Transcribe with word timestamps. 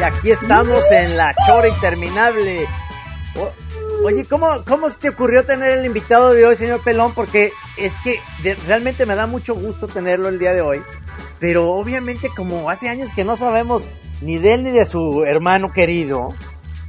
Y 0.00 0.02
aquí 0.02 0.30
estamos 0.30 0.90
en 0.92 1.14
la 1.18 1.34
chora 1.46 1.68
interminable. 1.68 2.66
oye, 4.02 4.24
¿cómo, 4.24 4.64
¿cómo 4.66 4.88
se 4.88 4.98
te 4.98 5.08
ocurrió 5.10 5.44
tener 5.44 5.72
el 5.72 5.84
invitado 5.84 6.32
de 6.32 6.46
hoy, 6.46 6.56
señor 6.56 6.82
Pelón? 6.82 7.12
Porque 7.12 7.52
es 7.76 7.92
que 8.02 8.18
realmente 8.66 9.04
me 9.04 9.14
da 9.14 9.26
mucho 9.26 9.54
gusto 9.54 9.88
tenerlo 9.88 10.28
el 10.28 10.38
día 10.38 10.54
de 10.54 10.62
hoy. 10.62 10.80
Pero 11.38 11.72
obviamente 11.72 12.30
como 12.34 12.70
hace 12.70 12.88
años 12.88 13.10
que 13.14 13.24
no 13.24 13.36
sabemos 13.36 13.90
ni 14.22 14.38
de 14.38 14.54
él 14.54 14.64
ni 14.64 14.70
de 14.70 14.86
su 14.86 15.24
hermano 15.24 15.70
querido, 15.70 16.32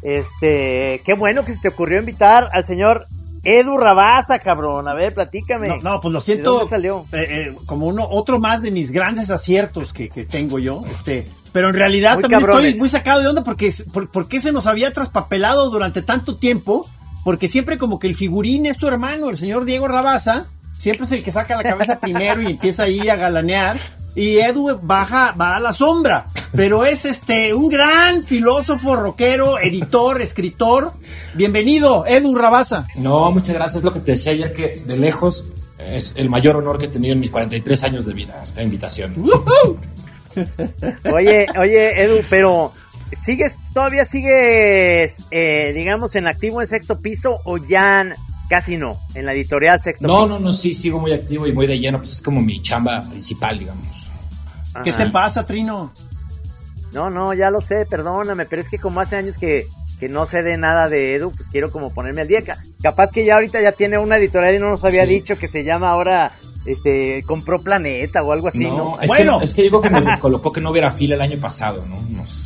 este, 0.04 1.02
qué 1.06 1.14
bueno 1.14 1.44
que 1.44 1.54
se 1.54 1.60
te 1.60 1.68
ocurrió 1.68 2.00
invitar 2.00 2.48
al 2.54 2.66
señor 2.66 3.08
Edu 3.44 3.78
Rabasa, 3.78 4.40
cabrón. 4.40 4.88
A 4.88 4.94
ver, 4.94 5.14
platícame. 5.14 5.82
No, 5.82 6.00
pues 6.00 6.14
lo 6.14 6.22
siento. 6.22 6.66
salió? 6.66 7.02
Eh, 7.12 7.50
eh, 7.50 7.58
como 7.66 7.88
uno, 7.88 8.08
otro 8.10 8.40
más 8.40 8.62
de 8.62 8.72
mis 8.72 8.90
grandes 8.92 9.30
aciertos 9.32 9.92
que, 9.92 10.08
tengo 10.30 10.60
yo. 10.60 10.84
Este, 10.90 11.28
pero 11.52 11.70
en 11.70 11.76
realidad 11.76 12.20
también 12.20 12.42
estoy 12.42 12.76
muy 12.76 12.90
sacado 12.90 13.22
de 13.22 13.28
onda 13.28 13.44
porque, 13.44 13.74
porque 14.12 14.40
se 14.42 14.52
nos 14.52 14.68
había 14.68 14.94
traspapelado 14.94 15.70
durante 15.70 16.02
tanto 16.02 16.36
tiempo. 16.36 16.90
Porque 17.24 17.48
siempre 17.48 17.78
como 17.78 18.00
que 18.00 18.08
el 18.08 18.16
figurín 18.16 18.66
es 18.66 18.78
su 18.78 18.88
hermano, 18.88 19.30
el 19.30 19.38
señor 19.38 19.66
Diego 19.66 19.88
Rabasa. 19.88 20.48
Siempre 20.78 21.06
es 21.06 21.12
el 21.12 21.24
que 21.24 21.30
saca 21.30 21.56
la 21.56 21.64
cabeza 21.64 22.00
primero 22.02 22.42
y 22.42 22.48
empieza 22.48 22.84
ahí 22.84 23.10
a 23.10 23.16
galanear 23.16 23.78
y 24.16 24.40
Edu 24.40 24.80
baja, 24.82 25.34
va 25.40 25.56
a 25.56 25.60
la 25.60 25.72
sombra. 25.72 26.28
Pero 26.54 26.84
es 26.84 27.06
este 27.06 27.54
un 27.54 27.70
gran 27.70 28.24
filósofo, 28.24 28.96
rockero, 28.96 29.60
editor, 29.60 30.22
escritor. 30.22 30.94
Bienvenido, 31.34 32.06
Edu 32.06 32.36
Rabasa. 32.36 32.88
No, 32.96 33.32
muchas 33.32 33.56
gracias. 33.56 33.84
Lo 33.84 33.94
que 33.94 34.02
te 34.02 34.12
decía 34.12 34.34
ayer 34.34 34.54
que 34.54 34.82
de 34.86 34.98
lejos 34.98 35.48
es 35.80 36.14
el 36.18 36.30
mayor 36.30 36.58
honor 36.58 36.78
que 36.78 36.86
he 36.86 36.90
tenido 36.90 37.14
en 37.14 37.20
mis 37.20 37.30
43 37.30 37.84
años 37.86 38.06
de 38.06 38.14
vida, 38.14 38.42
esta 38.44 38.62
invitación. 38.62 39.16
oye, 41.14 41.48
oye, 41.58 42.04
Edu, 42.04 42.22
pero 42.30 42.74
¿sigues, 43.24 43.54
todavía 43.74 44.06
sigues, 44.06 45.16
eh, 45.32 45.72
digamos, 45.76 46.16
en 46.16 46.28
activo 46.28 46.62
en 46.62 46.68
sexto 46.68 47.02
piso 47.02 47.40
o 47.46 47.58
ya 47.58 48.06
Casi 48.52 48.76
no, 48.76 49.00
en 49.16 49.26
la 49.26 49.32
editorial 49.32 49.82
sexto. 49.82 50.06
No, 50.06 50.28
no, 50.28 50.38
no, 50.38 50.52
sí, 50.52 50.74
sigo 50.74 51.00
muy 51.00 51.14
activo 51.14 51.48
y 51.48 51.54
muy 51.54 51.68
de 51.68 51.80
lleno, 51.80 52.00
pues 52.00 52.12
es 52.12 52.22
como 52.22 52.42
mi 52.42 52.62
chamba 52.62 53.00
principal, 53.00 53.58
digamos. 53.58 54.10
¿Qué 54.84 54.92
te 54.92 55.10
pasa, 55.10 55.46
Trino? 55.46 55.94
No, 56.92 57.10
no, 57.10 57.34
ya 57.34 57.50
lo 57.50 57.62
sé, 57.62 57.86
perdóname, 57.86 58.46
pero 58.46 58.62
es 58.62 58.68
que 58.68 58.78
como 58.78 59.00
hace 59.00 59.16
años 59.16 59.38
que, 59.38 59.68
no 60.10 60.26
sé 60.26 60.44
de 60.44 60.58
nada 60.58 60.90
de 60.90 61.16
Edu, 61.16 61.32
pues 61.32 61.48
quiero 61.48 61.72
como 61.72 61.94
ponerme 61.94 62.20
al 62.20 62.28
día. 62.28 62.44
Capaz 62.84 63.12
que 63.12 63.24
ya 63.24 63.36
ahorita 63.36 63.62
ya 63.62 63.72
tiene 63.72 63.98
una 63.98 64.18
editorial 64.18 64.56
y 64.56 64.60
no 64.60 64.70
nos 64.70 64.84
había 64.84 65.06
dicho 65.06 65.38
que 65.38 65.48
se 65.48 65.64
llama 65.64 65.90
ahora 65.90 66.34
este 66.66 67.24
compró 67.26 67.62
Planeta 67.62 68.24
o 68.24 68.32
algo 68.32 68.48
así, 68.48 68.60
¿no? 68.66 69.00
Es 69.02 69.08
bueno, 69.08 69.40
que, 69.40 69.46
es 69.46 69.54
que 69.54 69.64
digo 69.64 69.82
que 69.82 69.90
nos 69.90 70.06
descolocó 70.06 70.52
que 70.52 70.62
no 70.62 70.72
hubiera 70.72 70.92
fila 70.92 71.16
el 71.16 71.22
año 71.22 71.40
pasado, 71.40 71.84
¿no? 71.88 72.02
Nos 72.10 72.41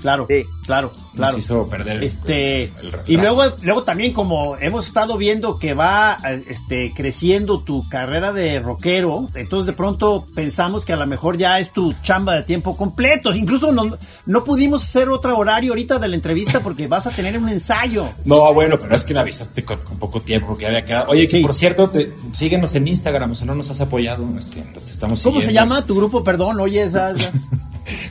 Claro, 0.00 0.26
sí. 0.28 0.44
claro, 0.64 0.92
claro. 1.14 1.36
Nos 1.36 1.44
hizo 1.44 1.68
perder 1.68 2.02
este 2.04 2.72
y 3.06 3.16
luego 3.16 3.42
luego 3.62 3.82
también 3.82 4.12
como 4.12 4.56
hemos 4.56 4.86
estado 4.86 5.16
viendo 5.16 5.58
que 5.58 5.74
va 5.74 6.16
este 6.48 6.92
creciendo 6.94 7.60
tu 7.60 7.88
carrera 7.88 8.32
de 8.32 8.60
rockero, 8.60 9.28
entonces 9.34 9.66
de 9.66 9.72
pronto 9.72 10.26
pensamos 10.34 10.84
que 10.84 10.92
a 10.92 10.96
lo 10.96 11.06
mejor 11.06 11.36
ya 11.36 11.58
es 11.58 11.72
tu 11.72 11.92
chamba 12.02 12.34
de 12.36 12.42
tiempo 12.42 12.76
completo. 12.76 13.34
Incluso 13.34 13.72
no, 13.72 13.96
no 14.26 14.44
pudimos 14.44 14.82
hacer 14.82 15.08
otro 15.08 15.36
horario 15.36 15.72
ahorita 15.72 15.98
de 15.98 16.08
la 16.08 16.14
entrevista 16.14 16.60
porque 16.60 16.86
vas 16.86 17.06
a 17.06 17.10
tener 17.10 17.38
un 17.38 17.48
ensayo. 17.48 18.08
No, 18.24 18.52
bueno, 18.54 18.78
pero 18.78 18.94
es 18.94 19.04
que 19.04 19.14
me 19.14 19.20
avisaste 19.20 19.64
con, 19.64 19.78
poco 19.98 20.20
tiempo 20.20 20.56
que 20.56 20.66
había 20.66 20.84
quedado. 20.84 21.10
Oye, 21.10 21.28
por 21.40 21.54
cierto, 21.54 21.88
te, 21.88 22.12
síguenos 22.32 22.74
en 22.74 22.88
Instagram, 22.88 23.32
o 23.32 23.34
sea, 23.34 23.46
no 23.46 23.54
nos 23.54 23.70
has 23.70 23.80
apoyado, 23.80 24.26
este, 24.38 24.64
estamos 24.86 25.22
¿Cómo 25.22 25.40
se 25.40 25.52
llama 25.52 25.84
tu 25.84 25.94
grupo? 25.94 26.24
Perdón, 26.24 26.60
oye, 26.60 26.82
esa... 26.82 27.14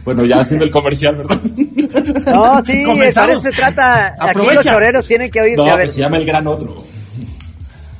bueno, 0.07 0.23
ya 0.23 0.39
haciendo 0.39 0.63
el 0.63 0.71
comercial, 0.71 1.17
¿verdad? 1.17 1.37
No, 2.33 2.63
sí, 2.63 2.85
eso 3.01 3.41
se 3.41 3.51
trata. 3.51 4.15
Aprovecha. 4.17 4.39
Aquí 4.39 4.55
los 4.55 4.65
choreros 4.65 5.05
tienen 5.05 5.29
que 5.29 5.41
oírte. 5.41 5.57
No, 5.57 5.65
a 5.65 5.75
ver. 5.75 5.89
se 5.89 5.99
llama 5.99 6.15
El 6.15 6.25
Gran 6.25 6.47
Otro. 6.47 6.77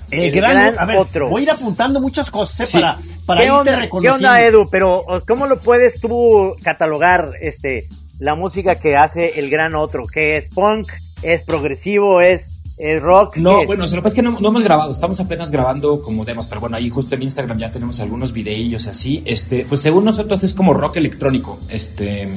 El, 0.10 0.32
gran, 0.32 0.74
otro. 0.98 1.28
Voy 1.28 1.42
a 1.42 1.44
ir 1.44 1.52
apuntando 1.52 2.00
muchas 2.00 2.32
cosas 2.32 2.74
¿eh? 2.74 2.80
para, 2.80 2.98
para 3.26 3.42
¿Qué 3.42 3.48
irte 3.48 3.58
onda, 3.58 3.90
¿Qué 4.02 4.10
onda, 4.10 4.42
Edu? 4.42 4.70
Pero, 4.72 5.04
¿cómo 5.28 5.48
lo 5.48 5.60
puedes 5.60 6.00
tú 6.00 6.56
catalogar 6.64 7.32
este 7.42 7.90
la 8.20 8.36
música 8.36 8.76
que 8.76 8.96
hace 8.96 9.38
el 9.38 9.50
gran 9.50 9.76
otro? 9.76 10.06
¿Qué 10.06 10.38
es 10.38 10.48
punk? 10.48 10.88
¿Es 11.22 11.42
progresivo? 11.42 12.22
¿Es 12.22 12.57
el 12.78 13.02
rock. 13.02 13.38
No, 13.38 13.66
bueno, 13.66 13.86
lo 13.86 13.90
que 13.90 13.96
pasa 13.98 14.08
es 14.08 14.14
que 14.16 14.22
no, 14.22 14.38
hemos 14.38 14.64
grabado, 14.64 14.92
estamos 14.92 15.20
apenas 15.20 15.52
grabando 15.52 16.02
como 16.02 16.26
demos, 16.26 16.48
pero 16.48 16.62
bueno, 16.62 16.78
ahí 16.78 16.90
justo 16.90 17.16
en 17.16 17.24
Instagram 17.24 17.58
ya 17.58 17.72
tenemos 17.72 18.00
algunos 18.00 18.32
videillos 18.32 18.88
así. 18.88 19.24
Este, 19.26 19.66
pues 19.68 19.82
según 19.82 20.06
nosotros 20.06 20.44
es 20.44 20.54
como 20.54 20.74
rock 20.74 20.98
electrónico. 20.98 21.60
Este. 21.70 22.28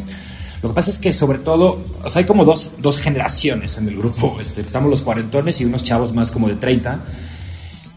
Lo 0.62 0.68
que 0.68 0.74
pasa 0.74 0.90
es 0.90 0.98
que 0.98 1.10
sobre 1.12 1.38
todo, 1.38 1.80
o 2.04 2.10
sea, 2.10 2.20
hay 2.20 2.26
como 2.26 2.44
dos, 2.44 2.72
dos 2.78 2.98
generaciones 2.98 3.78
en 3.78 3.88
el 3.88 3.96
grupo. 3.96 4.38
Este, 4.40 4.60
estamos 4.60 4.90
los 4.90 5.00
cuarentones 5.00 5.60
y 5.60 5.64
unos 5.64 5.82
chavos 5.82 6.12
más 6.12 6.30
como 6.30 6.48
de 6.48 6.56
30. 6.56 7.02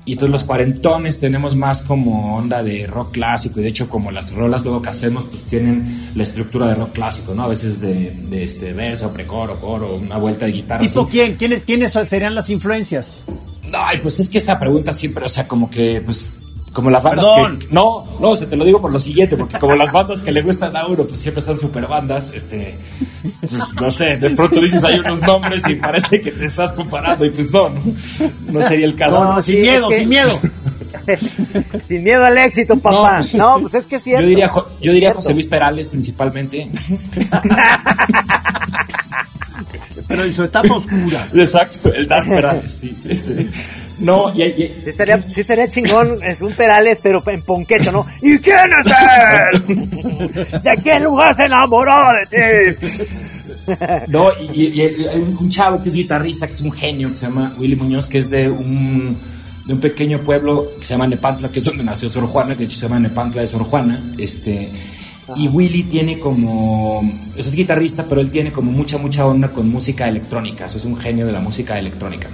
Y 0.05 0.13
entonces 0.13 0.31
los 0.31 0.43
cuarentones 0.43 1.19
tenemos 1.19 1.55
más 1.55 1.81
como 1.81 2.35
onda 2.35 2.61
de 2.61 2.85
rock 2.87 3.13
clásico 3.13 3.59
y 3.59 3.63
de 3.63 3.69
hecho 3.69 3.87
como 3.87 4.11
las 4.11 4.33
rolas 4.33 4.63
luego 4.63 4.81
que 4.81 4.89
hacemos 4.89 5.25
pues 5.25 5.43
tienen 5.43 6.11
la 6.13 6.23
estructura 6.23 6.67
de 6.67 6.75
rock 6.75 6.91
clásico, 6.93 7.33
¿no? 7.33 7.43
A 7.43 7.47
veces 7.47 7.79
de, 7.79 8.11
de 8.11 8.43
este 8.43 8.73
verso, 8.73 9.11
precoro, 9.13 9.59
coro, 9.61 9.95
una 9.95 10.17
vuelta 10.17 10.45
de 10.45 10.51
guitarra. 10.51 10.81
¿Tipo 10.81 11.07
quién? 11.07 11.35
¿Quiénes, 11.35 11.63
¿Quiénes 11.63 11.93
serían 11.93 12.35
las 12.35 12.49
influencias? 12.49 13.21
Ay, 13.71 13.99
pues 14.01 14.19
es 14.19 14.29
que 14.29 14.39
esa 14.39 14.59
pregunta 14.59 14.91
siempre, 14.91 15.25
o 15.25 15.29
sea, 15.29 15.47
como 15.47 15.69
que 15.69 16.01
pues 16.01 16.35
como 16.73 16.89
las 16.89 17.03
bandas 17.03 17.25
que, 17.25 17.67
no, 17.69 18.03
no, 18.19 18.35
se 18.35 18.47
te 18.47 18.55
lo 18.55 18.65
digo 18.65 18.81
por 18.81 18.91
lo 18.91 18.99
siguiente, 18.99 19.37
porque 19.37 19.59
como 19.59 19.75
las 19.75 19.91
bandas 19.91 20.21
que 20.21 20.31
le 20.31 20.41
gustan 20.41 20.75
a 20.75 20.87
uno, 20.87 21.05
pues 21.05 21.21
siempre 21.21 21.41
son 21.41 21.57
super 21.57 21.85
bandas, 21.87 22.31
este, 22.33 22.75
pues 23.39 23.75
no 23.79 23.91
sé, 23.91 24.17
de 24.17 24.31
pronto 24.31 24.59
dices 24.59 24.83
hay 24.83 24.99
unos 24.99 25.21
nombres 25.21 25.63
y 25.67 25.75
parece 25.75 26.19
que 26.19 26.31
te 26.31 26.45
estás 26.45 26.73
comparando 26.73 27.23
y 27.25 27.29
pues 27.29 27.51
no, 27.51 27.69
no, 27.69 27.79
no 28.51 28.61
sería 28.67 28.85
el 28.85 28.95
caso. 28.95 29.23
No, 29.23 29.41
sin 29.41 29.61
miedo, 29.61 29.89
sin 29.91 30.09
miedo. 30.13 30.39
sin 31.87 32.03
miedo 32.03 32.25
al 32.25 32.37
éxito, 32.39 32.77
papá. 32.79 33.17
Pues, 33.17 33.35
no, 33.35 33.59
pues, 33.61 33.75
es 33.75 33.85
que 33.85 33.97
es 33.97 34.03
cierto. 34.03 34.23
Yo 34.23 34.27
diría, 34.27 34.51
yo 34.81 34.91
diría 34.93 35.13
José 35.13 35.33
Luis 35.33 35.47
Perales 35.47 35.87
principalmente. 35.89 36.67
Pero 40.07 40.23
en 40.23 40.33
su 40.33 40.43
etapa 40.43 40.73
oscura. 40.73 41.27
Exacto, 41.33 41.93
el 41.93 42.07
Dark 42.07 42.27
Perales, 42.27 42.73
sí. 42.73 42.97
Este, 43.07 43.47
no, 44.03 44.33
y, 44.33 44.43
y, 44.43 44.53
sí, 44.53 44.89
estaría, 44.89 45.21
sí 45.21 45.41
estaría 45.41 45.69
chingón, 45.69 46.21
es 46.23 46.41
un 46.41 46.53
Perales, 46.53 46.99
pero 47.01 47.23
en 47.27 47.41
ponquecho, 47.41 47.91
¿no? 47.91 48.05
¿Y 48.21 48.37
quién 48.37 48.69
es 48.79 48.91
él? 49.67 49.89
¿De 50.63 50.77
qué 50.83 50.99
lugar 50.99 51.35
se 51.35 51.45
enamoró 51.45 51.93
de 52.31 52.75
ti? 52.75 53.05
No, 54.07 54.29
y, 54.53 54.81
hay 54.81 55.35
un 55.39 55.49
chavo 55.49 55.81
que 55.81 55.89
es 55.89 55.95
guitarrista, 55.95 56.47
que 56.47 56.53
es 56.53 56.61
un 56.61 56.71
genio, 56.71 57.09
que 57.09 57.15
se 57.15 57.25
llama 57.27 57.53
Willy 57.57 57.75
Muñoz, 57.75 58.07
que 58.07 58.19
es 58.19 58.29
de 58.29 58.49
un, 58.49 59.17
de 59.65 59.73
un 59.73 59.79
pequeño 59.79 60.19
pueblo 60.19 60.65
que 60.79 60.85
se 60.85 60.93
llama 60.93 61.07
Nepantla, 61.07 61.49
que 61.49 61.59
es 61.59 61.65
donde 61.65 61.83
nació 61.83 62.09
Sor 62.09 62.25
Juana, 62.25 62.53
que 62.53 62.59
de 62.59 62.65
hecho 62.65 62.75
se 62.75 62.87
llama 62.87 62.99
Nepantla 62.99 63.41
de 63.41 63.47
Sor 63.47 63.63
Juana. 63.63 64.01
Este, 64.17 64.69
y 65.37 65.47
Willy 65.47 65.83
tiene 65.83 66.19
como, 66.19 67.01
es 67.37 67.53
guitarrista, 67.55 68.05
pero 68.07 68.19
él 68.19 68.31
tiene 68.31 68.51
como 68.51 68.71
mucha, 68.71 68.97
mucha 68.97 69.25
onda 69.25 69.49
con 69.49 69.69
música 69.69 70.07
electrónica, 70.07 70.65
eso 70.65 70.77
es 70.77 70.85
un 70.85 70.97
genio 70.97 71.25
de 71.25 71.31
la 71.31 71.39
música 71.39 71.79
electrónica. 71.79 72.27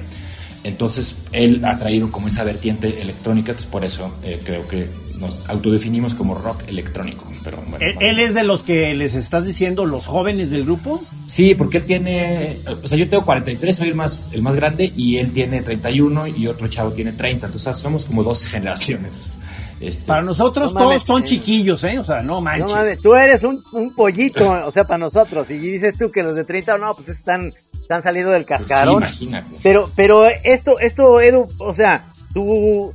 Entonces, 0.64 1.16
él 1.32 1.64
ha 1.66 1.78
traído 1.78 2.12
como 2.12 2.28
esa 2.28 2.44
vertiente 2.44 3.02
electrónica, 3.02 3.52
entonces 3.52 3.72
por 3.72 3.86
eso 3.86 4.14
eh, 4.24 4.42
creo 4.44 4.68
que 4.68 4.88
nos 5.20 5.48
autodefinimos 5.50 6.14
como 6.14 6.36
rock 6.36 6.64
electrónico. 6.68 7.30
Pero 7.44 7.64
¿Él, 8.00 8.20
es 8.20 8.34
de 8.34 8.44
los 8.44 8.64
que 8.64 8.94
les 8.94 9.16
estás 9.16 9.46
diciendo 9.46 9.86
los 9.86 10.06
jóvenes 10.06 10.52
del 10.52 10.64
grupo? 10.64 11.04
Sí, 11.28 11.56
porque 11.56 11.78
él 11.78 11.86
tiene, 11.86 12.58
o 12.84 12.88
sea, 12.88 12.98
yo 12.98 13.10
tengo 13.10 13.24
43, 13.26 13.76
soy 13.76 13.90
el 13.90 13.96
más, 13.96 14.32
el 14.34 14.42
más 14.42 14.56
grande, 14.56 14.92
y 14.96 15.18
él 15.18 15.32
tiene 15.32 15.62
31 15.62 16.28
y 16.28 16.48
otro 16.48 16.68
chavo 16.68 16.92
tiene 16.92 17.12
30, 17.12 17.48
entonces 17.48 17.78
somos 17.78 18.06
como 18.06 18.24
dos 18.24 18.46
generaciones. 18.48 19.39
Este, 19.80 20.04
para 20.04 20.22
nosotros 20.22 20.74
todos 20.74 21.04
son 21.04 21.24
chiquillos, 21.24 21.84
¿eh? 21.86 22.00
O 22.00 22.04
sea, 22.04 22.22
no 22.22 22.42
manches. 22.42 23.02
tú 23.02 23.16
eres 23.16 23.44
un, 23.44 23.64
pollito, 23.96 24.50
o 24.66 24.72
sea, 24.72 24.84
para 24.84 24.98
nosotros. 24.98 25.50
Y 25.50 25.58
dices 25.58 25.98
tú 25.98 26.12
que 26.12 26.24
los 26.24 26.36
de 26.36 26.44
30, 26.44 26.78
no, 26.78 26.94
pues 26.94 27.10
están, 27.10 27.54
están 27.74 28.04
saliendo 28.04 28.32
del 28.32 28.46
pues 28.46 28.60
cascarón. 28.62 29.04
imagínate. 29.04 29.56
Pero, 29.64 29.90
pero 29.96 30.26
esto, 30.28 30.80
esto, 30.80 31.22
Edu, 31.22 31.48
o 31.60 31.74
sea, 31.74 32.06
tu, 32.34 32.94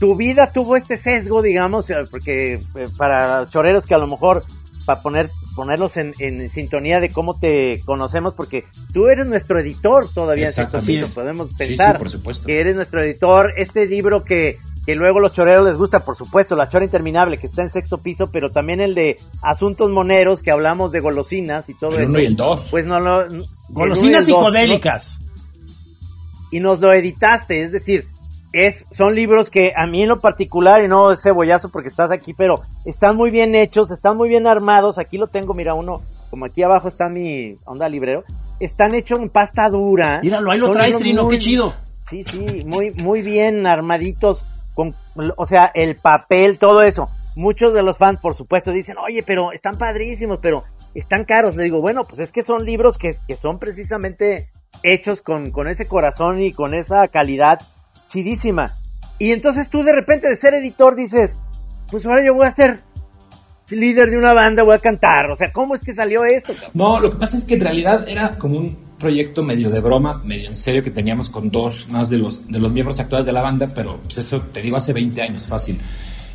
tu 0.00 0.16
vida 0.16 0.52
tuvo 0.52 0.76
este 0.76 0.96
sesgo, 0.96 1.42
digamos, 1.42 1.88
eh, 1.90 1.96
porque 2.10 2.54
eh, 2.54 2.88
para 2.96 3.46
choreros 3.48 3.86
que 3.86 3.94
a 3.94 3.98
lo 3.98 4.08
mejor, 4.08 4.44
para 4.84 5.00
poner, 5.00 5.30
ponerlos 5.54 5.96
en, 5.96 6.12
en 6.18 6.50
sintonía 6.50 6.98
de 6.98 7.10
cómo 7.10 7.38
te 7.38 7.80
conocemos, 7.84 8.34
porque 8.34 8.64
tú 8.92 9.06
eres 9.06 9.26
nuestro 9.26 9.60
editor 9.60 10.08
todavía 10.12 10.48
en 10.48 11.08
podemos 11.14 11.50
pensar 11.54 11.98
por 11.98 12.10
supuesto. 12.10 12.46
que 12.46 12.58
eres 12.58 12.74
nuestro 12.74 13.00
editor. 13.00 13.52
Este 13.56 13.86
libro 13.86 14.24
que 14.24 14.58
que 14.86 14.94
luego 14.94 15.20
los 15.20 15.32
choreros 15.32 15.64
les 15.64 15.76
gusta, 15.76 16.04
por 16.04 16.16
supuesto, 16.16 16.56
la 16.56 16.68
chora 16.68 16.84
interminable 16.84 17.38
que 17.38 17.46
está 17.46 17.62
en 17.62 17.70
sexto 17.70 17.98
piso, 17.98 18.30
pero 18.30 18.50
también 18.50 18.80
el 18.80 18.94
de 18.94 19.18
asuntos 19.42 19.90
moneros 19.90 20.42
que 20.42 20.50
hablamos 20.50 20.92
de 20.92 21.00
golosinas 21.00 21.68
y 21.68 21.74
todo 21.74 21.96
el 21.96 22.02
eso. 22.02 22.10
Uno 22.10 22.20
y 22.20 22.26
el 22.26 22.36
dos. 22.36 22.68
Pues 22.70 22.86
no 22.86 23.00
lo 23.00 23.24
golosinas 23.70 24.26
psicodélicas. 24.26 25.18
Y 26.50 26.60
nos 26.60 26.80
lo 26.80 26.92
editaste, 26.92 27.62
es 27.62 27.72
decir, 27.72 28.06
es 28.52 28.86
son 28.92 29.14
libros 29.14 29.50
que 29.50 29.72
a 29.76 29.86
mí 29.86 30.02
en 30.02 30.08
lo 30.08 30.20
particular 30.20 30.84
y 30.84 30.88
no 30.88 31.10
es 31.10 31.20
cebollazo 31.20 31.70
porque 31.70 31.88
estás 31.88 32.12
aquí, 32.12 32.32
pero 32.32 32.60
están 32.84 33.16
muy 33.16 33.30
bien 33.30 33.54
hechos, 33.56 33.90
están 33.90 34.16
muy 34.16 34.28
bien 34.28 34.46
armados. 34.46 34.98
Aquí 34.98 35.18
lo 35.18 35.26
tengo, 35.26 35.54
mira, 35.54 35.74
uno 35.74 36.02
como 36.30 36.44
aquí 36.46 36.62
abajo 36.62 36.88
está 36.88 37.08
mi 37.08 37.56
onda 37.64 37.88
librero, 37.88 38.24
están 38.60 38.94
hechos 38.94 39.18
en 39.18 39.28
pasta 39.28 39.68
dura. 39.68 40.20
Míralo, 40.22 40.50
ahí 40.50 40.58
lo 40.58 40.70
traes, 40.70 40.98
Trino, 40.98 41.28
qué 41.28 41.38
chido. 41.38 41.74
Sí, 42.08 42.22
sí, 42.24 42.64
muy, 42.66 42.90
muy 42.92 43.22
bien 43.22 43.66
armaditos, 43.66 44.44
con, 44.74 44.94
o 45.36 45.46
sea, 45.46 45.70
el 45.74 45.96
papel, 45.96 46.58
todo 46.58 46.82
eso. 46.82 47.08
Muchos 47.36 47.74
de 47.74 47.82
los 47.82 47.98
fans, 47.98 48.20
por 48.20 48.34
supuesto, 48.34 48.70
dicen, 48.70 48.96
oye, 48.98 49.22
pero 49.22 49.52
están 49.52 49.76
padrísimos, 49.76 50.38
pero 50.40 50.64
están 50.94 51.24
caros. 51.24 51.56
Le 51.56 51.64
digo, 51.64 51.80
bueno, 51.80 52.04
pues 52.06 52.20
es 52.20 52.32
que 52.32 52.44
son 52.44 52.64
libros 52.64 52.98
que, 52.98 53.16
que 53.26 53.36
son 53.36 53.58
precisamente 53.58 54.50
hechos 54.82 55.22
con, 55.22 55.50
con 55.50 55.68
ese 55.68 55.88
corazón 55.88 56.40
y 56.40 56.52
con 56.52 56.74
esa 56.74 57.08
calidad 57.08 57.60
chidísima. 58.08 58.70
Y 59.18 59.32
entonces 59.32 59.68
tú 59.70 59.82
de 59.82 59.92
repente 59.92 60.28
de 60.28 60.36
ser 60.36 60.54
editor 60.54 60.96
dices, 60.96 61.34
pues 61.90 62.04
ahora 62.06 62.24
yo 62.24 62.34
voy 62.34 62.46
a 62.46 62.50
ser 62.50 62.80
líder 63.70 64.10
de 64.10 64.18
una 64.18 64.32
banda, 64.32 64.62
voy 64.62 64.74
a 64.74 64.78
cantar. 64.78 65.30
O 65.30 65.36
sea, 65.36 65.52
¿cómo 65.52 65.74
es 65.74 65.82
que 65.82 65.94
salió 65.94 66.24
esto? 66.24 66.52
No, 66.74 67.00
lo 67.00 67.10
que 67.10 67.16
pasa 67.16 67.36
es 67.36 67.44
que 67.44 67.54
en 67.54 67.60
realidad 67.60 68.08
era 68.08 68.30
como 68.38 68.58
un 68.58 68.76
proyecto 69.04 69.42
medio 69.42 69.68
de 69.68 69.80
broma, 69.80 70.22
medio 70.24 70.48
en 70.48 70.56
serio 70.56 70.82
que 70.82 70.90
teníamos 70.90 71.28
con 71.28 71.50
dos 71.50 71.88
más 71.90 72.08
de 72.08 72.16
los, 72.16 72.48
de 72.50 72.58
los 72.58 72.72
miembros 72.72 72.98
actuales 73.00 73.26
de 73.26 73.32
la 73.32 73.42
banda, 73.42 73.68
pero 73.74 74.00
pues 74.02 74.16
eso 74.16 74.40
te 74.40 74.62
digo 74.62 74.78
hace 74.78 74.94
20 74.94 75.20
años, 75.20 75.46
fácil. 75.46 75.78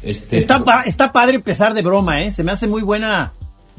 Este, 0.04 0.38
está, 0.38 0.64
está 0.86 1.12
padre 1.12 1.38
empezar 1.38 1.74
de 1.74 1.82
broma, 1.82 2.22
¿eh? 2.22 2.32
Se 2.32 2.44
me 2.44 2.52
hace 2.52 2.68
muy 2.68 2.84
buena 2.84 3.34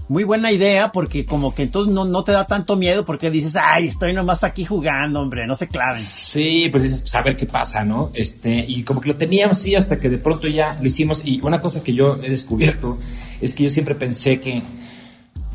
muy 0.08 0.24
buena 0.24 0.50
idea 0.50 0.90
porque 0.90 1.24
como 1.24 1.54
que 1.54 1.62
entonces 1.62 1.94
no, 1.94 2.04
no 2.04 2.24
te 2.24 2.32
da 2.32 2.48
tanto 2.48 2.74
miedo 2.74 3.04
porque 3.04 3.30
dices, 3.30 3.54
ay, 3.54 3.86
estoy 3.86 4.12
nomás 4.12 4.42
aquí 4.42 4.64
jugando, 4.64 5.20
hombre, 5.20 5.46
no 5.46 5.54
se 5.54 5.68
claven. 5.68 6.00
Sí, 6.00 6.66
pues 6.68 6.82
dices, 6.82 7.02
pues 7.02 7.14
a 7.14 7.22
ver 7.22 7.36
qué 7.36 7.46
pasa, 7.46 7.84
¿no? 7.84 8.10
Este, 8.12 8.64
y 8.66 8.82
como 8.82 9.00
que 9.00 9.10
lo 9.10 9.16
teníamos 9.16 9.58
sí 9.58 9.76
hasta 9.76 9.98
que 9.98 10.08
de 10.08 10.18
pronto 10.18 10.48
ya 10.48 10.76
lo 10.80 10.84
hicimos 10.84 11.22
y 11.24 11.40
una 11.42 11.60
cosa 11.60 11.80
que 11.84 11.94
yo 11.94 12.14
he 12.24 12.28
descubierto 12.28 12.98
es 13.40 13.54
que 13.54 13.62
yo 13.62 13.70
siempre 13.70 13.94
pensé 13.94 14.40
que, 14.40 14.64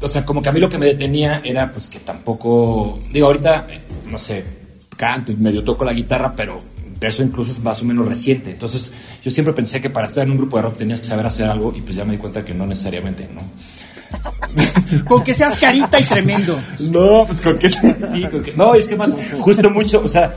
o 0.01 0.07
sea, 0.07 0.25
como 0.25 0.41
que 0.41 0.49
a 0.49 0.51
mí 0.51 0.59
lo 0.59 0.69
que 0.69 0.77
me 0.77 0.87
detenía 0.87 1.41
era 1.43 1.71
pues 1.71 1.87
que 1.87 1.99
tampoco, 1.99 2.99
digo, 3.11 3.27
ahorita, 3.27 3.67
no 4.05 4.17
sé, 4.17 4.43
canto 4.95 5.31
y 5.31 5.35
medio 5.35 5.63
toco 5.63 5.85
la 5.85 5.93
guitarra, 5.93 6.33
pero 6.35 6.59
eso 7.01 7.23
incluso 7.23 7.51
es 7.51 7.63
más 7.63 7.81
o 7.81 7.85
menos 7.85 8.05
reciente. 8.05 8.51
Entonces, 8.51 8.91
yo 9.23 9.31
siempre 9.31 9.53
pensé 9.53 9.81
que 9.81 9.89
para 9.89 10.05
estar 10.05 10.23
en 10.23 10.31
un 10.31 10.37
grupo 10.37 10.57
de 10.57 10.63
rock 10.63 10.77
tenías 10.77 10.99
que 10.99 11.05
saber 11.05 11.25
hacer 11.25 11.47
algo 11.47 11.73
y 11.75 11.81
pues 11.81 11.95
ya 11.95 12.05
me 12.05 12.13
di 12.13 12.17
cuenta 12.17 12.43
que 12.43 12.53
no 12.53 12.65
necesariamente, 12.65 13.29
¿no? 13.33 13.41
con 15.05 15.23
que 15.23 15.33
seas 15.33 15.55
carita 15.57 15.99
y 15.99 16.03
tremendo. 16.03 16.59
No, 16.79 17.25
pues 17.25 17.41
con 17.41 17.57
que 17.57 17.69
sí, 17.71 18.27
con 18.31 18.43
que, 18.43 18.53
no, 18.53 18.75
es 18.75 18.87
que 18.87 18.95
más, 18.95 19.15
justo 19.39 19.69
mucho, 19.69 20.01
o 20.03 20.07
sea, 20.07 20.33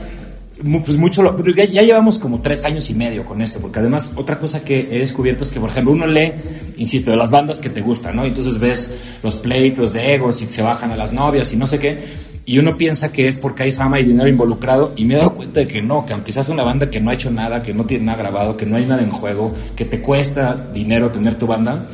pues 0.83 0.97
mucho, 0.97 1.23
lo, 1.23 1.37
ya, 1.53 1.65
ya, 1.65 1.81
llevamos 1.81 2.17
como 2.19 2.41
tres 2.41 2.65
años 2.65 2.89
y 2.89 2.93
medio 2.93 3.25
con 3.25 3.41
esto, 3.41 3.59
porque 3.59 3.79
además 3.79 4.13
otra 4.15 4.39
cosa 4.39 4.63
que 4.63 4.79
he 4.79 4.99
descubierto 4.99 5.43
es 5.43 5.51
que, 5.51 5.59
por 5.59 5.69
ejemplo, 5.69 5.93
uno 5.93 6.05
lee, 6.05 6.33
insisto, 6.77 7.11
de 7.11 7.17
las 7.17 7.31
bandas 7.31 7.59
que 7.59 7.69
te 7.69 7.81
gustan, 7.81 8.15
¿no? 8.15 8.25
Entonces 8.25 8.59
ves 8.59 8.93
los 9.23 9.37
pleitos 9.37 9.93
de 9.93 10.13
egos 10.13 10.41
y 10.41 10.49
se 10.49 10.61
bajan 10.61 10.91
a 10.91 10.97
las 10.97 11.13
novias 11.13 11.51
y 11.53 11.57
no 11.57 11.67
sé 11.67 11.79
qué, 11.79 11.97
y 12.45 12.57
uno 12.57 12.77
piensa 12.77 13.11
que 13.11 13.27
es 13.27 13.39
porque 13.39 13.63
hay 13.63 13.71
fama 13.71 13.99
y 13.99 14.03
dinero 14.03 14.27
involucrado, 14.27 14.93
y 14.95 15.05
me 15.05 15.15
he 15.15 15.17
dado 15.17 15.35
cuenta 15.35 15.59
de 15.59 15.67
que 15.67 15.81
no, 15.81 16.05
que 16.05 16.13
aunque 16.13 16.31
seas 16.31 16.49
una 16.49 16.63
banda 16.63 16.89
que 16.89 16.99
no 16.99 17.09
ha 17.09 17.13
hecho 17.13 17.31
nada, 17.31 17.61
que 17.61 17.73
no 17.73 17.85
tiene 17.85 18.05
nada 18.05 18.17
grabado, 18.17 18.57
que 18.57 18.65
no 18.65 18.75
hay 18.75 18.85
nada 18.85 19.01
en 19.01 19.11
juego, 19.11 19.53
que 19.75 19.85
te 19.85 20.01
cuesta 20.01 20.55
dinero 20.73 21.11
tener 21.11 21.35
tu 21.35 21.47
banda, 21.47 21.85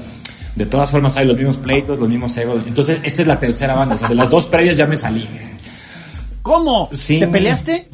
de 0.56 0.66
todas 0.66 0.90
formas 0.90 1.18
hay 1.18 1.26
los 1.28 1.36
mismos 1.36 1.58
pleitos, 1.58 2.00
los 2.00 2.08
mismos 2.08 2.36
egos. 2.38 2.62
Entonces, 2.66 3.00
esta 3.04 3.22
es 3.22 3.28
la 3.28 3.38
tercera 3.38 3.76
banda. 3.76 3.96
O 3.96 3.98
sea, 3.98 4.08
de 4.08 4.16
las 4.16 4.30
dos 4.30 4.46
previas 4.46 4.78
ya 4.78 4.88
me 4.88 4.96
salí. 4.96 5.28
¿Cómo? 6.42 6.90
¿Te 7.08 7.28
peleaste? 7.28 7.90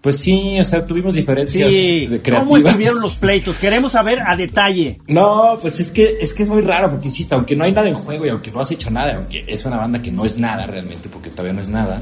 Pues 0.00 0.18
sí, 0.18 0.58
o 0.60 0.64
sea, 0.64 0.86
tuvimos 0.86 1.14
diferencias 1.14 1.70
sí. 1.70 2.20
¿Cómo 2.30 2.56
estuvieron 2.56 3.00
los 3.00 3.16
pleitos? 3.16 3.58
Queremos 3.58 3.92
saber 3.92 4.20
a 4.24 4.36
detalle. 4.36 5.00
No, 5.08 5.58
pues 5.60 5.80
es 5.80 5.90
que 5.90 6.18
es 6.20 6.34
que 6.34 6.44
es 6.44 6.48
muy 6.48 6.62
raro, 6.62 6.88
porque 6.90 7.08
insisto, 7.08 7.34
aunque 7.34 7.56
no 7.56 7.64
hay 7.64 7.72
nada 7.72 7.88
en 7.88 7.94
juego 7.94 8.24
y 8.24 8.28
aunque 8.28 8.50
no 8.52 8.60
has 8.60 8.70
hecho 8.70 8.90
nada, 8.90 9.16
aunque 9.16 9.44
es 9.46 9.64
una 9.64 9.76
banda 9.76 10.00
que 10.00 10.12
no 10.12 10.24
es 10.24 10.38
nada 10.38 10.66
realmente, 10.66 11.08
porque 11.08 11.30
todavía 11.30 11.52
no 11.52 11.62
es 11.62 11.68
nada, 11.68 12.00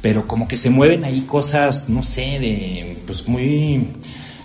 pero 0.00 0.28
como 0.28 0.46
que 0.46 0.56
se 0.56 0.70
mueven 0.70 1.04
ahí 1.04 1.22
cosas, 1.22 1.88
no 1.88 2.04
sé, 2.04 2.38
de 2.38 2.98
pues 3.06 3.26
muy 3.26 3.84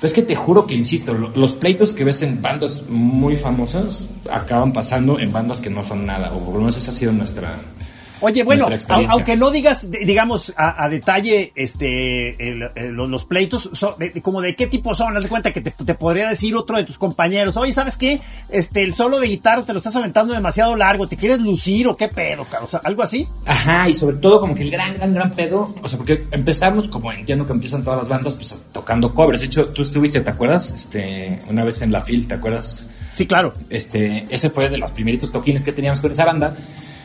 es 0.01 0.13
que 0.13 0.21
te 0.21 0.35
juro 0.35 0.65
que, 0.65 0.75
insisto, 0.75 1.13
los 1.13 1.53
pleitos 1.53 1.91
que 1.91 2.05
ves 2.05 2.21
en 2.21 2.41
bandas 2.41 2.85
muy 2.87 3.35
famosas 3.35 4.07
acaban 4.31 4.71
pasando 4.71 5.19
en 5.19 5.29
bandas 5.29 5.59
que 5.59 5.69
no 5.69 5.83
son 5.83 6.05
nada, 6.05 6.31
o 6.33 6.39
por 6.39 6.53
lo 6.53 6.59
menos 6.61 6.77
esa 6.77 6.91
ha 6.91 6.95
sido 6.95 7.11
nuestra, 7.11 7.59
Oye, 8.21 8.43
bueno, 8.43 8.67
aunque 8.87 9.35
no 9.35 9.51
digas, 9.51 9.89
digamos, 9.89 10.53
a, 10.57 10.89
detalle 10.89 11.51
este 11.55 12.35
los, 12.91 13.25
pleitos, 13.25 13.69
como 14.21 14.41
de 14.41 14.55
qué 14.55 14.67
tipo 14.67 14.93
son, 14.93 15.15
haz 15.15 15.23
de 15.23 15.29
cuenta 15.29 15.53
que 15.53 15.61
te, 15.61 15.93
podría 15.93 16.29
decir 16.29 16.55
otro 16.55 16.77
de 16.77 16.83
tus 16.83 16.97
compañeros, 16.97 17.55
oye, 17.57 17.71
¿sabes 17.71 17.97
qué? 17.97 18.19
Este, 18.49 18.83
el 18.83 18.93
solo 18.93 19.19
de 19.19 19.27
guitarra 19.27 19.61
te 19.63 19.73
lo 19.73 19.77
estás 19.77 19.95
aventando 19.95 20.33
demasiado 20.33 20.75
largo, 20.75 21.07
¿te 21.07 21.17
quieres 21.17 21.39
lucir 21.39 21.87
o 21.87 21.95
qué 21.95 22.07
pedo, 22.09 22.45
O 22.61 22.67
sea, 22.67 22.81
algo 22.83 23.03
así. 23.03 23.27
Ajá, 23.45 23.87
y 23.87 23.93
sobre 23.93 24.17
todo 24.17 24.39
como 24.41 24.55
que 24.55 24.63
el 24.63 24.71
gran, 24.71 24.95
gran, 24.95 25.13
gran 25.13 25.31
pedo, 25.31 25.73
o 25.81 25.87
sea, 25.87 25.97
porque 25.97 26.25
empezamos, 26.31 26.87
como 26.87 27.11
entiendo 27.11 27.45
que 27.45 27.53
empiezan 27.53 27.83
todas 27.83 27.99
las 27.99 28.09
bandas, 28.09 28.35
pues 28.35 28.57
tocando 28.71 29.13
covers. 29.13 29.39
De 29.39 29.45
hecho, 29.45 29.67
tú 29.67 29.81
estuviste, 29.81 30.19
¿te 30.21 30.29
acuerdas? 30.29 30.71
Este, 30.71 31.39
una 31.49 31.63
vez 31.63 31.81
en 31.81 31.91
la 31.91 32.01
FIL, 32.01 32.27
¿te 32.27 32.35
acuerdas? 32.35 32.85
Sí, 33.11 33.25
claro. 33.25 33.53
Este, 33.69 34.25
ese 34.29 34.49
fue 34.49 34.69
de 34.69 34.77
los 34.77 34.91
primeritos 34.91 35.31
toquines 35.31 35.63
que 35.63 35.71
teníamos 35.71 36.01
con 36.01 36.11
esa 36.11 36.25
banda. 36.25 36.55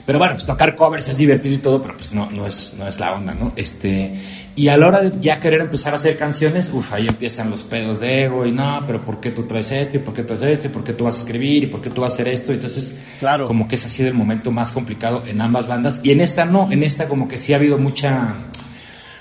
Pero 0.07 0.19
bueno, 0.19 0.35
pues 0.35 0.45
tocar 0.45 0.77
covers 0.77 1.09
es 1.09 1.17
divertido 1.17 1.55
y 1.55 1.59
todo, 1.59 1.81
pero 1.81 1.97
pues 1.97 2.13
no, 2.13 2.31
no, 2.31 2.47
es, 2.47 2.75
no 2.79 2.87
es 2.87 3.01
la 3.01 3.15
onda, 3.15 3.33
¿no? 3.33 3.53
Este, 3.57 4.15
y 4.55 4.69
a 4.69 4.77
la 4.77 4.89
hora 4.89 5.01
de 5.01 5.19
ya 5.19 5.41
querer 5.41 5.63
empezar 5.63 5.93
a 5.93 5.97
hacer 5.97 6.19
canciones, 6.19 6.71
uff, 6.71 6.93
ahí 6.93 7.09
empiezan 7.09 7.51
los 7.51 7.63
pedos 7.63 8.01
de 8.01 8.25
ego 8.25 8.45
y 8.45 8.53
no, 8.53 8.83
pero 8.87 9.03
¿por 9.03 9.19
qué 9.19 9.31
tú 9.31 9.45
traes 9.45 9.73
esto? 9.73 9.97
¿Y 9.97 10.01
por 10.01 10.13
qué 10.13 10.23
traes 10.23 10.43
esto? 10.43 10.67
¿Y 10.67 10.71
por 10.71 10.85
qué 10.85 10.93
tú 10.93 11.05
vas 11.05 11.17
a 11.17 11.19
escribir? 11.21 11.65
¿Y 11.65 11.67
por 11.69 11.81
qué 11.81 11.89
tú 11.89 12.03
vas 12.03 12.13
a 12.13 12.15
hacer 12.15 12.29
esto? 12.29 12.53
Entonces, 12.53 12.95
claro. 13.19 13.47
como 13.47 13.67
que 13.67 13.77
ese 13.77 13.87
ha 13.87 13.91
sido 13.91 14.09
el 14.09 14.15
momento 14.15 14.53
más 14.53 14.73
complicado 14.73 15.23
en 15.27 15.41
ambas 15.41 15.67
bandas. 15.67 16.01
Y 16.03 16.11
en 16.11 16.21
esta 16.21 16.45
no, 16.45 16.71
en 16.71 16.83
esta 16.83 17.09
como 17.09 17.27
que 17.27 17.39
sí 17.39 17.55
ha 17.55 17.57
habido 17.57 17.79
mucha, 17.79 18.35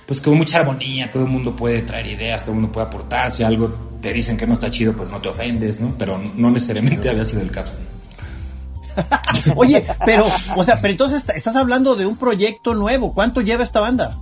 pues 0.06 0.20
como 0.20 0.36
mucha 0.36 0.60
armonía, 0.60 1.10
todo 1.10 1.24
el 1.24 1.30
mundo 1.30 1.56
puede 1.56 1.84
traer 1.84 2.08
ideas, 2.08 2.42
todo 2.42 2.52
el 2.52 2.60
mundo 2.60 2.74
puede 2.74 2.88
aportar, 2.88 3.32
si 3.32 3.44
algo 3.44 3.94
te 4.02 4.12
dicen 4.12 4.36
que 4.36 4.46
no 4.46 4.54
está 4.54 4.70
chido, 4.70 4.92
pues 4.92 5.10
no 5.10 5.22
te 5.22 5.30
ofendes, 5.30 5.80
¿no? 5.80 5.96
Pero 5.98 6.20
no 6.36 6.52
necesariamente 6.52 7.10
había 7.10 7.24
sido 7.24 7.42
el 7.42 7.52
caso. 7.52 7.72
Oye, 9.56 9.86
pero, 10.06 10.26
o 10.56 10.64
sea, 10.64 10.80
pero 10.82 10.92
entonces 10.92 11.26
estás 11.36 11.56
hablando 11.56 11.96
de 11.96 12.06
un 12.06 12.18
proyecto 12.18 12.74
nuevo. 12.74 13.14
¿Cuánto 13.14 13.42
lleva 13.42 13.64
esta 13.64 13.80
banda? 13.80 14.18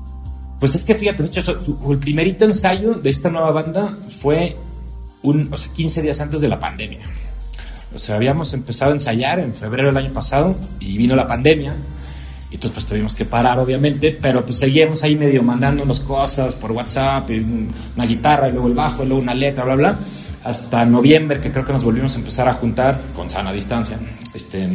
Pues 0.59 0.75
es 0.75 0.83
que 0.83 0.95
fíjate, 0.95 1.23
el 1.23 1.97
primerito 1.97 2.45
ensayo 2.45 2.93
de 2.93 3.09
esta 3.09 3.29
nueva 3.29 3.51
banda 3.51 3.97
fue 4.19 4.55
un, 5.23 5.51
o 5.51 5.57
sea, 5.57 5.73
15 5.73 6.01
días 6.01 6.21
antes 6.21 6.41
de 6.41 6.47
la 6.47 6.59
pandemia. 6.59 6.99
O 7.93 7.99
sea, 7.99 8.15
habíamos 8.15 8.53
empezado 8.53 8.91
a 8.91 8.93
ensayar 8.93 9.39
en 9.39 9.53
febrero 9.53 9.87
del 9.87 9.97
año 9.97 10.13
pasado 10.13 10.55
y 10.79 10.97
vino 10.97 11.15
la 11.15 11.27
pandemia. 11.27 11.75
Y 12.49 12.55
entonces 12.55 12.71
pues 12.73 12.85
tuvimos 12.85 13.15
que 13.15 13.25
parar, 13.25 13.59
obviamente, 13.59 14.17
pero 14.21 14.45
pues 14.45 14.59
seguíamos 14.59 15.03
ahí 15.03 15.15
medio 15.15 15.41
mandándonos 15.41 16.01
cosas 16.01 16.53
por 16.53 16.73
WhatsApp, 16.73 17.29
una 17.95 18.05
guitarra, 18.05 18.49
y 18.49 18.51
luego 18.51 18.67
el 18.67 18.73
bajo, 18.73 19.03
y 19.03 19.07
luego 19.07 19.21
una 19.21 19.33
letra, 19.33 19.63
bla, 19.63 19.75
bla 19.75 19.99
hasta 20.43 20.85
noviembre, 20.85 21.39
que 21.39 21.51
creo 21.51 21.65
que 21.65 21.73
nos 21.73 21.83
volvimos 21.83 22.15
a 22.15 22.19
empezar 22.19 22.47
a 22.49 22.53
juntar 22.53 22.99
con 23.15 23.29
sana 23.29 23.53
distancia. 23.53 23.97
Este, 24.33 24.67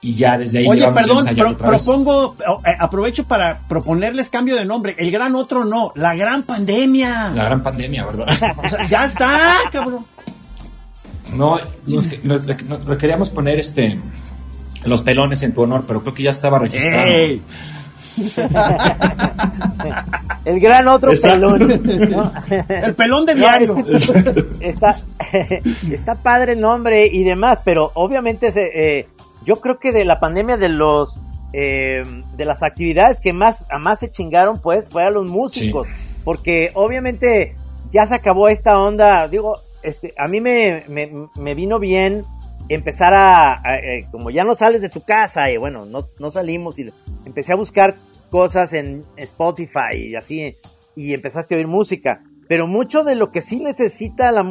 y 0.00 0.14
ya 0.14 0.36
desde 0.36 0.58
ahí. 0.58 0.66
Oye, 0.68 0.86
perdón, 0.92 1.24
propongo, 1.56 2.36
eh, 2.66 2.76
aprovecho 2.78 3.24
para 3.24 3.60
proponerles 3.60 4.28
cambio 4.28 4.56
de 4.56 4.64
nombre. 4.64 4.94
El 4.98 5.10
gran 5.10 5.34
otro 5.34 5.64
no, 5.64 5.92
la 5.94 6.14
gran 6.14 6.42
pandemia. 6.42 7.30
La 7.34 7.44
gran 7.44 7.62
pandemia, 7.62 8.04
¿verdad? 8.04 8.26
ya 8.90 9.06
está, 9.06 9.56
cabrón. 9.72 10.04
No, 11.32 11.58
nos, 11.86 12.06
queríamos 12.98 13.30
poner 13.30 13.58
este 13.58 13.98
los 14.84 15.00
pelones 15.00 15.42
en 15.42 15.54
tu 15.54 15.62
honor, 15.62 15.84
pero 15.86 16.02
creo 16.02 16.12
que 16.14 16.22
ya 16.22 16.30
estaba 16.30 16.58
registrado. 16.58 17.10
el 20.44 20.60
gran 20.60 20.88
otro 20.88 21.12
pelón. 21.20 21.70
El 22.68 22.94
pelón 22.94 23.26
de 23.26 23.34
diario. 23.34 23.76
está, 24.60 24.96
está 25.90 26.14
padre 26.16 26.52
el 26.52 26.60
nombre 26.60 27.06
y 27.06 27.24
demás, 27.24 27.60
pero 27.64 27.90
obviamente 27.94 28.52
eh, 28.56 29.08
yo 29.44 29.56
creo 29.56 29.78
que 29.78 29.92
de 29.92 30.04
la 30.04 30.20
pandemia 30.20 30.56
de 30.56 30.68
los 30.68 31.18
eh, 31.52 32.02
de 32.36 32.44
las 32.44 32.62
actividades 32.62 33.20
que 33.20 33.32
más 33.32 33.66
a 33.70 33.78
más 33.78 34.00
se 34.00 34.10
chingaron 34.10 34.60
pues 34.60 34.88
fue 34.88 35.04
a 35.04 35.10
los 35.10 35.30
músicos, 35.30 35.88
porque 36.24 36.70
obviamente 36.74 37.56
ya 37.92 38.06
se 38.06 38.14
acabó 38.14 38.48
esta 38.48 38.80
onda, 38.80 39.28
digo, 39.28 39.54
este, 39.84 40.14
a 40.18 40.26
mí 40.26 40.40
me, 40.40 40.82
me, 40.88 41.54
vino 41.54 41.78
bien 41.78 42.24
empezar 42.68 43.14
a, 43.14 43.78
eh, 43.78 44.06
como 44.10 44.30
ya 44.30 44.42
no 44.42 44.54
sales 44.54 44.80
de 44.80 44.88
tu 44.88 45.02
casa 45.02 45.50
y 45.50 45.58
bueno, 45.58 45.84
no, 45.84 46.00
no 46.18 46.30
salimos 46.30 46.78
y 46.78 46.90
empecé 47.24 47.52
a 47.52 47.56
buscar 47.56 47.96
cosas 48.30 48.72
en 48.72 49.04
Spotify 49.16 49.96
y 49.96 50.14
así, 50.16 50.54
y 50.96 51.14
empezaste 51.14 51.54
a 51.54 51.58
oír 51.58 51.68
música. 51.68 52.22
Pero 52.48 52.66
mucho 52.66 53.04
de 53.04 53.14
lo 53.14 53.32
que 53.32 53.42
sí 53.42 53.60
necesita 53.60 54.30
la, 54.30 54.42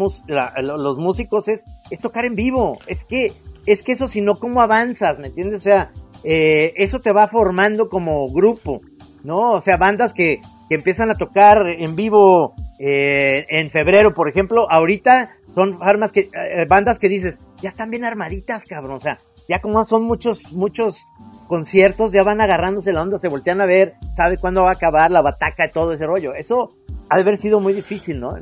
los 0.61 0.97
músicos 0.97 1.47
es, 1.47 1.63
es 1.91 1.99
tocar 1.99 2.25
en 2.25 2.35
vivo. 2.35 2.79
Es 2.87 3.05
que, 3.05 3.31
es 3.65 3.83
que 3.83 3.91
eso, 3.91 4.07
si 4.07 4.21
no, 4.21 4.35
¿cómo 4.35 4.61
avanzas? 4.61 5.19
¿Me 5.19 5.27
entiendes? 5.27 5.59
O 5.59 5.63
sea, 5.63 5.91
eh, 6.23 6.73
eso 6.77 7.01
te 7.01 7.11
va 7.11 7.27
formando 7.27 7.89
como 7.89 8.27
grupo, 8.29 8.81
¿no? 9.23 9.51
O 9.51 9.61
sea, 9.61 9.77
bandas 9.77 10.13
que, 10.13 10.41
que 10.69 10.75
empiezan 10.75 11.11
a 11.11 11.15
tocar 11.15 11.67
en 11.67 11.95
vivo 11.95 12.55
eh, 12.79 13.45
en 13.49 13.69
febrero, 13.69 14.13
por 14.13 14.27
ejemplo, 14.27 14.69
ahorita 14.69 15.37
son 15.53 15.77
armas 15.81 16.11
que, 16.11 16.29
eh, 16.33 16.65
bandas 16.67 16.99
que 16.99 17.09
dices, 17.09 17.37
ya 17.61 17.69
están 17.69 17.89
bien 17.89 18.03
armaditas, 18.03 18.65
cabrón. 18.65 18.97
O 18.97 18.99
sea, 18.99 19.19
ya 19.47 19.61
como 19.61 19.83
son 19.85 20.03
muchos, 20.03 20.51
muchos 20.53 21.05
conciertos 21.53 22.11
ya 22.11 22.23
van 22.23 22.41
agarrándose 22.41 22.91
la 22.93 23.03
onda, 23.03 23.19
se 23.19 23.27
voltean 23.27 23.61
a 23.61 23.67
ver, 23.67 23.93
sabe 24.17 24.39
cuándo 24.39 24.63
va 24.63 24.69
a 24.69 24.73
acabar 24.73 25.11
la 25.11 25.21
bataca 25.21 25.67
y 25.67 25.71
todo 25.71 25.93
ese 25.93 26.07
rollo. 26.07 26.33
Eso 26.33 26.73
ha 27.11 27.15
de 27.15 27.21
haber 27.21 27.37
sido 27.37 27.59
muy 27.59 27.73
difícil, 27.73 28.19
¿no? 28.19 28.33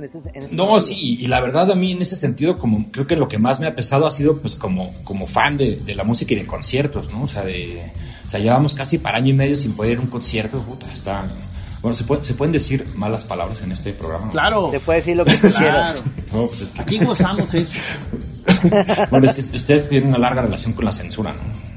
no, 0.51 0.79
sí, 0.79 1.17
y 1.19 1.27
la 1.27 1.41
verdad 1.41 1.69
a 1.69 1.75
mí 1.75 1.91
en 1.91 2.01
ese 2.01 2.15
sentido, 2.15 2.57
como 2.57 2.89
creo 2.89 3.05
que 3.07 3.17
lo 3.17 3.27
que 3.27 3.37
más 3.37 3.59
me 3.59 3.67
ha 3.67 3.75
pesado 3.75 4.07
ha 4.07 4.11
sido 4.11 4.37
pues 4.37 4.55
como, 4.55 4.93
como 5.03 5.27
fan 5.27 5.57
de, 5.57 5.75
de 5.75 5.93
la 5.93 6.05
música 6.05 6.31
y 6.31 6.37
de 6.37 6.45
conciertos, 6.45 7.11
¿no? 7.11 7.23
O 7.23 7.27
sea, 7.27 7.43
de, 7.43 7.91
o 8.25 8.29
sea, 8.29 8.39
llevamos 8.39 8.73
casi 8.75 8.97
para 8.97 9.17
año 9.17 9.31
y 9.31 9.33
medio 9.33 9.57
sin 9.57 9.75
poder 9.75 9.91
ir 9.91 9.97
a 9.97 10.01
un 10.03 10.07
concierto, 10.07 10.59
puta, 10.59 10.89
está... 10.93 11.27
Bueno, 11.81 11.95
¿se, 11.95 12.05
puede, 12.05 12.23
¿se 12.23 12.33
pueden 12.33 12.53
decir 12.53 12.85
malas 12.95 13.25
palabras 13.25 13.61
en 13.61 13.73
este 13.73 13.91
programa? 13.91 14.29
Claro. 14.29 14.69
Se 14.71 14.79
puede 14.79 14.99
decir 14.99 15.17
lo 15.17 15.25
que 15.25 15.35
quieras. 15.35 15.99
No, 16.31 16.45
pues 16.45 16.61
es 16.61 16.71
que... 16.71 16.81
Aquí 16.81 17.03
gozamos 17.03 17.53
eso. 17.55 17.73
bueno, 19.11 19.25
es 19.25 19.33
que 19.33 19.57
ustedes 19.57 19.89
tienen 19.89 20.09
una 20.09 20.17
larga 20.17 20.43
relación 20.43 20.71
con 20.71 20.85
la 20.85 20.93
censura, 20.93 21.33
¿no? 21.33 21.70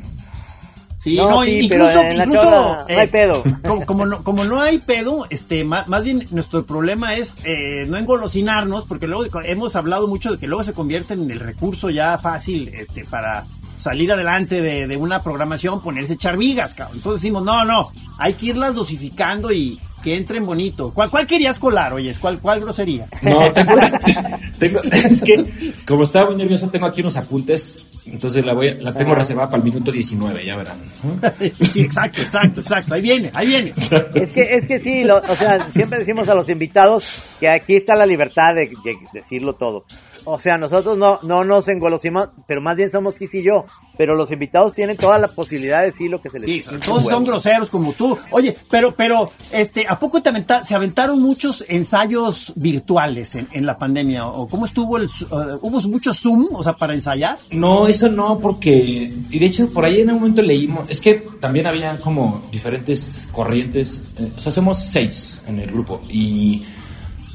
Sí, 1.04 1.16
no, 1.16 1.44
incluso, 1.44 2.02
incluso 2.14 2.50
no 2.50 2.84
hay 2.88 2.96
eh, 3.04 3.08
pedo. 3.08 3.44
Como, 3.84 4.06
no, 4.06 4.24
como 4.24 4.44
no 4.44 4.62
hay 4.62 4.78
pedo, 4.78 5.26
este, 5.28 5.62
más, 5.62 5.86
más 5.86 6.02
bien 6.02 6.26
nuestro 6.30 6.64
problema 6.64 7.14
es 7.14 7.36
eh, 7.44 7.84
no 7.86 7.98
engolosinarnos, 7.98 8.84
porque 8.86 9.06
luego 9.06 9.26
hemos 9.44 9.76
hablado 9.76 10.08
mucho 10.08 10.32
de 10.32 10.38
que 10.38 10.46
luego 10.46 10.64
se 10.64 10.72
convierte 10.72 11.12
en 11.12 11.30
el 11.30 11.40
recurso 11.40 11.90
ya 11.90 12.16
fácil 12.16 12.68
este, 12.72 13.04
para 13.04 13.44
salir 13.84 14.10
adelante 14.10 14.62
de, 14.62 14.86
de 14.86 14.96
una 14.96 15.22
programación, 15.22 15.82
ponerse 15.82 16.16
charvigas, 16.16 16.72
cabrón. 16.72 16.96
Entonces 16.96 17.20
decimos, 17.20 17.44
no, 17.44 17.66
no, 17.66 17.86
hay 18.16 18.32
que 18.32 18.46
irlas 18.46 18.74
dosificando 18.74 19.52
y, 19.52 19.78
que 20.04 20.16
entren 20.16 20.44
bonito. 20.44 20.92
¿Cuál, 20.92 21.08
cuál 21.08 21.26
querías 21.26 21.58
colar, 21.58 21.94
oye? 21.94 22.14
¿Cuál, 22.20 22.38
¿Cuál 22.38 22.60
grosería? 22.60 23.06
No, 23.22 23.50
tengo, 23.54 23.72
tengo, 24.58 24.80
es 24.82 25.22
que 25.22 25.72
como 25.86 26.04
estaba 26.04 26.26
muy 26.26 26.36
nervioso, 26.36 26.68
tengo 26.68 26.86
aquí 26.86 27.00
unos 27.00 27.16
apuntes, 27.16 27.78
entonces 28.04 28.44
la, 28.44 28.52
voy, 28.52 28.74
la 28.80 28.92
tengo 28.92 29.14
reservada 29.14 29.48
para 29.48 29.62
el 29.62 29.64
minuto 29.64 29.90
19, 29.90 30.44
ya 30.44 30.56
verán. 30.56 30.78
Sí, 31.72 31.80
exacto, 31.80 32.20
exacto, 32.20 32.60
exacto, 32.60 32.94
ahí 32.94 33.02
viene, 33.02 33.30
ahí 33.32 33.46
viene. 33.46 33.72
Es 34.14 34.30
que, 34.30 34.54
es 34.54 34.66
que 34.66 34.78
sí, 34.78 35.04
o 35.08 35.36
sea, 35.36 35.66
siempre 35.72 35.98
decimos 35.98 36.28
a 36.28 36.34
los 36.34 36.48
invitados 36.50 37.36
que 37.40 37.48
aquí 37.48 37.76
está 37.76 37.96
la 37.96 38.06
libertad 38.06 38.54
de 38.54 38.70
decirlo 39.12 39.54
todo. 39.54 39.86
O 40.24 40.40
sea, 40.40 40.58
nosotros 40.58 40.96
no, 40.98 41.18
no 41.22 41.44
nos 41.44 41.68
engolosimos, 41.68 42.30
pero 42.46 42.60
más 42.60 42.76
bien 42.76 42.90
somos 42.90 43.16
Kiss 43.16 43.34
y 43.34 43.42
yo. 43.42 43.64
Pero 43.96 44.16
los 44.16 44.30
invitados 44.32 44.72
tienen 44.72 44.96
toda 44.96 45.18
la 45.18 45.28
posibilidad 45.28 45.80
de 45.80 45.86
decir 45.86 46.10
lo 46.10 46.20
que 46.20 46.30
se 46.30 46.38
les 46.38 46.46
dice. 46.46 46.70
Sí, 46.70 46.76
todos 46.84 47.04
son 47.04 47.24
groseros 47.24 47.70
como 47.70 47.92
tú. 47.92 48.18
Oye, 48.30 48.56
pero, 48.70 48.94
pero, 48.94 49.30
este, 49.52 49.86
¿a 49.88 49.98
poco 49.98 50.20
te 50.20 50.30
se 50.64 50.74
aventaron 50.74 51.20
muchos 51.20 51.64
ensayos 51.68 52.52
virtuales 52.56 53.34
en, 53.34 53.66
la 53.66 53.78
pandemia? 53.78 54.26
¿O 54.26 54.48
cómo 54.48 54.66
estuvo 54.66 54.96
el, 54.96 55.04
uh, 55.04 55.58
hubo 55.62 55.80
mucho 55.82 56.12
Zoom, 56.12 56.48
o 56.52 56.62
sea, 56.62 56.74
para 56.74 56.94
ensayar? 56.94 57.38
No, 57.50 57.86
eso 57.86 58.08
no, 58.08 58.38
porque, 58.38 59.12
y 59.30 59.38
de 59.38 59.46
hecho 59.46 59.70
por 59.70 59.84
ahí 59.84 60.00
en 60.00 60.10
un 60.10 60.16
momento 60.16 60.42
leímos, 60.42 60.90
es 60.90 61.00
que 61.00 61.14
también 61.40 61.66
había 61.66 61.98
como 62.00 62.42
diferentes 62.50 63.28
corrientes, 63.32 64.14
eh, 64.18 64.30
o 64.36 64.40
sea, 64.40 64.50
hacemos 64.50 64.78
seis 64.78 65.40
en 65.46 65.60
el 65.60 65.70
grupo 65.70 66.00
y 66.08 66.64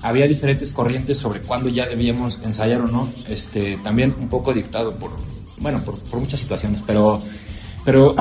había 0.02 0.28
diferentes 0.28 0.72
corrientes 0.72 1.18
sobre 1.18 1.42
cuándo 1.42 1.70
ya 1.70 1.86
debíamos 1.86 2.40
ensayar 2.44 2.82
o 2.82 2.88
no, 2.88 3.10
este, 3.28 3.78
también 3.84 4.16
un 4.20 4.30
poco 4.30 4.54
dictado 4.54 4.96
por, 4.96 5.12
bueno, 5.58 5.80
por, 5.82 5.96
muchas 6.20 6.40
situaciones, 6.40 6.84
pero, 6.86 7.22
pero, 7.84 8.16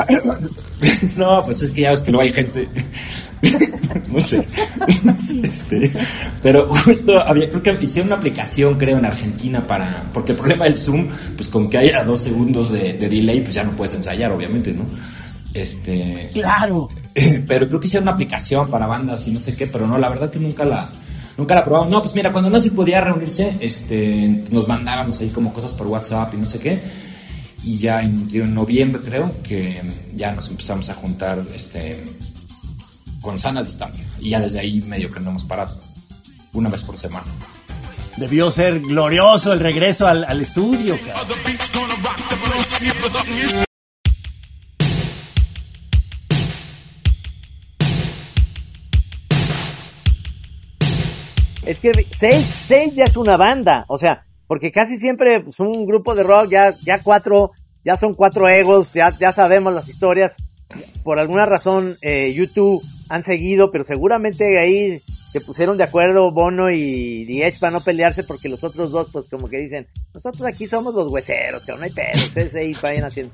no, 1.16 1.44
pues 1.44 1.62
es 1.62 1.70
que 1.70 1.82
ya 1.82 1.90
ves 1.90 2.02
que 2.02 2.12
no 2.12 2.20
hay 2.20 2.32
gente, 2.32 2.68
no 4.08 4.20
sé, 4.20 4.44
este, 5.42 5.92
pero 6.42 6.73
justo 6.73 7.18
había, 7.20 7.49
creo 7.49 7.62
que 7.62 7.85
hicieron 7.85 8.08
una 8.08 8.16
aplicación, 8.16 8.76
creo, 8.76 8.99
en 8.99 9.04
Argentina 9.04 9.66
para, 9.66 10.11
porque 10.12 10.32
el 10.32 10.38
problema 10.38 10.64
del 10.64 10.76
Zoom, 10.76 11.08
pues 11.37 11.49
con 11.49 11.70
que 11.70 11.78
haya 11.78 12.04
dos 12.04 12.20
segundos 12.20 12.73
de, 12.73 12.94
de 12.94 13.08
delay, 13.08 13.40
pues 13.40 13.54
ya 13.54 13.64
no 13.64 13.73
puedes 13.73 13.94
ensayar, 13.94 14.32
obviamente, 14.32 14.73
¿no? 14.73 14.85
Este. 15.54 16.30
Claro. 16.32 16.88
Pero 17.47 17.66
creo 17.68 17.80
que 17.80 17.87
hicieron 17.87 18.04
una 18.04 18.12
aplicación 18.12 18.70
para 18.70 18.87
bandas 18.87 19.26
y 19.28 19.32
no 19.32 19.40
sé 19.40 19.56
qué, 19.56 19.66
pero 19.66 19.87
no, 19.87 19.99
la 19.99 20.08
verdad 20.08 20.30
que 20.30 20.38
nunca 20.38 20.64
la, 20.64 20.90
Nunca 21.38 21.54
la 21.54 21.62
probamos. 21.62 21.88
No, 21.88 22.02
pues 22.02 22.14
mira, 22.16 22.33
cuando 22.33 22.50
no 22.50 22.59
se 22.59 22.73
podía 22.73 23.00
reunirse, 23.00 23.57
este, 23.61 24.42
nos 24.50 24.66
mandábamos 24.66 25.21
ahí 25.21 25.28
como 25.28 25.52
cosas 25.52 25.73
por 25.73 25.87
WhatsApp 25.87 26.35
y 26.35 26.37
no 26.37 26.45
sé 26.45 26.59
qué. 26.59 26.83
Y 27.62 27.78
ya 27.78 28.02
en, 28.02 28.28
noviembre 28.52 29.00
creo 29.02 29.33
que 29.45 29.80
ya 30.14 30.33
nos 30.33 30.50
empezamos 30.50 30.90
a 30.90 30.95
juntar 30.95 31.45
este, 31.54 32.04
con 33.21 33.38
sana 33.38 33.62
distancia. 33.62 34.04
Y 34.18 34.30
ya 34.30 34.40
desde 34.40 34.59
ahí 34.59 34.80
medio 34.83 35.11
que 35.11 35.21
no 35.21 35.30
hemos 35.30 35.45
parado. 35.45 35.80
Una 36.54 36.71
vez 36.71 36.83
por 36.83 36.99
semana. 36.99 37.26
Debió 38.16 38.50
ser 38.50 38.80
glorioso 38.80 39.52
el 39.52 39.61
regreso 39.61 40.09
al, 40.09 40.25
al 40.25 40.40
estudio. 40.40 40.99
Es 51.68 51.80
que 51.80 51.92
seis, 52.16 52.64
seis 52.66 52.94
ya 52.94 53.04
es 53.04 53.18
una 53.18 53.37
banda, 53.37 53.84
o 53.88 53.98
sea, 53.98 54.25
porque 54.46 54.72
casi 54.72 54.96
siempre 54.96 55.37
es 55.37 55.44
pues, 55.44 55.60
un 55.60 55.84
grupo 55.84 56.14
de 56.14 56.22
rock, 56.22 56.48
ya, 56.48 56.72
ya 56.82 57.02
cuatro, 57.02 57.52
ya 57.84 57.98
son 57.98 58.14
cuatro 58.14 58.48
egos, 58.48 58.94
ya, 58.94 59.10
ya 59.10 59.34
sabemos 59.34 59.75
las 59.75 59.87
historias. 59.87 60.32
Por 61.04 61.18
alguna 61.18 61.44
razón, 61.44 61.98
eh, 62.00 62.32
YouTube 62.34 62.82
han 63.10 63.22
seguido, 63.22 63.70
pero 63.70 63.84
seguramente 63.84 64.58
ahí 64.58 64.98
se 64.98 65.42
pusieron 65.42 65.76
de 65.76 65.84
acuerdo 65.84 66.32
Bono 66.32 66.70
y 66.70 67.26
Diech 67.26 67.60
para 67.60 67.72
no 67.72 67.80
pelearse 67.82 68.25
porque 68.25 68.48
los 68.48 68.64
otros 68.64 68.90
dos, 68.90 69.08
pues 69.12 69.26
como 69.26 69.50
que 69.50 69.58
dicen, 69.58 69.87
nosotros 70.14 70.46
aquí 70.46 70.66
somos 70.66 70.94
los 70.94 71.12
hueseros, 71.12 71.66
cabrón, 71.66 71.80
no 71.80 71.84
hay 71.84 71.92
pedo, 71.92 72.25
ustedes 72.25 72.54
ahí 72.54 72.72
vayan 72.82 73.04
haciendo. 73.04 73.32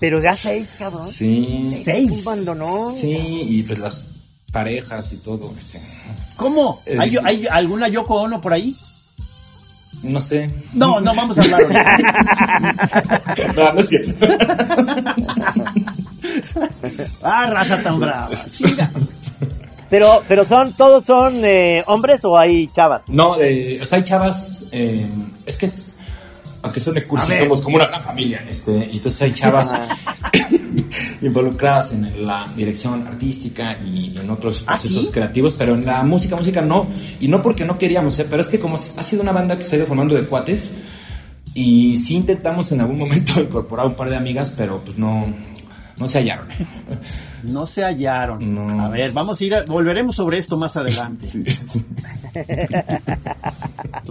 Pero 0.00 0.18
ya 0.18 0.34
seis, 0.34 0.70
cabrón. 0.78 1.06
Sí. 1.06 1.66
Seis. 1.66 2.24
¿no? 2.56 2.90
Sí, 2.90 3.18
y 3.18 3.62
pues 3.64 3.78
las 3.78 4.15
parejas 4.52 5.12
y 5.12 5.16
todo. 5.18 5.52
Este. 5.58 5.80
¿Cómo? 6.36 6.80
¿Hay, 6.98 7.16
¿Hay, 7.22 7.46
alguna 7.46 7.88
Yoko 7.88 8.22
Ono 8.22 8.40
por 8.40 8.52
ahí? 8.52 8.74
No 10.02 10.20
sé. 10.20 10.50
No, 10.72 11.00
no 11.00 11.14
vamos 11.14 11.38
a 11.38 11.42
hablar. 11.42 11.62
no, 13.56 13.72
no 13.72 13.80
es 13.80 13.88
cierto. 13.88 14.26
ah, 17.22 17.50
raza 17.50 17.82
tan 17.82 17.98
brava. 17.98 18.28
Chinga. 18.50 18.90
Pero, 19.88 20.22
pero 20.26 20.44
son, 20.44 20.72
todos 20.72 21.04
son 21.04 21.44
eh, 21.44 21.84
hombres 21.86 22.24
o 22.24 22.36
hay 22.36 22.68
chavas? 22.68 23.04
No, 23.08 23.40
eh, 23.40 23.78
o 23.80 23.84
sea, 23.84 23.98
hay 23.98 24.04
chavas. 24.04 24.64
Eh, 24.72 25.06
es 25.46 25.56
que 25.56 25.66
es, 25.66 25.96
aunque 26.66 26.80
suene 26.80 27.04
cursi, 27.04 27.32
somos 27.32 27.62
como 27.62 27.76
una 27.76 27.86
gran 27.86 28.02
familia. 28.02 28.44
Este, 28.48 28.72
y 28.72 28.96
entonces 28.96 29.22
hay 29.22 29.32
chavas 29.32 29.74
involucradas 31.22 31.92
en 31.92 32.26
la 32.26 32.44
dirección 32.56 33.06
artística 33.06 33.78
y 33.78 34.16
en 34.18 34.28
otros 34.30 34.64
¿Ah, 34.66 34.72
procesos 34.72 35.10
creativos, 35.10 35.54
pero 35.58 35.74
en 35.74 35.86
la 35.86 36.02
música, 36.02 36.36
música 36.36 36.60
no. 36.60 36.88
Y 37.20 37.28
no 37.28 37.40
porque 37.40 37.64
no 37.64 37.78
queríamos, 37.78 38.18
¿eh? 38.18 38.26
pero 38.28 38.42
es 38.42 38.48
que 38.48 38.58
como 38.58 38.76
ha 38.76 39.02
sido 39.02 39.22
una 39.22 39.32
banda 39.32 39.56
que 39.56 39.64
se 39.64 39.76
ha 39.76 39.78
ido 39.78 39.86
formando 39.86 40.14
de 40.14 40.22
cuates, 40.22 40.72
y 41.54 41.96
sí 41.96 42.16
intentamos 42.16 42.70
en 42.72 42.82
algún 42.82 42.98
momento 42.98 43.40
incorporar 43.40 43.86
un 43.86 43.94
par 43.94 44.10
de 44.10 44.16
amigas, 44.16 44.54
pero 44.56 44.80
pues 44.84 44.98
no, 44.98 45.26
no 45.98 46.08
se 46.08 46.18
hallaron. 46.18 46.46
No 47.48 47.66
se 47.66 47.82
hallaron. 47.82 48.80
A 48.80 48.88
ver, 48.88 49.12
vamos 49.12 49.40
a 49.40 49.44
ir, 49.44 49.54
volveremos 49.66 50.16
sobre 50.16 50.38
esto 50.38 50.56
más 50.56 50.76
adelante. 50.76 51.26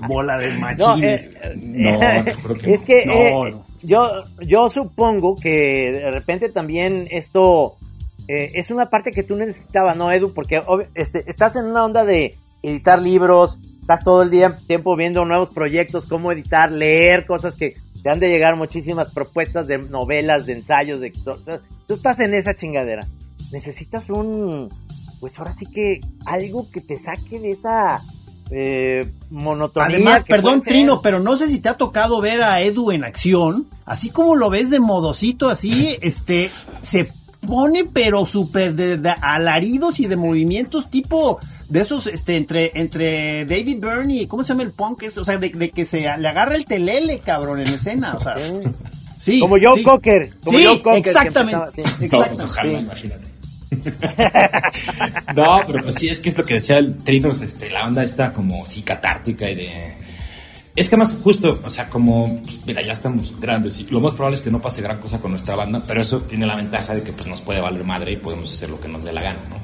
Bola 0.08 0.38
de 0.38 0.52
machines. 0.58 1.32
No, 1.56 1.90
eh, 2.02 2.36
es 2.64 2.82
que 2.82 3.00
eh, 3.00 3.56
yo, 3.84 4.10
yo 4.42 4.70
supongo 4.70 5.36
que 5.36 5.92
de 5.92 6.12
repente 6.12 6.50
también 6.50 7.08
esto 7.12 7.78
eh, 8.28 8.52
es 8.56 8.72
una 8.72 8.90
parte 8.90 9.12
que 9.12 9.24
tú 9.24 9.36
necesitabas, 9.36 9.96
¿no, 9.96 10.12
Edu? 10.12 10.34
Porque 10.34 10.62
este, 10.96 11.24
estás 11.30 11.56
en 11.56 11.66
una 11.66 11.86
onda 11.86 12.06
de 12.06 12.38
editar 12.64 13.02
libros, 13.02 13.60
estás 13.82 14.04
todo 14.04 14.24
el 14.24 14.32
día 14.32 14.56
tiempo 14.68 14.96
viendo 14.96 15.26
nuevos 15.26 15.50
proyectos, 15.50 16.08
cómo 16.08 16.32
editar, 16.32 16.72
leer 16.72 17.26
cosas 17.26 17.56
que 17.56 17.76
te 18.02 18.10
han 18.10 18.20
de 18.20 18.30
llegar 18.30 18.56
muchísimas 18.56 19.14
propuestas 19.14 19.68
de 19.68 19.78
novelas, 19.78 20.46
de 20.46 20.54
ensayos, 20.54 21.00
de 21.00 21.12
tú 21.12 21.94
estás 21.94 22.20
en 22.20 22.34
esa 22.34 22.56
chingadera. 22.56 23.06
Necesitas 23.52 24.10
un, 24.10 24.70
pues 25.20 25.38
ahora 25.40 25.54
sí 25.54 25.66
que 25.66 26.00
algo 26.26 26.70
que 26.72 26.82
te 26.82 26.98
saque 26.98 27.40
de 27.40 27.52
esa 27.52 28.02
eh, 28.52 29.06
monotonía. 29.30 29.88
Además, 29.88 30.24
perdón, 30.28 30.62
Trino, 30.62 31.02
pero 31.02 31.20
no 31.20 31.38
sé 31.38 31.48
si 31.48 31.60
te 31.60 31.70
ha 31.70 31.78
tocado 31.78 32.22
ver 32.22 32.44
a 32.44 32.62
Edu 32.62 32.92
en 32.92 33.04
acción, 33.04 33.68
así 33.86 34.10
como 34.10 34.36
lo 34.36 34.50
ves 34.50 34.70
de 34.70 34.80
modocito, 34.80 35.50
así, 35.50 35.98
este, 36.02 36.52
se 36.82 37.10
pone 37.48 37.86
pero 37.86 38.26
súper 38.26 38.74
de, 38.74 39.10
alaridos 39.22 40.00
y 40.00 40.08
de 40.08 40.16
movimientos 40.16 40.90
tipo 40.90 41.40
de 41.70 41.82
esos, 41.82 42.08
este, 42.08 42.38
entre, 42.38 42.72
entre 42.76 43.46
David 43.46 43.80
Byrne 43.80 44.16
y, 44.16 44.28
¿cómo 44.28 44.44
se 44.44 44.50
llama 44.50 44.64
el 44.64 44.72
punk? 44.72 45.04
o 45.04 45.24
sea, 45.24 45.38
de, 45.38 45.72
que 45.72 45.86
se 45.86 46.02
le 46.02 46.28
agarra 46.28 46.56
el 46.56 46.66
telele, 46.66 47.20
cabrón, 47.20 47.60
en 47.60 47.68
escena, 47.68 48.16
o 48.16 48.22
sea. 48.22 48.36
Sí, 49.20 49.40
como 49.40 49.56
Joe 49.60 49.82
Cocker. 49.82 50.36
Como 50.44 50.60
sí, 50.60 50.68
exactamente. 50.98 51.82
exactamente. 51.82 52.80
imagínate. 52.80 53.35
no, 55.36 55.62
pero 55.68 55.84
pues 55.84 55.96
sí, 55.96 56.10
es 56.10 56.20
que 56.20 56.30
es 56.30 56.38
lo 56.38 56.44
que 56.44 56.56
decía 56.56 56.78
el 56.78 56.98
Trinos, 56.98 57.42
este, 57.42 57.70
la 57.70 57.86
onda 57.86 58.04
está 58.04 58.32
como 58.32 58.66
sí 58.66 58.82
catártica 58.82 59.50
y 59.50 59.56
de 59.56 59.94
Es 60.76 60.90
que 60.90 60.98
más 60.98 61.16
justo, 61.24 61.60
o 61.64 61.70
sea, 61.70 61.90
como, 61.90 62.42
pues, 62.42 62.62
mira, 62.66 62.82
ya 62.82 62.94
estamos 62.94 63.40
grandes 63.40 63.80
y 63.80 63.84
lo 63.86 64.00
más 64.00 64.14
probable 64.14 64.38
es 64.38 64.42
que 64.42 64.52
no 64.52 64.62
pase 64.62 64.82
gran 64.82 65.00
cosa 65.00 65.20
con 65.20 65.32
nuestra 65.32 65.56
banda, 65.56 65.82
pero 65.88 66.02
eso 66.02 66.20
tiene 66.22 66.46
la 66.46 66.56
ventaja 66.56 66.94
de 66.94 67.04
que 67.04 67.12
pues 67.12 67.28
nos 67.28 67.42
puede 67.42 67.62
valer 67.62 67.84
madre 67.84 68.12
y 68.12 68.18
podemos 68.18 68.52
hacer 68.52 68.70
lo 68.70 68.80
que 68.80 68.88
nos 68.88 69.04
dé 69.04 69.14
la 69.14 69.24
gana, 69.24 69.40
¿no? 69.50 69.56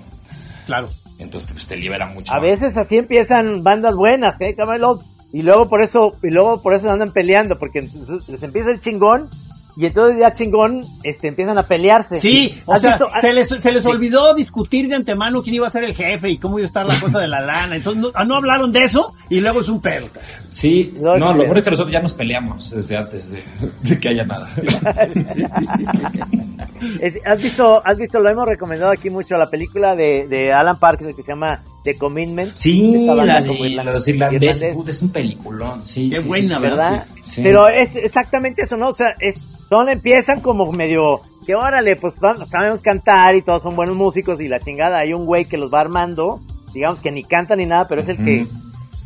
Claro. 0.65 0.89
Entonces 1.19 1.51
pues, 1.53 1.67
te 1.67 1.75
libera 1.75 2.07
mucho. 2.07 2.31
A 2.33 2.39
veces 2.39 2.77
así 2.77 2.97
empiezan 2.97 3.63
bandas 3.63 3.95
buenas, 3.95 4.39
¿eh, 4.41 4.55
Camelot? 4.55 5.01
Y 5.33 5.43
luego 5.43 5.69
por 5.69 5.81
eso, 5.81 6.13
y 6.23 6.29
luego 6.29 6.61
por 6.61 6.73
eso 6.73 6.91
andan 6.91 7.13
peleando, 7.13 7.57
porque 7.57 7.81
les 7.81 8.43
empieza 8.43 8.71
el 8.71 8.81
chingón 8.81 9.29
y 9.77 9.85
entonces 9.85 10.19
ya 10.19 10.33
chingón 10.33 10.81
este, 11.03 11.27
empiezan 11.27 11.57
a 11.57 11.63
pelearse. 11.63 12.19
Sí, 12.19 12.61
o 12.65 12.77
sea, 12.77 12.99
se 13.19 13.33
les, 13.33 13.47
se 13.47 13.71
les 13.71 13.85
olvidó 13.85 14.33
discutir 14.33 14.87
de 14.87 14.95
antemano 14.95 15.41
quién 15.41 15.55
iba 15.55 15.67
a 15.67 15.69
ser 15.69 15.83
el 15.83 15.93
jefe 15.93 16.29
y 16.29 16.37
cómo 16.37 16.59
iba 16.59 16.65
a 16.65 16.67
estar 16.67 16.85
la 16.85 16.99
cosa 16.99 17.19
de 17.19 17.27
la 17.27 17.41
lana. 17.41 17.75
Entonces 17.75 18.01
no, 18.01 18.25
no 18.25 18.35
hablaron 18.35 18.71
de 18.71 18.83
eso 18.83 19.13
y 19.29 19.39
luego 19.39 19.61
es 19.61 19.69
un 19.69 19.81
pedo. 19.81 20.07
Sí, 20.49 20.93
no, 20.99 21.17
lo 21.17 21.33
bueno 21.33 21.55
es 21.55 21.63
que 21.63 21.71
nosotros 21.71 21.91
ya 21.91 22.01
nos 22.01 22.13
peleamos 22.13 22.71
desde 22.71 22.97
antes 22.97 23.31
de, 23.31 23.99
que 23.99 24.09
haya 24.09 24.25
nada. 24.25 24.49
¿Has 27.25 27.41
visto, 27.41 27.81
has 27.85 27.97
visto, 27.97 28.19
lo 28.19 28.29
hemos 28.29 28.47
recomendado 28.47 28.91
aquí 28.91 29.09
mucho, 29.09 29.37
la 29.37 29.49
película 29.49 29.95
de, 29.95 30.27
de 30.27 30.53
Alan 30.53 30.77
Parker 30.77 31.07
que 31.07 31.13
se 31.13 31.23
llama 31.23 31.61
The 31.83 31.97
Commitment. 31.97 32.55
Sí, 32.55 32.97
la 33.05 33.41
de, 33.41 33.47
los 33.85 34.07
irlandeses, 34.07 34.75
es 34.87 35.01
un 35.01 35.11
peliculón, 35.11 35.83
sí. 35.83 36.09
Qué 36.11 36.19
buena, 36.19 36.59
¿verdad? 36.59 37.05
Pero 37.37 37.67
es 37.67 37.95
exactamente 37.95 38.63
eso, 38.63 38.77
¿no? 38.77 38.89
O 38.89 38.93
sea, 38.93 39.15
es, 39.19 39.39
son, 39.67 39.89
empiezan 39.89 40.41
como 40.41 40.71
medio, 40.71 41.21
que 41.45 41.55
órale, 41.55 41.95
pues 41.95 42.15
sabemos 42.49 42.81
cantar 42.81 43.35
y 43.35 43.41
todos 43.41 43.63
son 43.63 43.75
buenos 43.75 43.95
músicos 43.95 44.39
y 44.41 44.47
la 44.47 44.59
chingada, 44.59 44.99
hay 44.99 45.13
un 45.13 45.25
güey 45.25 45.45
que 45.45 45.57
los 45.57 45.73
va 45.73 45.81
armando, 45.81 46.41
digamos 46.73 47.01
que 47.01 47.11
ni 47.11 47.23
canta 47.23 47.55
ni 47.55 47.65
nada, 47.65 47.87
pero 47.87 48.01
es 48.01 48.09
el 48.09 48.17
que... 48.17 48.45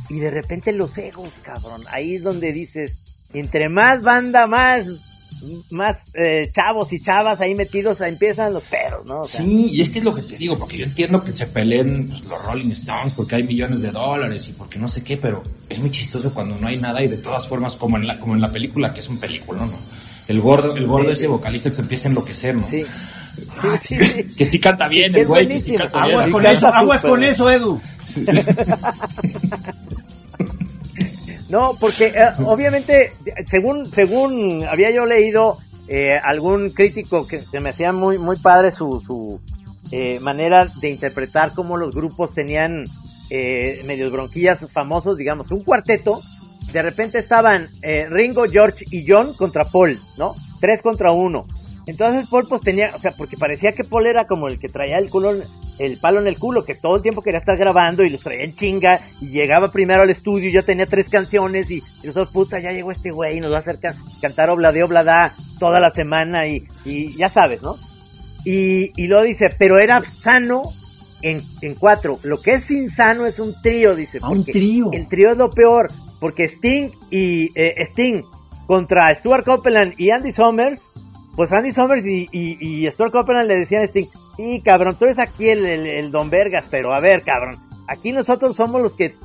Y 0.08 0.20
de 0.20 0.30
repente 0.30 0.72
los 0.72 0.96
egos, 1.00 1.30
cabrón, 1.42 1.82
ahí 1.90 2.16
es 2.16 2.24
donde 2.24 2.54
dices, 2.54 3.26
entre 3.34 3.70
más 3.70 4.04
banda, 4.04 4.46
más 4.46 4.86
más 5.72 6.16
eh, 6.16 6.50
chavos 6.54 6.92
y 6.94 7.02
chavas 7.02 7.42
ahí 7.42 7.56
metidos, 7.56 8.02
ahí 8.02 8.12
empiezan 8.12 8.54
los 8.54 8.64
perros, 8.64 9.06
¿no? 9.06 9.26
sí, 9.26 9.68
y 9.70 9.82
es 9.82 9.90
que 9.90 10.00
es 10.00 10.06
lo 10.06 10.14
que 10.14 10.22
te 10.22 10.38
digo, 10.38 10.58
porque 10.58 10.78
yo 10.78 10.86
entiendo 10.86 11.24
que 11.24 11.32
se 11.32 11.48
peleen 11.48 12.08
pues, 12.08 12.24
los 12.26 12.44
Rolling 12.46 12.72
Stones 12.72 13.14
porque 13.14 13.36
hay 13.36 13.44
millones 13.44 13.82
de 13.82 13.92
dólares 13.92 14.50
y 14.50 14.54
porque 14.54 14.80
no 14.80 14.88
sé 14.88 15.04
qué, 15.04 15.18
pero 15.18 15.44
es 15.70 15.80
muy 15.80 15.92
chistoso 15.92 16.34
cuando 16.34 16.58
no 16.58 16.68
hay 16.68 16.78
nada 16.78 17.04
y 17.04 17.08
de 17.08 17.18
todas 17.18 17.48
formas, 17.48 17.76
como 17.76 17.98
en 17.98 18.08
la, 18.08 18.20
como 18.20 18.36
en 18.36 18.42
la 18.42 18.52
película, 18.52 18.94
que 18.94 19.00
es 19.02 19.10
un 19.10 19.20
película, 19.20 19.66
¿no? 19.66 19.74
El 20.28 20.42
gordo, 20.42 20.76
el 20.76 20.88
gordo 20.88 21.12
ese 21.12 21.28
vocalista 21.28 21.70
que 21.70 21.76
se 21.76 21.82
empieza 21.84 22.08
a 22.08 22.12
enloquecer, 22.12 22.56
¿no? 22.56 22.68
Sí. 22.68 22.84
Sí, 23.80 23.98
que 24.38 24.46
sí 24.46 24.60
canta 24.60 24.88
bien 24.88 25.14
el 25.14 25.28
güey. 25.28 25.48
aguas 25.94 26.30
con 26.30 26.46
eso, 26.46 26.68
aguas 26.68 27.02
con 27.02 27.24
eso, 27.24 27.52
Edu. 27.52 27.82
No, 31.56 31.74
porque 31.80 32.08
eh, 32.08 32.32
obviamente, 32.48 33.14
según, 33.48 33.86
según 33.86 34.66
había 34.66 34.92
yo 34.92 35.06
leído 35.06 35.58
eh, 35.88 36.20
algún 36.22 36.70
crítico 36.72 37.26
que, 37.26 37.40
se 37.40 37.62
me 37.62 37.70
hacía 37.70 37.94
muy, 37.94 38.18
muy 38.18 38.36
padre 38.36 38.74
su, 38.74 39.00
su 39.00 39.40
eh, 39.94 40.20
manera 40.20 40.68
de 40.82 40.90
interpretar 40.90 41.54
cómo 41.54 41.78
los 41.78 41.96
grupos 41.96 42.34
tenían 42.34 42.84
medios 43.30 44.12
bronquillas 44.12 44.70
famosos, 44.70 45.16
digamos, 45.18 45.50
un 45.52 45.64
cuarteto, 45.64 46.22
de 46.74 46.82
repente 46.82 47.20
estaban 47.20 47.70
Ringo, 48.10 48.46
George 48.48 48.86
y 48.92 49.06
John 49.08 49.34
contra 49.34 49.64
Paul, 49.64 49.98
¿no? 50.18 50.36
Tres 50.60 50.82
contra 50.82 51.12
uno. 51.12 51.48
Entonces 51.88 52.28
Paul 52.30 52.46
pues 52.50 52.62
tenía, 52.62 52.92
o 52.96 53.00
sea, 53.00 53.14
porque 53.14 53.38
parecía 53.38 53.72
que 53.72 53.84
Paul 53.84 54.08
era 54.08 54.28
como 54.28 54.48
el 54.48 54.60
que 54.60 54.70
traía 54.70 55.00
el 55.00 55.10
culo, 55.10 55.34
el 55.80 55.98
palo 55.98 56.20
en 56.20 56.28
el 56.28 56.38
culo, 56.38 56.64
que 56.64 56.76
todo 56.76 56.98
el 56.98 57.02
tiempo 57.02 57.22
quería 57.22 57.40
estar 57.40 57.58
grabando 57.58 58.04
y 58.04 58.10
los 58.10 58.22
traía 58.22 58.44
en 58.44 58.56
chinga 58.56 59.00
y 59.22 59.28
llegaba 59.28 59.72
primero 59.72 60.04
al 60.04 60.10
estudio 60.10 60.50
y 60.50 60.54
ya 60.54 60.64
tenía 60.64 60.86
tres 60.86 61.10
canciones 61.10 61.70
y, 61.72 61.78
y 62.04 62.08
nosotros, 62.08 62.30
puta, 62.30 62.60
ya 62.60 62.72
llegó 62.72 62.92
este 62.92 63.12
güey 63.12 63.38
y 63.38 63.42
nos 63.42 63.52
va 63.52 63.58
a 63.58 63.60
hacer 63.60 63.80
cantar 64.22 64.50
Oblade 64.50 64.84
Oblada 64.84 65.34
toda 65.60 65.80
la 65.80 65.92
semana 65.92 66.48
y, 66.48 66.68
y 66.86 67.16
ya 67.16 67.30
sabes, 67.30 67.62
¿no? 67.62 67.76
Y, 68.46 68.92
y 68.96 69.08
luego 69.08 69.24
dice, 69.24 69.50
pero 69.58 69.80
era 69.80 70.02
sano 70.04 70.64
en, 71.22 71.42
en, 71.62 71.74
cuatro. 71.74 72.20
Lo 72.24 72.40
que 72.40 72.56
es 72.56 72.70
insano 72.70 73.26
es 73.26 73.40
un 73.40 73.60
trío, 73.62 73.96
dice. 73.96 74.20
Ah, 74.22 74.30
un 74.30 74.46
trío. 74.46 74.92
El 74.94 75.08
trío 75.08 75.32
es 75.32 75.38
lo 75.38 75.50
peor, 75.50 75.88
porque 76.20 76.48
Sting 76.48 76.92
y 77.10 77.50
eh, 77.56 77.76
Sting 77.80 78.22
contra 78.68 79.14
Stuart 79.16 79.44
Copeland 79.44 79.94
y 79.98 80.12
Andy 80.12 80.32
Summers 80.32 80.84
pues 81.36 81.52
Andy 81.52 81.74
Summers 81.74 82.06
y, 82.06 82.28
y, 82.32 82.90
Stuart 82.92 83.12
Copeland 83.12 83.48
le 83.48 83.58
decían 83.58 83.82
a 83.82 83.86
Sting, 83.86 84.06
y 84.38 84.62
cabrón, 84.62 84.96
tú 84.98 85.06
eres 85.06 85.20
aquí 85.20 85.50
el, 85.50 86.12
Don 86.12 86.30
Vergas, 86.30 86.66
pero 86.70 86.94
a 86.94 87.00
ver, 87.00 87.24
cabrón, 87.24 87.56
aquí 87.88 88.12
nosotros 88.12 88.56
somos 88.56 88.82
los 88.82 88.96
que 88.96 89.16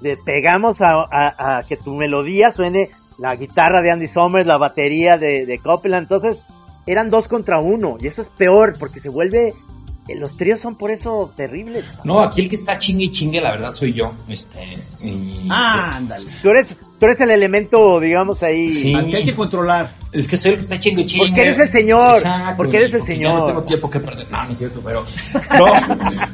le 0.00 0.16
pegamos 0.16 0.78
a, 0.80 1.62
que 1.68 1.76
tu 1.76 1.94
melodía 1.94 2.50
suene 2.50 2.88
la 3.18 3.36
guitarra 3.36 3.82
de 3.82 3.90
Andy 3.90 4.08
Summers, 4.08 4.46
la 4.46 4.56
batería 4.56 5.18
de, 5.18 5.44
de 5.44 5.58
Copeland, 5.58 6.04
entonces 6.04 6.46
eran 6.86 7.10
dos 7.10 7.28
contra 7.28 7.60
uno, 7.60 7.98
y 8.00 8.06
eso 8.06 8.22
es 8.22 8.28
peor, 8.28 8.72
porque 8.78 9.00
se 9.00 9.10
vuelve 9.10 9.52
los 10.16 10.36
tríos 10.36 10.60
son 10.60 10.76
por 10.76 10.90
eso 10.90 11.32
terribles. 11.36 11.84
No, 12.04 12.20
aquí 12.20 12.40
el 12.40 12.48
que 12.48 12.56
está 12.56 12.78
chingue 12.78 13.04
y 13.04 13.12
chingue, 13.12 13.40
la 13.40 13.50
verdad, 13.50 13.72
soy 13.72 13.92
yo. 13.92 14.12
Este, 14.28 14.74
ah, 15.50 15.96
ándale. 15.96 16.26
Tú 16.42 16.50
eres, 16.50 16.74
tú 16.98 17.06
eres 17.06 17.20
el 17.20 17.30
elemento, 17.30 18.00
digamos, 18.00 18.42
ahí. 18.42 18.68
Sí. 18.68 18.94
que 19.10 19.16
hay 19.16 19.24
que 19.24 19.34
controlar. 19.34 19.90
Es 20.10 20.26
que 20.26 20.38
soy 20.38 20.52
el 20.52 20.56
que 20.56 20.62
está 20.62 20.80
chingue 20.80 21.02
y 21.02 21.06
chingue. 21.06 21.26
Porque 21.26 21.40
eres 21.42 21.58
el 21.58 21.70
señor. 21.70 22.16
Exacto. 22.16 22.56
Porque 22.56 22.76
eres 22.78 22.94
el 22.94 23.02
señor. 23.04 23.32
Ya 23.32 23.38
no 23.38 23.44
tengo 23.44 23.62
tiempo 23.64 23.90
que 23.90 24.00
perder. 24.00 24.26
No, 24.30 24.44
no 24.44 24.50
es 24.50 24.58
cierto, 24.58 24.80
pero. 24.82 25.04
No, 25.58 25.66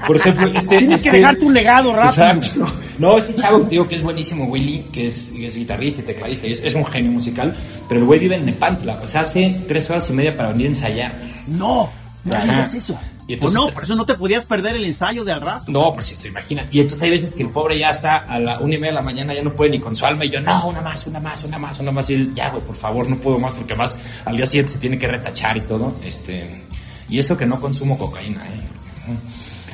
por 0.07 0.17
ejemplo, 0.17 0.47
este. 0.47 0.79
Tienes 0.79 1.03
que 1.03 1.09
este 1.09 1.19
dejar 1.19 1.37
tu 1.37 1.51
legado 1.51 1.93
rápido. 1.93 2.27
Exacto. 2.27 2.73
No, 2.99 3.19
este 3.19 3.35
chavo, 3.35 3.59
digo 3.61 3.89
que 3.89 3.97
es 3.97 4.03
buenísimo, 4.03 4.45
Willy, 4.45 4.85
que 4.93 5.09
es, 5.09 5.31
es 5.37 5.57
guitarrista 5.57 6.03
y 6.03 6.05
tecladista, 6.05 6.47
y 6.47 6.53
es, 6.53 6.61
es, 6.61 6.75
un 6.75 6.85
genio 6.85 7.11
musical, 7.11 7.57
pero 7.89 8.01
el 8.01 8.07
güey 8.07 8.21
vive 8.21 8.37
en 8.37 8.47
Nepantla. 8.47 9.01
O 9.03 9.07
sea, 9.07 9.23
hace 9.23 9.63
tres 9.67 9.91
horas 9.91 10.09
y 10.11 10.13
media 10.13 10.37
para 10.37 10.51
venir 10.51 10.67
a 10.67 10.69
ensayar. 10.69 11.13
No, 11.49 11.91
no 12.25 12.37
hagas 12.37 12.75
eso. 12.75 12.97
Y 13.27 13.35
entonces, 13.35 13.59
no, 13.59 13.69
por 13.69 13.85
eso 13.85 13.95
no 13.95 14.05
te 14.05 14.15
podías 14.15 14.45
perder 14.45 14.77
el 14.77 14.85
ensayo 14.85 15.25
de 15.25 15.33
al 15.33 15.41
rato. 15.41 15.65
No, 15.69 15.95
pues 15.95 16.07
sí, 16.07 16.17
se 16.17 16.29
imagina. 16.29 16.69
Y 16.71 16.81
entonces 16.81 17.03
hay 17.03 17.11
veces 17.11 17.33
que 17.33 17.43
el 17.43 17.49
pobre 17.49 17.79
ya 17.79 17.89
está 17.89 18.19
a 18.19 18.39
la 18.39 18.59
una 18.59 18.75
y 18.75 18.79
media 18.79 18.93
de 18.93 18.97
la 18.97 19.03
mañana, 19.03 19.33
ya 19.33 19.43
no 19.43 19.55
puede 19.55 19.71
ni 19.71 19.79
con 19.79 19.95
su 19.95 20.05
alma. 20.05 20.27
Y 20.27 20.31
yo, 20.31 20.41
no, 20.41 20.69
una 20.69 20.83
más, 20.83 21.07
una 21.07 21.21
más, 21.21 21.43
una 21.45 21.59
más, 21.59 21.79
una 21.81 21.91
más. 21.91 22.11
Y 22.11 22.15
él, 22.15 22.35
ya, 22.35 22.51
güey, 22.51 22.63
por 22.63 22.77
favor, 22.77 23.09
no 23.09 23.17
puedo 23.17 23.39
más, 23.39 23.55
porque 23.55 23.75
más 23.75 23.97
al 24.27 24.37
día 24.37 24.45
siguiente 24.45 24.73
se 24.73 24.79
tiene 24.79 24.99
que 24.99 25.09
retachar 25.09 25.57
y 25.57 25.63
todo. 25.63 25.95
Este, 26.05 26.65
y 27.09 27.19
eso 27.19 27.37
que 27.37 27.47
no 27.47 27.61
consumo 27.61 27.97
cocaína, 27.97 28.43
¿eh? 28.47 28.61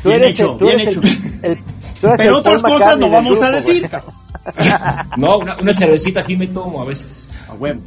Bien 0.04 0.24
hecho, 0.24 0.56
bien 0.56 0.80
hecho. 0.80 1.00
Pero 2.00 2.38
otras 2.38 2.62
cosas 2.62 2.98
no 2.98 3.10
vamos 3.10 3.42
a 3.42 3.50
decir. 3.50 3.90
no, 5.16 5.38
una, 5.38 5.56
una 5.56 5.72
cervecita 5.72 6.22
sí 6.22 6.36
me 6.36 6.46
tomo 6.46 6.82
a 6.82 6.84
veces. 6.84 7.28
A 7.48 7.54
huevo. 7.54 7.80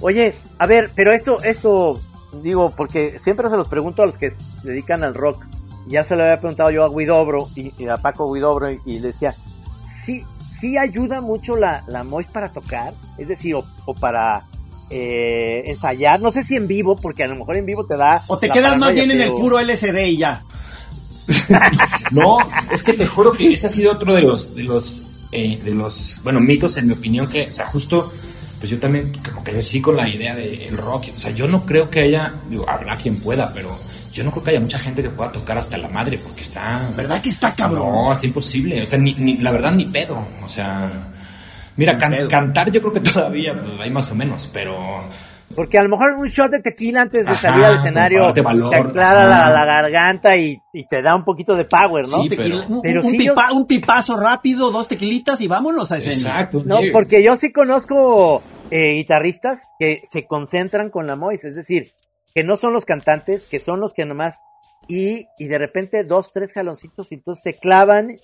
Oye, 0.00 0.34
a 0.58 0.66
ver, 0.66 0.90
pero 0.94 1.12
esto, 1.12 1.42
esto 1.42 1.98
digo, 2.42 2.70
porque 2.76 3.18
siempre 3.22 3.48
se 3.50 3.56
los 3.56 3.68
pregunto 3.68 4.02
a 4.02 4.06
los 4.06 4.18
que 4.18 4.30
se 4.30 4.68
dedican 4.68 5.04
al 5.04 5.14
rock. 5.14 5.44
Ya 5.86 6.04
se 6.04 6.16
lo 6.16 6.22
había 6.22 6.40
preguntado 6.40 6.70
yo 6.70 6.84
a 6.84 6.88
Guidobro 6.88 7.46
y, 7.54 7.86
a 7.86 7.96
Paco 7.98 8.32
Guidobro 8.32 8.70
y, 8.70 8.80
le 8.86 9.08
decía, 9.08 9.32
sí, 9.32 10.24
sí 10.60 10.76
ayuda 10.76 11.20
mucho 11.20 11.56
la, 11.56 11.84
la 11.86 12.02
Mois 12.02 12.26
para 12.26 12.48
tocar, 12.48 12.92
es 13.18 13.28
decir, 13.28 13.54
o, 13.54 13.94
para 13.94 14.42
eh, 14.90 15.62
ensayar, 15.66 16.20
no 16.20 16.32
sé 16.32 16.42
si 16.42 16.56
en 16.56 16.66
vivo, 16.66 16.96
porque 16.96 17.22
a 17.22 17.28
lo 17.28 17.36
mejor 17.36 17.56
en 17.56 17.66
vivo 17.66 17.86
te 17.86 17.96
da... 17.96 18.20
O 18.26 18.38
te 18.38 18.50
quedas 18.50 18.76
más 18.78 18.94
bien 18.94 19.10
en 19.12 19.20
el 19.20 19.30
puro 19.30 19.60
LCD 19.60 20.06
y 20.06 20.16
ya. 20.16 20.42
no, 22.10 22.38
es 22.70 22.82
que 22.82 22.92
te 22.92 23.06
juro 23.06 23.32
que 23.32 23.52
ese 23.52 23.66
ha 23.66 23.70
sido 23.70 23.92
otro 23.92 24.14
de 24.14 24.22
los, 24.22 24.54
de 24.54 24.62
los, 24.62 25.28
eh, 25.32 25.60
de 25.62 25.74
los, 25.74 26.20
bueno, 26.22 26.40
mitos 26.40 26.76
en 26.76 26.86
mi 26.86 26.94
opinión 26.94 27.28
que, 27.28 27.48
o 27.48 27.52
sea, 27.52 27.66
justo 27.66 28.12
pues 28.66 28.72
yo 28.72 28.80
también 28.80 29.12
como 29.24 29.44
que 29.44 29.62
sí 29.62 29.80
con 29.80 29.96
la 29.96 30.08
idea 30.08 30.34
del 30.34 30.76
rock. 30.76 31.04
O 31.14 31.18
sea, 31.20 31.30
yo 31.30 31.46
no 31.46 31.64
creo 31.64 31.88
que 31.88 32.00
haya, 32.00 32.34
digo, 32.50 32.68
habrá 32.68 32.96
quien 32.96 33.16
pueda, 33.20 33.52
pero 33.54 33.70
yo 34.12 34.24
no 34.24 34.32
creo 34.32 34.42
que 34.42 34.50
haya 34.50 34.60
mucha 34.60 34.76
gente 34.76 35.02
que 35.02 35.10
pueda 35.10 35.30
tocar 35.30 35.56
hasta 35.56 35.78
la 35.78 35.86
madre 35.86 36.18
porque 36.18 36.42
está... 36.42 36.80
¿Verdad 36.96 37.22
que 37.22 37.28
está 37.28 37.54
cabrón? 37.54 37.92
No, 37.92 38.12
está 38.12 38.26
imposible. 38.26 38.82
O 38.82 38.86
sea, 38.86 38.98
ni, 38.98 39.36
la 39.36 39.52
verdad 39.52 39.70
ni 39.70 39.84
pedo. 39.84 40.18
O 40.42 40.48
sea, 40.48 40.90
mira, 41.76 41.96
cantar 41.96 42.72
yo 42.72 42.80
creo 42.80 42.92
que 42.94 43.00
todavía 43.00 43.52
pues, 43.52 43.80
hay 43.80 43.90
más 43.90 44.10
o 44.10 44.16
menos, 44.16 44.50
pero... 44.52 45.08
Porque 45.54 45.78
a 45.78 45.84
lo 45.84 45.90
mejor 45.90 46.14
un 46.14 46.26
shot 46.26 46.50
de 46.50 46.60
tequila 46.60 47.02
antes 47.02 47.24
de 47.24 47.34
salir 47.36 47.64
al 47.64 47.76
escenario 47.76 48.32
te 48.32 48.40
aclara 48.40 49.48
la, 49.48 49.64
garganta 49.64 50.36
y, 50.36 50.60
te 50.90 51.00
da 51.00 51.14
un 51.14 51.24
poquito 51.24 51.54
de 51.54 51.64
power, 51.64 52.04
¿no? 52.08 52.22
Sí, 52.22 52.28
pero, 52.28 52.66
un, 53.52 53.64
pipazo 53.64 54.16
rápido, 54.16 54.72
dos 54.72 54.88
tequilitas 54.88 55.40
y 55.40 55.46
vámonos 55.46 55.92
a 55.92 55.98
escena. 55.98 56.30
Exacto. 56.32 56.62
No, 56.64 56.78
porque 56.92 57.22
yo 57.22 57.36
sí 57.36 57.52
conozco 57.52 58.42
eh, 58.70 58.94
guitarristas 58.94 59.60
que 59.78 60.02
se 60.10 60.24
concentran 60.24 60.90
con 60.90 61.06
la 61.06 61.16
Mois, 61.16 61.44
es 61.44 61.54
decir, 61.54 61.92
que 62.34 62.44
no 62.44 62.56
son 62.56 62.72
los 62.72 62.84
cantantes, 62.84 63.46
que 63.46 63.58
son 63.60 63.80
los 63.80 63.92
que 63.92 64.04
nomás 64.04 64.36
y, 64.88 65.26
y 65.38 65.48
de 65.48 65.58
repente 65.58 66.04
dos, 66.04 66.32
tres 66.32 66.52
jaloncitos 66.52 67.10
y 67.10 67.16
entonces 67.16 67.42
se 67.42 67.54
clavan 67.58 68.14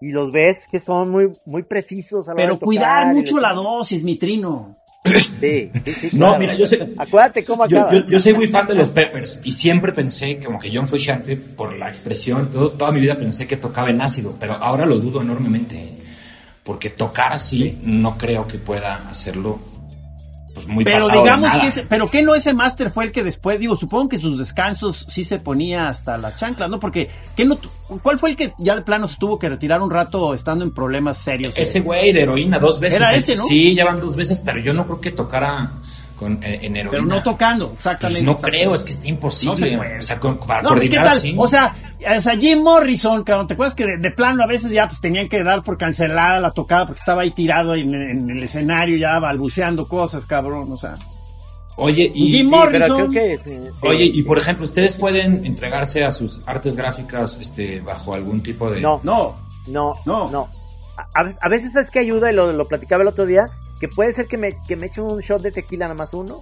y 0.00 0.10
los 0.10 0.32
ves 0.32 0.66
que 0.70 0.80
son 0.80 1.10
muy, 1.10 1.30
muy 1.46 1.62
precisos. 1.62 2.26
Pero 2.34 2.58
cuidar 2.58 3.14
mucho 3.14 3.38
la 3.38 3.52
dosis, 3.52 4.02
mi 4.02 4.16
trino. 4.16 4.76
Sí, 5.40 5.70
No, 6.12 6.38
mira, 6.38 6.54
yo 6.54 6.66
sé. 6.66 6.92
Acuérdate 6.96 7.44
cómo 7.44 7.64
acaba. 7.64 7.92
Yo, 7.92 8.20
soy 8.20 8.34
muy 8.34 8.46
fan 8.46 8.66
de 8.66 8.74
los 8.74 8.90
Peppers 8.90 9.40
y 9.44 9.52
siempre 9.52 9.92
pensé, 9.92 10.38
como 10.38 10.58
que 10.58 10.70
John 10.72 10.86
Frusciante, 10.86 11.36
por 11.36 11.76
la 11.76 11.88
expresión, 11.88 12.50
toda 12.52 12.92
mi 12.92 13.00
vida 13.00 13.16
pensé 13.16 13.46
que 13.46 13.56
tocaba 13.56 13.90
en 13.90 14.00
ácido, 14.00 14.36
pero 14.38 14.54
ahora 14.54 14.86
lo 14.86 14.98
dudo 14.98 15.20
enormemente. 15.20 15.90
porque 16.62 16.90
tocar 16.90 17.32
así 17.32 17.80
no 17.82 18.16
creo 18.16 18.46
que 18.46 18.58
pueda 18.58 19.08
hacerlo 19.08 19.58
pues 20.54 20.66
muy 20.66 20.84
pero 20.84 21.08
digamos 21.08 21.50
que 21.60 21.66
ese, 21.66 21.82
pero 21.88 22.10
que 22.10 22.22
no 22.22 22.34
ese 22.34 22.54
máster 22.54 22.90
fue 22.90 23.04
el 23.04 23.12
que 23.12 23.22
después 23.22 23.58
digo 23.58 23.76
supongo 23.76 24.08
que 24.08 24.18
sus 24.18 24.38
descansos 24.38 25.06
sí 25.08 25.24
se 25.24 25.38
ponía 25.38 25.88
hasta 25.88 26.18
las 26.18 26.36
chanclas 26.36 26.68
no 26.68 26.78
porque 26.78 27.10
¿qué 27.36 27.44
no 27.44 27.58
cuál 28.02 28.18
fue 28.18 28.30
el 28.30 28.36
que 28.36 28.54
ya 28.58 28.74
de 28.74 28.82
plano 28.82 29.08
se 29.08 29.16
tuvo 29.16 29.38
que 29.38 29.48
retirar 29.48 29.80
un 29.80 29.90
rato 29.90 30.34
estando 30.34 30.64
en 30.64 30.72
problemas 30.72 31.18
serios 31.18 31.56
ese 31.56 31.80
güey 31.80 32.12
de 32.12 32.22
heroína 32.22 32.58
dos 32.58 32.80
veces. 32.80 33.00
Era 33.00 33.14
ese 33.14 33.36
no 33.36 33.44
sí 33.44 33.74
ya 33.74 33.84
van 33.84 34.00
dos 34.00 34.16
veces 34.16 34.40
pero 34.40 34.60
yo 34.60 34.72
no 34.72 34.84
creo 34.84 35.00
que 35.00 35.10
tocara 35.12 35.72
con, 36.16 36.42
eh, 36.42 36.60
en 36.62 36.76
heroína. 36.76 36.90
Pero 36.90 37.04
no 37.04 37.22
tocando, 37.22 37.72
exactamente. 37.74 38.24
Pues 38.24 38.42
no 38.42 38.48
creo, 38.48 38.74
es 38.74 38.84
que 38.84 38.92
está 38.92 39.06
imposible. 39.06 39.76
No 39.76 39.82
O 39.98 40.02
sea, 40.02 40.18
con, 40.20 40.38
para 40.38 40.62
no, 40.62 40.70
O 41.38 41.48
sea, 41.48 41.74
o 42.16 42.20
sea, 42.20 42.36
Jim 42.36 42.62
Morrison, 42.62 43.22
cabrón, 43.22 43.46
¿te 43.46 43.54
acuerdas 43.54 43.74
que 43.74 43.96
de, 43.98 44.10
plano 44.10 44.42
a 44.42 44.46
veces 44.46 44.70
ya 44.70 44.86
pues 44.88 45.00
tenían 45.00 45.28
que 45.28 45.42
dar 45.42 45.62
por 45.62 45.78
cancelada 45.78 46.40
la 46.40 46.50
tocada 46.50 46.86
porque 46.86 47.00
estaba 47.00 47.22
ahí 47.22 47.30
tirado 47.30 47.74
en, 47.74 47.94
el 48.30 48.42
escenario 48.42 48.96
ya 48.96 49.18
balbuceando 49.18 49.86
cosas, 49.88 50.26
cabrón, 50.26 50.70
o 50.72 50.76
sea. 50.76 50.94
Oye, 51.76 52.10
y, 52.14 52.32
Jim 52.32 52.50
Morrison. 52.50 53.14
oye, 53.80 54.04
y 54.04 54.22
por 54.22 54.38
ejemplo, 54.38 54.64
¿ustedes 54.64 54.94
pueden 54.94 55.44
entregarse 55.46 56.04
a 56.04 56.10
sus 56.10 56.42
artes 56.44 56.76
gráficas 56.76 57.38
este, 57.40 57.80
bajo 57.80 58.14
algún 58.14 58.42
tipo 58.42 58.70
de. 58.70 58.80
No, 58.80 59.00
no, 59.02 59.36
no, 59.68 59.94
no. 60.04 60.30
no. 60.30 60.48
A, 61.14 61.48
veces 61.48 61.74
es 61.74 61.90
que 61.90 61.98
ayuda, 61.98 62.30
y 62.30 62.34
lo, 62.34 62.52
lo 62.52 62.68
platicaba 62.68 63.02
el 63.02 63.08
otro 63.08 63.24
día, 63.24 63.46
que 63.82 63.88
puede 63.88 64.12
ser 64.12 64.28
que 64.28 64.36
me, 64.36 64.52
que 64.68 64.76
me 64.76 64.86
echen 64.86 65.02
un 65.02 65.18
shot 65.18 65.42
de 65.42 65.50
tequila 65.50 65.86
nada 65.86 65.96
más 65.96 66.14
uno. 66.14 66.38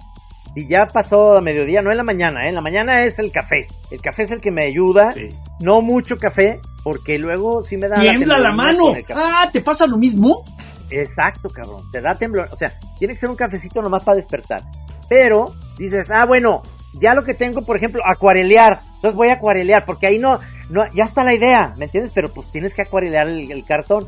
Y 0.53 0.67
ya 0.67 0.85
pasó 0.85 1.35
a 1.35 1.41
mediodía, 1.41 1.81
no 1.81 1.89
en 1.89 1.97
la 1.97 2.03
mañana, 2.03 2.45
¿eh? 2.45 2.49
en 2.49 2.53
la 2.53 2.61
mañana 2.61 3.03
es 3.03 3.17
el 3.17 3.31
café. 3.31 3.65
El 3.89 3.99
café 3.99 4.23
es 4.23 4.31
el 4.31 4.39
que 4.39 4.51
me 4.51 4.61
ayuda. 4.61 5.15
No 5.59 5.81
mucho 5.81 6.19
café, 6.19 6.59
porque 6.83 7.17
luego 7.17 7.63
sí 7.63 7.77
me 7.77 7.87
da... 7.87 7.99
¡Tiembla 7.99 8.37
la, 8.37 8.51
mano! 8.51 8.93
¡Ah! 9.15 9.49
¿Te 9.51 9.61
pasa 9.61 9.87
lo 9.87 9.97
mismo? 9.97 10.45
Exacto, 10.91 11.49
cabrón. 11.49 11.81
Te 11.91 11.99
da 11.99 12.13
temblor. 12.13 12.47
O 12.51 12.55
sea, 12.55 12.77
tiene 12.99 13.15
que 13.15 13.19
ser 13.19 13.31
un 13.31 13.35
cafecito 13.35 13.81
nomás 13.81 14.03
para 14.03 14.17
despertar. 14.17 14.61
Pero 15.09 15.51
dices, 15.79 16.11
ah, 16.11 16.25
bueno, 16.25 16.61
ya 17.01 17.15
lo 17.15 17.23
que 17.23 17.33
tengo, 17.33 17.63
por 17.63 17.75
ejemplo, 17.75 18.03
acuarelear. 18.05 18.81
Entonces 18.97 19.15
voy 19.15 19.29
a 19.29 19.33
acuarelear, 19.33 19.83
porque 19.83 20.05
ahí 20.05 20.19
no, 20.19 20.39
no, 20.69 20.87
ya 20.93 21.05
está 21.05 21.23
la 21.23 21.33
idea, 21.33 21.73
¿me 21.79 21.85
entiendes? 21.85 22.11
Pero 22.13 22.29
pues 22.29 22.51
tienes 22.51 22.75
que 22.75 22.83
acuarelear 22.83 23.27
el, 23.29 23.65
cartón. 23.65 24.05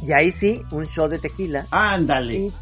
Y 0.00 0.12
ahí 0.12 0.30
sí, 0.30 0.62
un 0.70 0.84
shot 0.84 1.10
de 1.10 1.18
tequila. 1.18 1.66
Ándale 1.72 2.52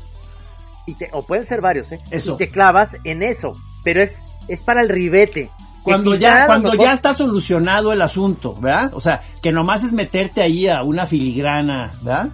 o 1.13 1.25
pueden 1.25 1.47
ser 1.47 1.61
varios, 1.61 1.93
¿eh? 1.93 2.01
Eso. 2.11 2.35
Y 2.35 2.37
te 2.39 2.49
clavas 2.49 2.97
en 3.05 3.23
eso, 3.23 3.53
pero 3.83 4.03
es, 4.03 4.13
es 4.49 4.61
para 4.61 4.83
el 4.83 4.89
ribete. 4.89 5.51
Cuando 5.83 6.17
ya, 6.17 6.47
cuando 6.47 6.75
ya 6.75 6.93
está 6.93 7.15
solucionado 7.15 7.93
el 7.93 8.03
asunto, 8.03 8.55
¿verdad? 8.55 8.93
O 8.95 9.01
sea, 9.01 9.23
que 9.41 9.53
nomás 9.53 9.85
es 9.85 9.93
meterte 9.93 10.43
ahí 10.43 10.67
a 10.67 10.83
una 10.83 11.07
filigrana, 11.07 11.93
¿verdad? 12.03 12.31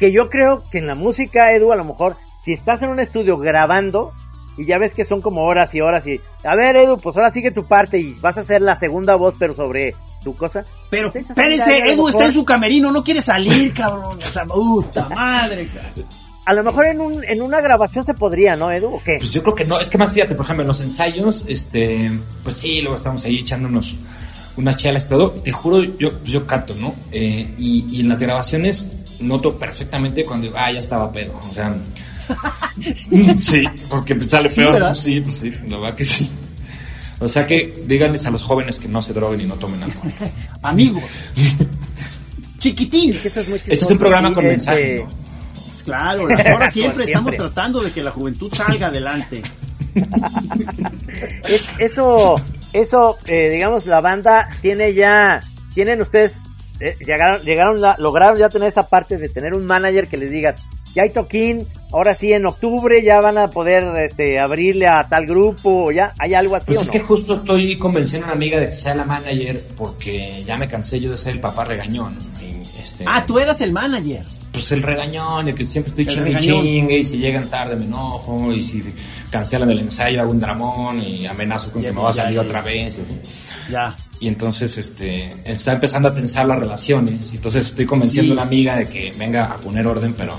Que 0.00 0.10
yo 0.10 0.28
creo 0.28 0.64
que 0.70 0.78
en 0.78 0.88
la 0.88 0.96
música, 0.96 1.52
Edu, 1.52 1.70
a 1.70 1.76
lo 1.76 1.84
mejor, 1.84 2.16
si 2.44 2.52
estás 2.52 2.82
en 2.82 2.90
un 2.90 2.98
estudio 2.98 3.38
grabando, 3.38 4.12
y 4.56 4.66
ya 4.66 4.78
ves 4.78 4.94
que 4.94 5.04
son 5.04 5.22
como 5.22 5.44
horas 5.44 5.74
y 5.74 5.80
horas 5.80 6.06
y 6.06 6.20
a 6.44 6.54
ver 6.56 6.76
Edu 6.76 6.98
pues 6.98 7.16
ahora 7.16 7.30
sigue 7.30 7.50
tu 7.50 7.66
parte 7.66 7.98
y 7.98 8.12
vas 8.20 8.36
a 8.36 8.40
hacer 8.40 8.60
la 8.60 8.76
segunda 8.76 9.14
voz 9.14 9.34
pero 9.38 9.54
sobre 9.54 9.94
tu 10.22 10.36
cosa 10.36 10.64
pero 10.90 11.10
espérense 11.14 11.78
Edu 11.90 12.08
está 12.08 12.26
en 12.26 12.34
su 12.34 12.44
camerino 12.44 12.92
no 12.92 13.02
quiere 13.02 13.22
salir 13.22 13.72
cabrón 13.72 14.18
o 14.18 14.30
sea 14.30 14.44
puta 14.44 15.08
madre 15.08 15.68
cabrón 15.68 16.21
a 16.44 16.54
lo 16.54 16.64
mejor 16.64 16.86
en, 16.86 17.00
un, 17.00 17.24
en 17.24 17.40
una 17.40 17.60
grabación 17.60 18.04
se 18.04 18.14
podría, 18.14 18.56
¿no, 18.56 18.70
Edu? 18.70 18.96
¿O 18.96 19.02
qué? 19.02 19.16
Pues 19.18 19.32
yo 19.32 19.42
creo 19.42 19.54
que 19.54 19.64
no. 19.64 19.78
Es 19.78 19.90
que 19.90 19.98
más 19.98 20.12
fíjate, 20.12 20.34
por 20.34 20.44
ejemplo, 20.44 20.62
en 20.62 20.68
los 20.68 20.80
ensayos, 20.80 21.44
este, 21.48 22.10
pues 22.42 22.56
sí, 22.56 22.80
luego 22.80 22.96
estamos 22.96 23.24
ahí 23.24 23.38
echándonos 23.38 23.96
unas 24.56 24.76
chelas 24.76 25.06
y 25.06 25.08
todo. 25.08 25.30
Te 25.30 25.52
juro, 25.52 25.82
yo, 25.82 26.22
yo 26.24 26.46
canto, 26.46 26.74
¿no? 26.74 26.94
Eh, 27.10 27.54
y, 27.58 28.00
en 28.00 28.08
las 28.08 28.20
grabaciones 28.20 28.86
noto 29.20 29.56
perfectamente 29.56 30.24
cuando, 30.24 30.52
ah, 30.56 30.72
ya 30.72 30.80
estaba 30.80 31.12
pedo. 31.12 31.40
O 31.48 31.54
sea, 31.54 31.76
sí, 33.40 33.64
porque 33.88 34.18
sale 34.20 34.48
peor. 34.48 34.96
Sí, 34.96 35.20
pues 35.20 35.36
sí, 35.36 35.52
la 35.68 35.78
verdad 35.78 35.94
que 35.94 36.04
sí. 36.04 36.28
O 37.20 37.28
sea 37.28 37.46
que 37.46 37.84
díganles 37.86 38.26
a 38.26 38.32
los 38.32 38.42
jóvenes 38.42 38.80
que 38.80 38.88
no 38.88 39.00
se 39.00 39.12
droguen 39.12 39.42
y 39.42 39.44
no 39.44 39.54
tomen 39.54 39.84
alcohol. 39.84 40.10
Amigos. 40.62 41.04
Chiquitín. 42.58 43.14
este 43.24 43.72
es 43.72 43.90
un 43.90 43.98
programa 43.98 44.34
con 44.34 44.44
mensaje. 44.44 45.04
Este, 45.82 45.90
claro, 45.90 46.22
ahora 46.52 46.70
siempre, 46.70 47.04
estamos 47.04 47.36
tratando 47.36 47.80
de 47.80 47.90
que 47.90 48.02
la 48.02 48.10
juventud 48.10 48.52
salga 48.54 48.86
adelante. 48.88 49.42
eso, 51.78 52.40
eso, 52.72 53.18
eh, 53.26 53.50
digamos, 53.50 53.86
la 53.86 54.00
banda 54.00 54.48
tiene 54.60 54.94
ya, 54.94 55.42
tienen 55.74 56.00
ustedes, 56.00 56.38
eh, 56.80 56.96
llegaron, 57.00 57.42
llegaron 57.42 57.80
lograron 57.98 58.38
ya 58.38 58.48
tener 58.48 58.68
esa 58.68 58.88
parte 58.88 59.18
de 59.18 59.28
tener 59.28 59.54
un 59.54 59.66
manager 59.66 60.08
que 60.08 60.16
les 60.16 60.30
diga, 60.30 60.54
ya 60.94 61.02
hay 61.02 61.10
toquín, 61.10 61.66
ahora 61.92 62.14
sí 62.14 62.32
en 62.32 62.46
octubre 62.46 63.02
ya 63.02 63.20
van 63.20 63.38
a 63.38 63.50
poder 63.50 63.84
este, 63.98 64.38
abrirle 64.38 64.86
a 64.86 65.08
tal 65.08 65.26
grupo, 65.26 65.90
ya 65.90 66.14
hay 66.18 66.34
algo 66.34 66.56
así. 66.56 66.66
Pues 66.66 66.82
es 66.82 66.90
que 66.90 67.00
justo 67.00 67.34
estoy 67.34 67.76
convenciendo 67.76 68.26
a 68.26 68.30
una 68.30 68.36
amiga 68.36 68.60
de 68.60 68.66
que 68.66 68.74
sea 68.74 68.94
la 68.94 69.04
manager 69.04 69.60
porque 69.76 70.44
ya 70.46 70.56
me 70.56 70.68
cansé 70.68 71.00
yo 71.00 71.10
de 71.10 71.16
ser 71.16 71.34
el 71.34 71.40
papá 71.40 71.64
regañón. 71.64 72.16
Este... 72.82 73.04
Ah, 73.06 73.24
tú 73.26 73.38
eras 73.38 73.60
el 73.60 73.72
manager 73.72 74.24
pues 74.52 74.70
el 74.72 74.82
regañón, 74.82 75.48
el 75.48 75.54
que 75.54 75.64
siempre 75.64 75.90
estoy 75.90 76.06
chingue 76.06 76.38
chingue, 76.38 76.98
y 76.98 77.04
si 77.04 77.18
llegan 77.18 77.48
tarde 77.48 77.74
me 77.74 77.86
enojo, 77.86 78.52
y 78.52 78.62
si 78.62 78.82
cancelan 79.30 79.70
el 79.70 79.80
ensayo 79.80 80.20
hago 80.20 80.30
un 80.30 80.38
dramón 80.38 81.02
y 81.02 81.26
amenazo 81.26 81.72
con 81.72 81.82
que 81.82 81.90
me 81.90 82.00
va 82.00 82.10
a 82.10 82.12
salir 82.12 82.38
otra 82.38 82.60
vez. 82.60 82.98
Ya. 83.70 83.96
Y 84.20 84.28
entonces 84.28 84.76
este, 84.76 85.34
está 85.44 85.72
empezando 85.72 86.08
a 86.08 86.14
tensar 86.14 86.46
las 86.46 86.58
relaciones. 86.58 87.32
Entonces 87.32 87.68
estoy 87.68 87.86
convenciendo 87.86 88.32
a 88.32 88.34
una 88.34 88.42
amiga 88.42 88.76
de 88.76 88.86
que 88.86 89.10
venga 89.16 89.46
a 89.46 89.56
poner 89.56 89.86
orden, 89.86 90.12
pero 90.12 90.38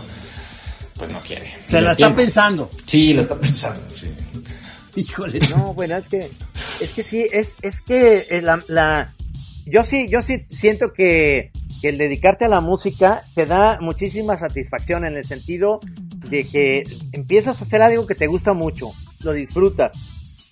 pues 0.95 1.09
no 1.09 1.19
quiere. 1.21 1.51
Se 1.67 1.81
la 1.81 1.93
está 1.93 2.13
pensando. 2.13 2.69
Sí, 2.85 3.13
la 3.13 3.21
está 3.21 3.35
pensando, 3.39 3.81
sí. 3.95 4.07
Híjole. 4.95 5.39
No, 5.49 5.73
bueno, 5.73 5.97
es 5.97 6.07
que, 6.07 6.29
es 6.79 6.91
que 6.91 7.01
sí, 7.01 7.25
es, 7.31 7.55
es 7.63 7.81
que 7.81 8.27
eh, 8.29 8.41
la, 8.43 8.63
la, 8.67 9.11
yo 9.65 9.83
sí, 9.83 10.07
yo 10.07 10.21
sí 10.21 10.43
siento 10.47 10.93
que 10.93 11.51
que 11.83 11.89
el 11.89 11.97
dedicarte 11.97 12.45
a 12.45 12.47
la 12.47 12.61
música 12.61 13.25
te 13.35 13.45
da 13.45 13.77
muchísima 13.81 14.37
satisfacción 14.37 15.03
en 15.03 15.17
el 15.17 15.25
sentido 15.25 15.81
de 16.29 16.45
que 16.45 16.83
empiezas 17.11 17.59
a 17.59 17.65
hacer 17.65 17.81
algo 17.81 18.07
que 18.07 18.15
te 18.15 18.27
gusta 18.27 18.53
mucho, 18.53 18.89
lo 19.21 19.33
disfrutas 19.33 19.91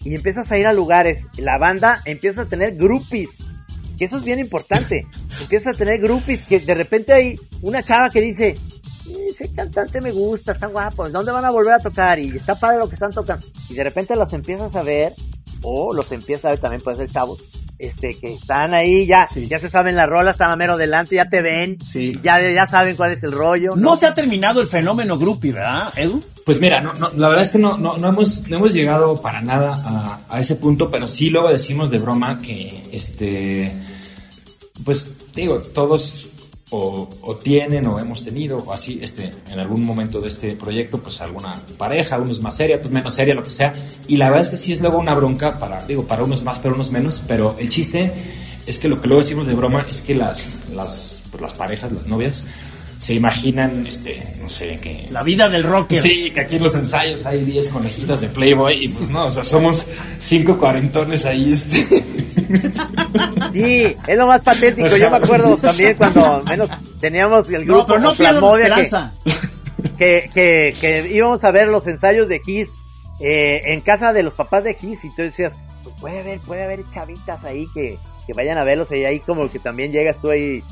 y 0.03 0.13
empiezas 0.13 0.51
a 0.51 0.57
ir 0.57 0.67
a 0.67 0.73
lugares, 0.73 1.27
la 1.37 1.57
banda 1.57 2.01
empieza 2.03 2.41
a 2.41 2.45
tener 2.47 2.75
groupies, 2.75 3.29
que 3.97 4.03
eso 4.03 4.17
es 4.17 4.25
bien 4.25 4.39
importante, 4.39 5.07
empiezas 5.39 5.75
a 5.75 5.77
tener 5.77 6.01
groupies 6.01 6.45
que 6.45 6.59
de 6.59 6.73
repente 6.73 7.13
hay 7.13 7.39
una 7.61 7.81
chava 7.81 8.09
que 8.09 8.19
dice, 8.19 8.57
ese 9.29 9.53
cantante 9.53 10.01
me 10.01 10.11
gusta, 10.11 10.51
está 10.51 10.67
guapo, 10.67 11.07
¿dónde 11.07 11.31
van 11.31 11.45
a 11.45 11.51
volver 11.51 11.75
a 11.75 11.79
tocar? 11.79 12.19
Y 12.19 12.35
está 12.35 12.55
padre 12.55 12.79
lo 12.79 12.89
que 12.89 12.95
están 12.95 13.13
tocando. 13.13 13.45
Y 13.69 13.75
de 13.75 13.85
repente 13.85 14.17
los 14.17 14.33
empiezas 14.33 14.75
a 14.75 14.83
ver, 14.83 15.13
o 15.61 15.93
los 15.93 16.11
empiezas 16.11 16.43
a 16.43 16.49
ver, 16.49 16.59
también 16.59 16.81
puede 16.81 16.97
ser 16.97 17.09
chavos, 17.09 17.41
este, 17.81 18.13
que 18.13 18.33
están 18.33 18.75
ahí, 18.75 19.07
ya, 19.07 19.27
ya 19.35 19.57
se 19.57 19.69
saben 19.69 19.95
la 19.95 20.05
rola, 20.05 20.31
están 20.31 20.51
a 20.51 20.55
mero 20.55 20.77
delante, 20.77 21.15
ya 21.15 21.27
te 21.27 21.41
ven, 21.41 21.77
ya, 22.21 22.39
ya 22.39 22.67
saben 22.67 22.95
cuál 22.95 23.13
es 23.13 23.23
el 23.23 23.31
rollo. 23.31 23.71
¿no? 23.75 23.97
se 23.97 24.05
ha 24.05 24.13
terminado 24.13 24.61
el 24.61 24.67
fenómeno 24.67 25.17
groupie, 25.17 25.51
¿verdad, 25.51 25.91
Edu? 25.95 26.23
Pues 26.45 26.59
mira, 26.59 26.79
no, 26.79 26.93
no, 26.93 27.09
la 27.09 27.29
verdad 27.29 27.45
es 27.45 27.51
que 27.51 27.57
no, 27.57 27.77
no, 27.77 27.97
no, 27.97 28.09
hemos, 28.09 28.47
no 28.47 28.57
hemos 28.57 28.73
llegado 28.73 29.19
para 29.19 29.41
nada 29.41 29.73
a, 29.83 30.19
a, 30.29 30.39
ese 30.39 30.55
punto, 30.55 30.91
pero 30.91 31.07
sí 31.07 31.29
luego 31.29 31.51
decimos 31.51 31.89
de 31.89 31.97
broma 31.97 32.37
que, 32.37 32.83
este, 32.91 33.73
pues 34.85 35.11
digo, 35.33 35.57
todos 35.57 36.27
o, 36.71 37.07
tienen 37.43 37.85
o 37.85 37.99
hemos 37.99 38.23
tenido 38.23 38.57
o 38.57 38.71
así 38.71 38.99
este 39.01 39.29
en 39.49 39.59
algún 39.59 39.83
momento 39.83 40.21
de 40.21 40.29
este 40.29 40.55
proyecto 40.55 40.99
pues 40.99 41.19
alguna 41.21 41.61
pareja 41.77 42.17
unos 42.17 42.41
más 42.41 42.55
seria 42.55 42.81
pues 42.81 42.91
menos 42.91 43.13
seria 43.13 43.33
lo 43.35 43.43
que 43.43 43.49
sea. 43.49 43.73
Y 44.07 44.17
la 44.17 44.27
verdad 44.27 44.41
es 44.41 44.49
que 44.49 44.57
sí 44.57 44.73
es 44.73 44.81
luego 44.81 44.97
una 44.97 45.13
bronca 45.13 45.59
para 45.59 45.85
digo 45.85 46.07
para 46.07 46.23
unos 46.23 46.43
más 46.43 46.59
para 46.59 46.73
unos 46.73 46.91
menos 46.91 47.21
pero 47.27 47.55
el 47.59 47.69
chiste 47.69 48.11
es 48.65 48.79
que 48.79 48.87
lo 48.87 49.01
que 49.01 49.07
luego 49.07 49.21
decimos 49.21 49.47
de 49.47 49.53
broma 49.53 49.85
es 49.89 50.01
que 50.01 50.15
las 50.15 50.57
las 50.73 51.19
pues, 51.29 51.41
las 51.41 51.53
parejas 51.53 51.91
las 51.91 52.07
novias 52.07 52.45
se 53.01 53.15
imaginan, 53.15 53.87
este, 53.87 54.23
no 54.39 54.47
sé, 54.47 54.75
que... 54.75 55.07
La 55.09 55.23
vida 55.23 55.49
del 55.49 55.63
rocker. 55.63 55.99
Sí, 55.99 56.29
que 56.29 56.41
aquí 56.41 56.57
en 56.57 56.63
los 56.63 56.75
ensayos 56.75 57.25
hay 57.25 57.43
10 57.43 57.69
conejitas 57.69 58.21
de 58.21 58.27
Playboy 58.27 58.85
y 58.85 58.89
pues 58.89 59.09
no, 59.09 59.25
o 59.25 59.29
sea, 59.31 59.43
somos 59.43 59.87
cinco 60.19 60.55
cuarentones 60.55 61.25
ahí, 61.25 61.51
este... 61.51 61.79
Sí, 63.53 63.95
es 64.07 64.17
lo 64.17 64.27
más 64.27 64.41
patético. 64.41 64.95
Yo 64.95 65.09
me 65.09 65.17
acuerdo 65.17 65.57
también 65.57 65.95
cuando 65.97 66.43
menos 66.47 66.69
teníamos 66.99 67.49
el 67.49 67.65
grupo 67.65 67.97
no, 67.97 68.13
que, 69.97 70.29
que, 70.33 70.75
que, 70.79 71.09
íbamos 71.11 71.43
a 71.43 71.51
ver 71.51 71.69
los 71.69 71.87
ensayos 71.87 72.27
de 72.27 72.39
Kiss 72.39 72.69
eh, 73.19 73.61
en 73.65 73.81
casa 73.81 74.13
de 74.13 74.21
los 74.21 74.35
papás 74.35 74.63
de 74.63 74.75
Kiss 74.75 75.05
y 75.05 75.15
tú 75.15 75.23
decías, 75.23 75.53
pues 75.83 75.95
puede 75.99 76.19
haber, 76.19 76.39
puede 76.39 76.63
haber 76.63 76.81
chavitas 76.91 77.45
ahí 77.45 77.67
que, 77.73 77.97
que 78.27 78.33
vayan 78.33 78.59
a 78.59 78.63
verlos 78.63 78.91
y 78.91 79.05
ahí 79.05 79.19
como 79.19 79.49
que 79.49 79.59
también 79.59 79.91
llegas 79.91 80.17
tú 80.21 80.29
ahí 80.29 80.63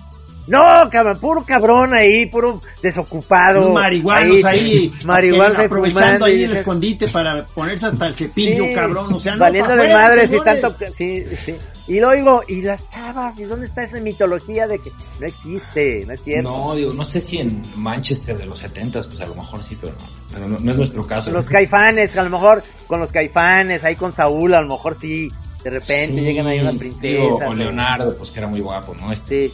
No, 0.49 0.89
cabrón, 0.89 1.19
puro 1.19 1.43
cabrón 1.43 1.93
ahí, 1.93 2.25
puro 2.25 2.61
desocupado. 2.81 3.71
marihuanos 3.71 4.43
ahí, 4.43 4.91
marihuanos 5.05 5.59
aprovechando 5.59 6.25
ahí 6.25 6.43
el 6.43 6.57
escondite 6.57 7.07
para 7.07 7.45
ponerse 7.45 7.85
hasta 7.85 8.07
el 8.07 8.15
cepillo, 8.15 8.65
cabrón, 8.73 9.13
o 9.13 9.19
sea, 9.19 9.35
no 9.35 9.39
valiéndole 9.39 9.93
madres 9.93 10.31
y 10.33 10.39
tanto, 10.43 10.75
sí, 10.97 11.23
sí. 11.45 11.55
Y 11.87 11.99
lo 11.99 12.11
digo, 12.11 12.43
¿y 12.47 12.61
las 12.61 12.87
chavas? 12.89 13.39
¿Y 13.39 13.43
dónde 13.45 13.65
está 13.65 13.83
esa 13.83 13.99
mitología 13.99 14.67
de 14.67 14.77
que 14.77 14.91
no 15.19 15.25
existe? 15.25 16.03
No 16.05 16.13
es 16.13 16.21
cierto. 16.21 16.49
No, 16.49 16.75
digo, 16.75 16.93
no 16.93 17.03
sé 17.03 17.19
si 17.19 17.39
en 17.39 17.63
Manchester 17.77 18.37
de 18.37 18.45
los 18.45 18.59
70 18.59 19.01
pues 19.01 19.19
a 19.19 19.25
lo 19.25 19.33
mejor 19.33 19.63
sí, 19.63 19.75
pero, 19.81 19.95
pero 20.31 20.47
no, 20.47 20.57
es 20.71 20.77
nuestro 20.77 21.07
caso. 21.07 21.31
Los 21.31 21.49
caifanes, 21.49 22.15
a 22.15 22.23
lo 22.23 22.29
mejor 22.29 22.61
con 22.85 22.99
los 22.99 23.11
caifanes, 23.11 23.83
ahí 23.83 23.95
con 23.95 24.13
Saúl, 24.13 24.53
a 24.53 24.61
lo 24.61 24.67
mejor 24.67 24.97
sí, 25.01 25.29
de 25.63 25.69
repente 25.71 26.21
llegan 26.21 26.45
ahí 26.45 26.59
una 26.59 26.73
princesa. 26.73 27.47
o 27.47 27.55
Leonardo, 27.55 28.15
pues 28.15 28.29
que 28.29 28.39
era 28.39 28.47
muy 28.47 28.61
guapo, 28.61 28.93
¿no? 28.93 29.11
Este, 29.11 29.49
sí. 29.49 29.53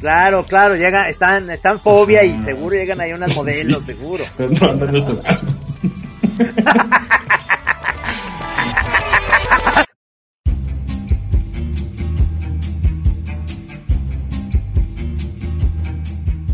Claro, 0.00 0.44
claro, 0.44 0.76
llega, 0.76 1.08
están, 1.08 1.50
están 1.50 1.78
fobia 1.78 2.24
y 2.24 2.42
seguro 2.42 2.74
llegan 2.74 3.00
ahí 3.00 3.12
unas 3.12 3.34
modelos, 3.36 3.84
seguro. 3.84 4.24
Pero 4.36 4.50
no, 4.50 4.74
no 4.74 4.84
es 4.86 4.90
nuestro 4.92 5.20
caso. 5.20 5.46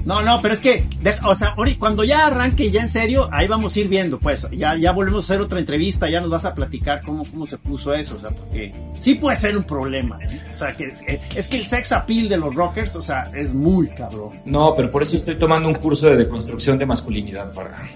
No, 0.06 0.22
no, 0.22 0.38
pero 0.40 0.54
es 0.54 0.60
que, 0.60 0.84
o 1.24 1.34
sea, 1.34 1.56
cuando 1.80 2.04
ya 2.04 2.28
arranque 2.28 2.70
ya 2.70 2.82
en 2.82 2.88
serio, 2.88 3.28
ahí 3.32 3.48
vamos 3.48 3.74
a 3.74 3.80
ir 3.80 3.88
viendo, 3.88 4.20
pues, 4.20 4.46
ya, 4.52 4.76
ya 4.76 4.92
volvemos 4.92 5.24
a 5.28 5.34
hacer 5.34 5.44
otra 5.44 5.58
entrevista, 5.58 6.08
ya 6.08 6.20
nos 6.20 6.30
vas 6.30 6.44
a 6.44 6.54
platicar 6.54 7.02
cómo, 7.02 7.24
cómo 7.24 7.44
se 7.44 7.58
puso 7.58 7.92
eso, 7.92 8.14
o 8.14 8.20
sea, 8.20 8.30
porque 8.30 8.72
sí 9.00 9.16
puede 9.16 9.36
ser 9.36 9.56
un 9.56 9.64
problema, 9.64 10.20
¿eh? 10.22 10.40
o 10.54 10.56
sea, 10.56 10.76
que 10.76 10.92
es, 11.34 11.48
que 11.48 11.56
el 11.56 11.66
sex 11.66 11.90
appeal 11.90 12.28
de 12.28 12.36
los 12.36 12.54
rockers, 12.54 12.94
o 12.94 13.02
sea, 13.02 13.24
es 13.34 13.52
muy 13.52 13.88
cabrón. 13.88 14.30
No, 14.44 14.76
pero 14.76 14.92
por 14.92 15.02
eso 15.02 15.16
estoy 15.16 15.34
tomando 15.34 15.68
un 15.68 15.74
curso 15.74 16.08
de 16.08 16.16
deconstrucción 16.16 16.78
de 16.78 16.86
masculinidad 16.86 17.52
para... 17.52 17.88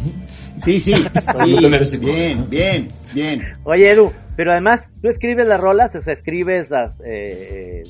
Sí, 0.56 0.80
sí, 0.80 0.92
bien, 2.00 2.50
bien, 2.50 2.92
bien. 3.14 3.56
Oye, 3.62 3.88
Edu, 3.88 4.12
pero 4.34 4.50
además, 4.50 4.90
tú 5.00 5.06
escribes 5.06 5.46
las 5.46 5.60
rolas, 5.60 5.94
o 5.94 6.02
sea, 6.02 6.12
escribes 6.12 6.70
las... 6.70 6.96
Eh, 7.04 7.84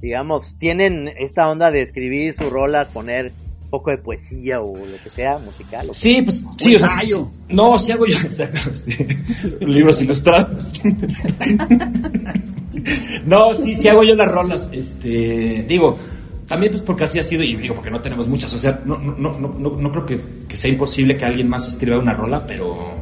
digamos, 0.00 0.58
tienen 0.58 1.08
esta 1.18 1.48
onda 1.48 1.70
de 1.70 1.80
escribir 1.80 2.34
su 2.34 2.50
rola, 2.50 2.84
poner 2.92 3.32
poco 3.74 3.90
de 3.90 3.98
poesía 3.98 4.60
o 4.60 4.76
lo 4.76 4.96
que 5.02 5.10
sea, 5.10 5.36
musical. 5.38 5.88
sí, 5.92 6.22
pues 6.22 6.46
sí, 6.56 6.76
o 6.76 6.78
sea, 6.78 6.88
no, 7.48 7.76
sí 7.76 7.90
hago 7.90 8.06
yo, 8.06 8.16
libros 9.66 10.00
ilustrados. 10.00 10.80
no, 13.26 13.52
sí, 13.52 13.74
sí 13.74 13.88
hago 13.88 14.04
yo 14.04 14.14
las 14.14 14.30
rolas, 14.30 14.70
este, 14.72 15.64
digo, 15.66 15.98
también 16.46 16.70
pues 16.70 16.84
porque 16.84 17.02
así 17.02 17.18
ha 17.18 17.24
sido, 17.24 17.42
y 17.42 17.56
digo, 17.56 17.74
porque 17.74 17.90
no 17.90 18.00
tenemos 18.00 18.28
muchas, 18.28 18.54
o 18.54 18.58
sea, 18.58 18.80
no, 18.84 18.96
no, 18.96 19.16
no, 19.16 19.56
no, 19.58 19.70
no 19.70 19.90
creo 19.90 20.06
que, 20.06 20.20
que 20.46 20.56
sea 20.56 20.70
imposible 20.70 21.16
que 21.16 21.24
alguien 21.24 21.50
más 21.50 21.66
escriba 21.66 21.98
una 21.98 22.14
rola, 22.14 22.46
pero 22.46 22.94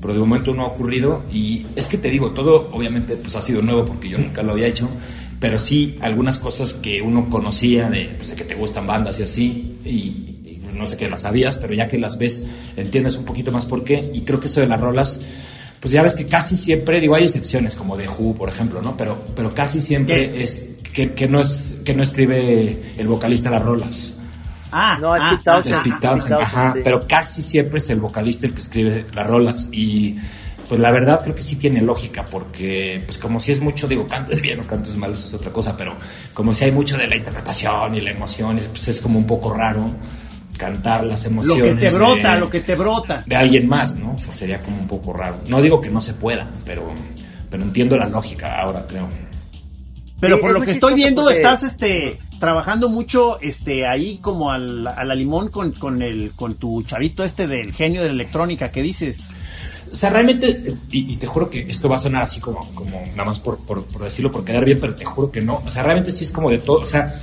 pero 0.00 0.14
de 0.14 0.20
momento 0.20 0.54
no 0.54 0.62
ha 0.62 0.66
ocurrido 0.66 1.22
y 1.30 1.66
es 1.76 1.86
que 1.86 1.98
te 1.98 2.08
digo, 2.08 2.32
todo 2.32 2.70
obviamente 2.72 3.16
pues 3.16 3.36
ha 3.36 3.42
sido 3.42 3.62
nuevo 3.62 3.84
porque 3.84 4.08
yo 4.08 4.18
nunca 4.18 4.42
lo 4.42 4.52
había 4.52 4.66
hecho, 4.66 4.88
pero 5.40 5.58
sí 5.58 5.96
algunas 6.00 6.38
cosas 6.38 6.74
que 6.74 7.02
uno 7.02 7.28
conocía 7.28 7.88
de, 7.88 8.12
pues, 8.16 8.30
de 8.30 8.36
que 8.36 8.44
te 8.44 8.54
gustan 8.54 8.86
bandas 8.86 9.18
y 9.18 9.22
así 9.24 9.78
y, 9.84 10.36
no 10.74 10.86
sé 10.86 10.96
qué 10.96 11.10
las 11.10 11.22
sabías, 11.22 11.58
pero 11.58 11.74
ya 11.74 11.88
que 11.88 11.98
las 11.98 12.16
ves 12.16 12.46
entiendes 12.74 13.16
un 13.16 13.26
poquito 13.26 13.52
más 13.52 13.66
por 13.66 13.84
qué. 13.84 14.10
Y 14.14 14.22
creo 14.22 14.40
que 14.40 14.46
eso 14.46 14.62
de 14.62 14.66
las 14.66 14.80
rolas 14.80 15.20
pues 15.78 15.92
ya 15.92 16.02
ves 16.02 16.14
que 16.14 16.26
casi 16.26 16.56
siempre, 16.56 17.00
digo, 17.00 17.14
hay 17.14 17.24
excepciones 17.24 17.74
como 17.74 17.96
de 17.96 18.06
Who, 18.06 18.34
por 18.34 18.48
ejemplo, 18.48 18.82
¿no? 18.82 18.96
Pero, 18.96 19.26
pero 19.34 19.54
casi 19.54 19.80
siempre 19.80 20.42
es 20.42 20.66
que, 20.92 21.12
que, 21.12 21.26
no 21.26 21.40
es 21.40 21.78
que 21.84 21.94
no 21.94 22.02
escribe 22.02 22.94
el 22.98 23.08
vocalista 23.08 23.50
las 23.50 23.62
rolas. 23.62 24.12
Ah, 24.72 24.98
no, 25.00 25.16
es 25.16 25.22
ah, 25.22 25.40
ajá, 26.40 26.74
pero 26.84 27.06
casi 27.06 27.42
siempre 27.42 27.78
es 27.78 27.90
el 27.90 27.98
vocalista 27.98 28.46
el 28.46 28.52
que 28.52 28.60
escribe 28.60 29.06
las 29.14 29.26
rolas. 29.26 29.68
Y 29.72 30.16
pues 30.70 30.80
la 30.80 30.92
verdad 30.92 31.20
creo 31.20 31.34
que 31.34 31.42
sí 31.42 31.56
tiene 31.56 31.82
lógica 31.82 32.28
porque 32.30 33.02
pues 33.04 33.18
como 33.18 33.40
si 33.40 33.50
es 33.50 33.58
mucho, 33.58 33.88
digo, 33.88 34.06
cantes 34.06 34.40
bien 34.40 34.60
o 34.60 34.68
cantes 34.68 34.96
mal, 34.96 35.10
eso 35.10 35.26
es 35.26 35.34
otra 35.34 35.52
cosa, 35.52 35.76
pero 35.76 35.96
como 36.32 36.54
si 36.54 36.64
hay 36.64 36.70
mucho 36.70 36.96
de 36.96 37.08
la 37.08 37.16
interpretación 37.16 37.96
y 37.96 38.00
la 38.00 38.12
emoción, 38.12 38.56
pues 38.70 38.86
es 38.86 39.00
como 39.00 39.18
un 39.18 39.26
poco 39.26 39.52
raro 39.52 39.90
cantar 40.56 41.02
las 41.02 41.26
emociones. 41.26 41.72
Lo 41.72 41.74
que 41.74 41.86
te 41.86 41.90
brota, 41.90 42.36
lo 42.36 42.48
que 42.48 42.60
te 42.60 42.76
brota. 42.76 43.24
De 43.26 43.34
alguien 43.34 43.68
más, 43.68 43.96
¿no? 43.96 44.14
O 44.14 44.18
sea, 44.20 44.30
sería 44.30 44.60
como 44.60 44.78
un 44.78 44.86
poco 44.86 45.12
raro. 45.12 45.40
No 45.48 45.60
digo 45.60 45.80
que 45.80 45.90
no 45.90 46.00
se 46.00 46.14
pueda, 46.14 46.48
pero, 46.64 46.94
pero 47.50 47.64
entiendo 47.64 47.96
la 47.96 48.06
lógica 48.06 48.60
ahora, 48.60 48.86
creo. 48.86 49.08
Pero 50.20 50.38
por 50.38 50.52
lo 50.52 50.60
que 50.60 50.70
estoy 50.70 50.94
viendo, 50.94 51.30
estás 51.30 51.64
este 51.64 52.20
trabajando 52.38 52.88
mucho 52.88 53.40
este 53.40 53.88
ahí 53.88 54.18
como 54.22 54.52
al, 54.52 54.86
a 54.86 55.02
la 55.02 55.16
limón 55.16 55.48
con, 55.48 55.72
con 55.72 56.00
el 56.00 56.30
con 56.36 56.54
tu 56.54 56.84
chavito 56.84 57.24
este 57.24 57.48
del 57.48 57.72
genio 57.72 58.00
de 58.00 58.08
la 58.08 58.14
electrónica 58.14 58.72
¿qué 58.72 58.80
dices 58.80 59.30
o 59.92 59.96
sea 59.96 60.10
realmente 60.10 60.74
y, 60.90 61.16
te 61.16 61.26
juro 61.26 61.50
que 61.50 61.66
esto 61.68 61.88
va 61.88 61.96
a 61.96 61.98
sonar 61.98 62.22
así 62.22 62.40
como 62.40 62.68
como 62.74 63.00
nada 63.16 63.24
más 63.24 63.38
por, 63.38 63.58
por, 63.58 63.84
decirlo 64.02 64.30
por 64.30 64.44
quedar 64.44 64.64
bien 64.64 64.78
pero 64.80 64.94
te 64.94 65.04
juro 65.04 65.30
que 65.30 65.40
no. 65.40 65.62
O 65.64 65.70
sea 65.70 65.82
realmente 65.82 66.12
sí 66.12 66.24
es 66.24 66.32
como 66.32 66.50
de 66.50 66.58
todo 66.58 66.80
o 66.80 66.86
sea 66.86 67.14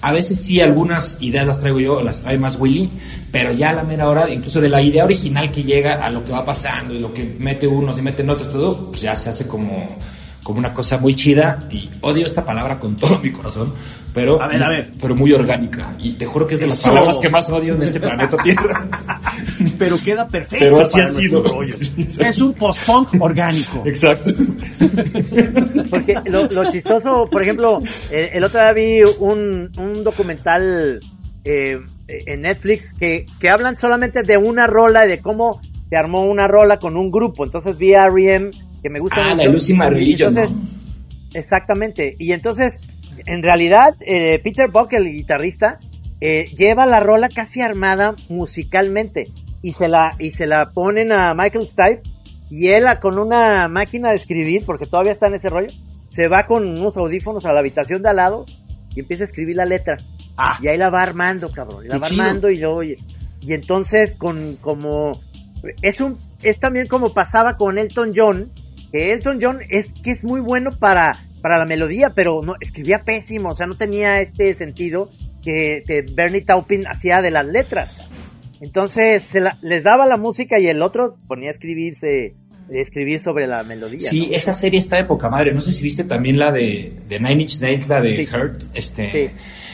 a 0.00 0.12
veces 0.12 0.40
sí 0.40 0.60
algunas 0.60 1.16
ideas 1.20 1.46
las 1.46 1.60
traigo 1.60 1.80
yo, 1.80 2.02
las 2.02 2.20
trae 2.20 2.38
más 2.38 2.60
Willy, 2.60 2.90
pero 3.32 3.50
ya 3.52 3.70
a 3.70 3.72
la 3.72 3.82
mera 3.82 4.08
hora, 4.08 4.30
incluso 4.30 4.60
de 4.60 4.68
la 4.68 4.80
idea 4.80 5.04
original 5.04 5.50
que 5.50 5.62
llega 5.62 5.94
a 5.94 6.10
lo 6.10 6.22
que 6.22 6.32
va 6.32 6.44
pasando 6.44 6.94
y 6.94 7.00
lo 7.00 7.12
que 7.12 7.24
mete 7.38 7.66
unos 7.66 7.98
y 7.98 8.02
meten 8.02 8.28
otros, 8.30 8.50
todo, 8.50 8.90
pues 8.90 9.00
ya 9.00 9.16
se 9.16 9.30
hace 9.30 9.46
como 9.46 9.96
como 10.46 10.60
una 10.60 10.72
cosa 10.72 10.96
muy 10.98 11.16
chida 11.16 11.66
y 11.72 11.90
odio 12.02 12.24
esta 12.24 12.44
palabra 12.44 12.78
con 12.78 12.96
todo 12.96 13.18
mi 13.18 13.32
corazón, 13.32 13.74
pero, 14.14 14.40
a 14.40 14.46
ver, 14.46 14.62
a 14.62 14.68
ver. 14.68 14.92
pero 15.00 15.16
muy 15.16 15.32
orgánica. 15.32 15.96
Y 15.98 16.12
te 16.12 16.24
juro 16.24 16.46
que 16.46 16.54
es 16.54 16.60
de 16.60 16.68
las 16.68 16.84
palabras 16.84 17.18
que 17.18 17.28
más 17.28 17.50
odio 17.50 17.74
en 17.74 17.82
este 17.82 17.98
planeta 17.98 18.36
Tierra. 18.36 18.86
pero 19.76 19.96
queda 19.98 20.28
perfecto. 20.28 20.64
Pero 20.64 20.80
así 20.80 21.00
ha 21.00 21.06
sido. 21.08 21.42
es 21.96 22.40
un 22.40 22.54
post-punk 22.54 23.20
orgánico. 23.20 23.82
Exacto. 23.86 24.30
Porque 25.90 26.14
lo, 26.26 26.70
chistoso, 26.70 27.28
por 27.28 27.42
ejemplo, 27.42 27.82
el, 28.12 28.44
otro 28.44 28.60
día 28.60 28.72
vi 28.72 29.02
un, 29.18 29.72
un 29.76 30.04
documental 30.04 31.00
eh, 31.42 31.80
en 32.06 32.40
Netflix 32.42 32.92
que, 32.92 33.26
que 33.40 33.50
hablan 33.50 33.76
solamente 33.76 34.22
de 34.22 34.36
una 34.36 34.68
rola 34.68 35.06
y 35.06 35.08
de 35.08 35.20
cómo 35.20 35.60
se 35.90 35.96
armó 35.96 36.24
una 36.24 36.46
rola 36.46 36.78
con 36.78 36.96
un 36.96 37.10
grupo. 37.10 37.44
Entonces 37.44 37.76
vi 37.76 37.94
a 37.94 38.04
R.E.M 38.04 38.52
que 38.86 38.90
me 38.90 39.00
gusta 39.00 39.32
ah, 39.32 39.34
la 39.34 39.46
Lucy 39.46 39.72
entonces, 39.72 40.56
Exactamente. 41.34 42.14
Y 42.20 42.30
entonces, 42.30 42.78
en 43.26 43.42
realidad, 43.42 43.96
eh, 44.00 44.38
Peter 44.44 44.70
Buck, 44.70 44.92
el 44.92 45.12
guitarrista, 45.12 45.80
eh, 46.20 46.44
lleva 46.56 46.86
la 46.86 47.00
rola 47.00 47.28
casi 47.28 47.62
armada 47.62 48.14
musicalmente 48.28 49.28
y 49.60 49.72
se 49.72 49.88
la, 49.88 50.14
y 50.20 50.30
se 50.30 50.46
la 50.46 50.70
ponen 50.70 51.10
a 51.10 51.34
Michael 51.34 51.66
Stipe 51.66 52.02
y 52.48 52.68
él 52.68 52.84
con 53.00 53.18
una 53.18 53.66
máquina 53.66 54.10
de 54.10 54.16
escribir, 54.16 54.62
porque 54.64 54.86
todavía 54.86 55.10
está 55.10 55.26
en 55.26 55.34
ese 55.34 55.50
rollo, 55.50 55.72
se 56.10 56.28
va 56.28 56.46
con 56.46 56.68
unos 56.68 56.96
audífonos 56.96 57.44
a 57.44 57.52
la 57.52 57.58
habitación 57.58 58.02
de 58.02 58.10
al 58.10 58.16
lado 58.16 58.46
y 58.94 59.00
empieza 59.00 59.24
a 59.24 59.26
escribir 59.26 59.56
la 59.56 59.64
letra. 59.64 59.98
Ah. 60.38 60.58
y 60.62 60.68
ahí 60.68 60.78
la 60.78 60.90
va 60.90 61.02
armando, 61.02 61.50
cabrón. 61.50 61.88
la 61.88 61.98
va 61.98 62.06
armando 62.06 62.50
y 62.50 62.58
yo, 62.58 62.84
y, 62.84 62.96
y 63.40 63.52
entonces 63.52 64.14
con 64.16 64.56
como 64.60 65.20
es 65.82 66.00
un 66.00 66.18
es 66.42 66.58
también 66.58 66.86
como 66.86 67.12
pasaba 67.12 67.56
con 67.56 67.78
Elton 67.78 68.12
John, 68.14 68.52
que 68.96 69.12
Elton 69.12 69.38
John 69.42 69.58
es 69.68 69.92
que 70.02 70.10
es 70.10 70.24
muy 70.24 70.40
bueno 70.40 70.78
para, 70.78 71.26
para 71.42 71.58
la 71.58 71.66
melodía, 71.66 72.14
pero 72.14 72.40
no 72.42 72.54
escribía 72.60 73.02
pésimo, 73.04 73.50
o 73.50 73.54
sea, 73.54 73.66
no 73.66 73.76
tenía 73.76 74.22
este 74.22 74.54
sentido 74.54 75.10
que, 75.42 75.84
Bernie 76.14 76.40
Taupin 76.40 76.86
hacía 76.86 77.20
de 77.20 77.30
las 77.30 77.44
letras. 77.44 77.94
Entonces 78.62 79.22
se 79.22 79.42
les 79.60 79.84
daba 79.84 80.06
la 80.06 80.16
música 80.16 80.58
y 80.58 80.66
el 80.66 80.80
otro 80.80 81.18
ponía 81.28 81.50
a 81.50 81.52
escribirse 81.52 82.36
escribir 82.70 83.20
sobre 83.20 83.46
la 83.46 83.62
melodía. 83.64 84.00
Sí, 84.00 84.30
esa 84.32 84.54
serie 84.54 84.78
está 84.78 84.96
de 84.96 85.04
poca 85.04 85.28
madre. 85.28 85.52
No 85.52 85.60
sé 85.60 85.72
si 85.72 85.84
viste 85.84 86.02
también 86.04 86.38
la 86.38 86.50
de, 86.50 86.94
de 87.06 87.20
Nine 87.20 87.42
Inch 87.42 87.60
Nails, 87.60 87.86
la 87.86 88.00
de 88.00 88.26
Hurt. 88.32 88.62
Este, 88.74 89.10
sí. 89.10 89.30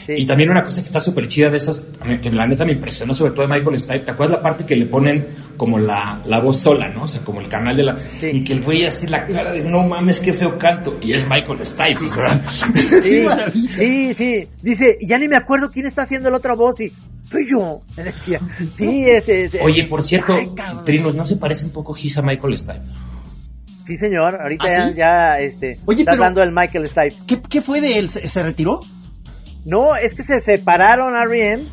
Y 0.07 0.25
también 0.25 0.49
una 0.49 0.63
cosa 0.63 0.81
que 0.81 0.85
está 0.85 0.99
súper 0.99 1.27
chida 1.27 1.49
de 1.49 1.57
esas, 1.57 1.83
que 2.21 2.31
la 2.31 2.45
neta 2.45 2.65
me 2.65 2.73
impresionó, 2.73 3.13
sobre 3.13 3.31
todo 3.31 3.47
de 3.47 3.53
Michael 3.53 3.79
Stipe. 3.79 3.99
¿Te 3.99 4.11
acuerdas 4.11 4.37
la 4.37 4.43
parte 4.43 4.65
que 4.65 4.75
le 4.75 4.85
ponen 4.85 5.27
como 5.57 5.79
la, 5.79 6.21
la 6.25 6.39
voz 6.39 6.57
sola, 6.57 6.89
¿no? 6.89 7.03
O 7.03 7.07
sea, 7.07 7.21
como 7.21 7.39
el 7.41 7.47
canal 7.47 7.75
de 7.75 7.83
la. 7.83 7.97
Y 8.21 8.43
que 8.43 8.53
el 8.53 8.61
güey 8.61 8.85
hace 8.85 9.07
la 9.07 9.25
cara 9.25 9.51
de 9.51 9.63
no 9.63 9.87
mames, 9.87 10.19
qué 10.19 10.33
feo 10.33 10.57
canto. 10.57 10.97
Y 11.01 11.13
es 11.13 11.27
Michael 11.27 11.65
Stipe, 11.65 12.09
Sí, 13.03 13.25
sí, 13.67 14.13
sí. 14.13 14.47
Dice, 14.61 14.97
ya 15.01 15.17
ni 15.17 15.27
me 15.27 15.35
acuerdo 15.35 15.71
quién 15.71 15.85
está 15.85 16.03
haciendo 16.03 16.29
la 16.29 16.37
otra 16.37 16.53
voz 16.53 16.79
y 16.79 16.91
soy 17.29 17.49
yo. 17.49 17.81
Me 17.97 18.03
decía, 18.03 18.39
sí, 18.77 19.05
este, 19.09 19.49
Oye, 19.61 19.85
por 19.85 20.03
cierto, 20.03 20.37
Trinos, 20.85 21.15
¿no 21.15 21.25
se 21.25 21.37
parece 21.37 21.65
un 21.65 21.71
poco 21.71 21.93
Giz 21.93 22.17
a 22.17 22.21
Michael 22.21 22.57
Stipe? 22.57 22.81
Sí, 23.85 23.97
señor. 23.97 24.39
Ahorita 24.41 24.65
¿Ah, 24.65 24.89
ya, 24.89 24.95
ya, 24.95 25.39
este, 25.39 25.79
Oye, 25.85 26.01
está 26.01 26.15
dando 26.15 26.41
el 26.41 26.51
Michael 26.51 26.87
Stipe. 26.87 27.15
¿Qué, 27.27 27.41
¿Qué, 27.41 27.61
fue 27.61 27.81
de 27.81 27.97
él? 27.97 28.09
¿Se 28.09 28.43
retiró? 28.43 28.81
No, 29.65 29.95
es 29.95 30.13
que 30.13 30.23
se 30.23 30.41
separaron 30.41 31.15
R.E.M. 31.15 31.63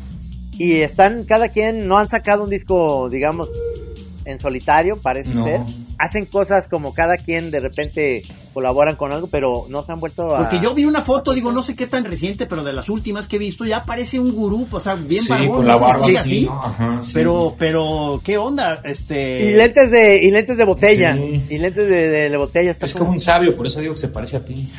y 0.53 0.81
están, 0.81 1.25
cada 1.25 1.49
quien, 1.49 1.87
no 1.87 1.97
han 1.97 2.09
sacado 2.09 2.43
un 2.43 2.49
disco, 2.49 3.09
digamos, 3.09 3.49
en 4.25 4.39
solitario, 4.39 5.01
parece 5.01 5.33
ser. 5.33 5.61
Hacen 5.97 6.25
cosas 6.25 6.67
como 6.67 6.93
cada 6.93 7.17
quien 7.17 7.51
de 7.51 7.59
repente 7.59 8.23
colaboran 8.53 8.95
con 8.95 9.11
algo, 9.11 9.27
pero 9.27 9.65
no 9.69 9.83
se 9.83 9.91
han 9.91 9.99
vuelto 9.99 10.35
a... 10.35 10.39
Porque 10.39 10.59
yo 10.59 10.73
vi 10.73 10.85
una 10.85 11.01
foto, 11.01 11.33
digo, 11.33 11.51
no 11.51 11.63
sé 11.63 11.75
qué 11.75 11.87
tan 11.87 12.05
reciente, 12.05 12.45
pero 12.45 12.63
de 12.63 12.73
las 12.73 12.89
últimas 12.89 13.27
que 13.27 13.37
he 13.37 13.39
visto 13.39 13.65
ya 13.65 13.85
parece 13.85 14.19
un 14.19 14.33
gurú, 14.33 14.67
o 14.69 14.79
sea, 14.79 14.95
bien 14.95 15.23
sí, 15.23 15.47
Con 15.47 15.65
la 15.65 15.77
barba 15.77 16.07
así, 16.17 16.49
Pero, 17.13 17.55
pero, 17.57 18.21
¿qué 18.23 18.37
onda? 18.37 18.81
Este... 18.83 19.45
Y 19.45 19.53
lentes 19.53 19.91
de, 19.91 20.23
y 20.23 20.31
lentes 20.31 20.57
de 20.57 20.63
botella. 20.63 21.15
Y 21.15 21.57
lentes 21.57 21.87
de, 21.87 22.29
de, 22.29 22.37
botella. 22.37 22.75
es 22.79 22.93
como... 22.93 23.11
un 23.11 23.19
sabio, 23.19 23.55
por 23.55 23.67
eso 23.67 23.79
digo 23.79 23.93
que 23.93 23.99
se 23.99 24.07
parece 24.07 24.37
a 24.37 24.45
ti. 24.45 24.69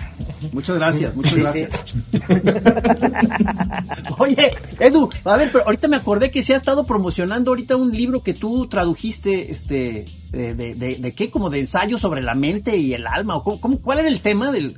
Muchas 0.53 0.77
gracias, 0.77 1.15
muchas 1.15 1.35
gracias. 1.35 1.95
Oye, 4.19 4.53
Edu, 4.79 5.11
a 5.25 5.37
ver, 5.37 5.49
pero 5.53 5.65
ahorita 5.65 5.89
me 5.89 5.97
acordé 5.97 6.31
que 6.31 6.43
se 6.43 6.55
ha 6.55 6.57
estado 6.57 6.85
promocionando 6.85 7.51
ahorita 7.51 7.77
un 7.77 7.93
libro 7.93 8.23
que 8.23 8.35
tú 8.35 8.67
tradujiste, 8.67 9.51
este, 9.51 10.07
de, 10.33 10.55
de, 10.55 10.75
de, 10.75 11.13
qué, 11.13 11.31
como 11.31 11.51
de 11.51 11.61
ensayo 11.61 11.99
sobre 11.99 12.23
la 12.23 12.35
mente 12.35 12.77
y 12.77 12.95
el 12.95 13.07
alma, 13.07 13.37
o 13.37 13.61
cómo, 13.61 13.79
cuál 13.81 14.01
era 14.01 14.09
el 14.09 14.21
tema 14.21 14.51
del... 14.51 14.77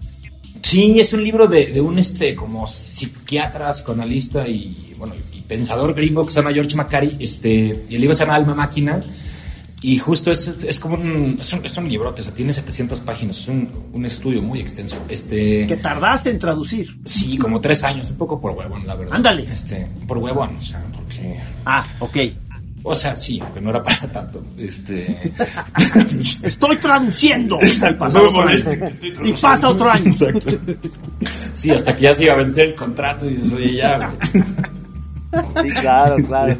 Sí, 0.63 0.99
es 0.99 1.13
un 1.13 1.23
libro 1.23 1.47
de, 1.47 1.81
un 1.81 1.99
este 1.99 2.35
como 2.35 2.67
psiquiatra, 2.67 3.71
psicoanalista 3.71 4.49
y 4.49 4.95
bueno 4.99 5.15
y 5.33 5.41
pensador 5.43 5.95
gringo 5.95 6.25
que 6.25 6.33
se 6.33 6.41
llama 6.41 6.53
George 6.53 6.75
Macari, 6.75 7.17
este, 7.21 7.85
y 7.89 7.95
el 7.95 8.01
libro 8.01 8.15
se 8.15 8.25
llama 8.25 8.37
Alma 8.37 8.55
Máquina, 8.55 9.03
y 9.85 9.99
justo 9.99 10.31
es, 10.31 10.49
es 10.67 10.81
como 10.81 10.95
un, 10.95 11.37
es 11.39 11.53
un, 11.53 11.67
es 11.67 11.77
un 11.77 11.87
librote, 11.87 12.23
o 12.23 12.25
sea, 12.25 12.33
tiene 12.33 12.55
700 12.55 13.03
páginas, 13.03 13.39
es 13.39 13.49
un, 13.49 13.69
un, 13.93 14.07
estudio 14.07 14.41
muy 14.41 14.59
extenso. 14.59 14.97
Este, 15.09 15.67
que 15.67 15.77
tardaste 15.77 16.31
en 16.31 16.39
traducir. 16.39 16.97
Sí, 17.05 17.37
como 17.37 17.61
tres 17.61 17.85
años, 17.85 18.09
un 18.09 18.17
poco 18.17 18.41
por 18.41 18.53
huevón, 18.53 18.87
la 18.87 18.95
verdad. 18.95 19.17
Ándale. 19.17 19.45
Este, 19.45 19.87
por 20.09 20.17
huevón, 20.17 20.57
o 20.59 20.63
sea, 20.63 20.83
porque... 20.91 21.39
Ah, 21.67 21.87
ok. 22.01 22.17
O 22.87 22.95
sea, 22.95 23.17
sí, 23.17 23.41
aunque 23.41 23.63
no 23.63 23.71
era 23.71 23.83
para 23.83 23.97
tanto. 24.13 24.43
Este... 24.59 25.33
estoy 26.43 26.77
traduciendo. 26.77 27.59
pasado 27.99 28.31
no 28.31 29.27
Y 29.27 29.33
pasa 29.33 29.71
otro 29.71 29.91
año. 29.91 30.11
Exacto. 30.11 30.51
Sí, 31.55 31.71
hasta 31.71 31.97
que 31.97 32.03
ya 32.03 32.15
se 32.15 32.25
iba 32.25 32.35
a 32.35 32.37
vencer 32.37 32.69
el 32.69 32.75
contrato 32.75 33.29
y 33.29 33.37
eso, 33.37 33.57
oye, 33.57 33.77
ya. 33.77 34.13
Sí, 35.63 35.69
claro, 35.81 36.17
claro, 36.17 36.57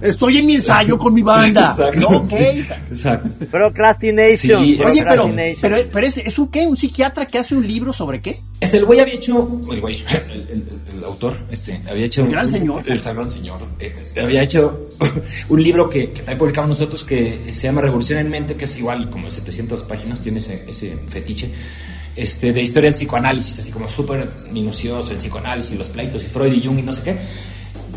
Estoy 0.00 0.38
en 0.38 0.46
mi 0.46 0.54
ensayo 0.56 0.98
con 0.98 1.14
mi 1.14 1.22
banda. 1.22 1.70
Exacto. 1.78 2.08
Ok. 2.08 2.32
Exacto. 2.32 3.46
Procrastination. 3.50 4.64
Sí, 4.64 4.80
Oye, 4.84 5.04
pero, 5.08 5.30
pero, 5.60 5.76
pero 5.92 6.06
es, 6.06 6.18
es, 6.18 6.38
un 6.38 6.48
qué? 6.48 6.66
¿Un 6.66 6.76
psiquiatra 6.76 7.26
que 7.26 7.38
hace 7.38 7.54
un 7.54 7.66
libro 7.66 7.92
sobre 7.92 8.20
qué? 8.20 8.40
Es 8.60 8.74
el 8.74 8.84
güey 8.84 9.00
había 9.00 9.14
hecho, 9.14 9.60
el 9.70 9.80
güey, 9.80 10.02
el, 10.10 10.66
el, 10.92 11.04
autor, 11.04 11.36
este, 11.50 11.80
había 11.88 12.06
hecho. 12.06 12.24
El 12.24 12.30
gran 12.32 12.48
señor. 12.48 12.82
El 12.86 13.00
gran 13.00 13.30
señor. 13.30 13.60
Eh, 13.78 13.94
había 14.20 14.42
hecho 14.42 14.88
un 15.48 15.62
libro 15.62 15.88
que, 15.88 16.10
que 16.10 16.18
también 16.18 16.38
publicamos 16.38 16.70
nosotros 16.70 17.04
que 17.04 17.52
se 17.52 17.62
llama 17.62 17.80
Revolución 17.80 18.18
en 18.18 18.28
Mente, 18.28 18.56
que 18.56 18.64
es 18.64 18.76
igual 18.76 19.10
como 19.10 19.30
700 19.30 19.82
páginas, 19.84 20.20
tiene 20.20 20.38
ese, 20.38 20.64
ese 20.66 20.96
fetiche. 21.06 21.52
Este, 22.16 22.52
de 22.52 22.60
historia 22.60 22.90
del 22.90 22.94
psicoanálisis, 22.94 23.60
así 23.60 23.70
como 23.70 23.86
súper 23.86 24.28
minucioso, 24.50 25.12
el 25.12 25.18
psicoanálisis, 25.18 25.78
los 25.78 25.88
pleitos 25.88 26.24
y 26.24 26.26
Freud 26.26 26.52
y 26.52 26.66
Jung 26.66 26.80
y 26.80 26.82
no 26.82 26.92
sé 26.92 27.02
qué 27.02 27.16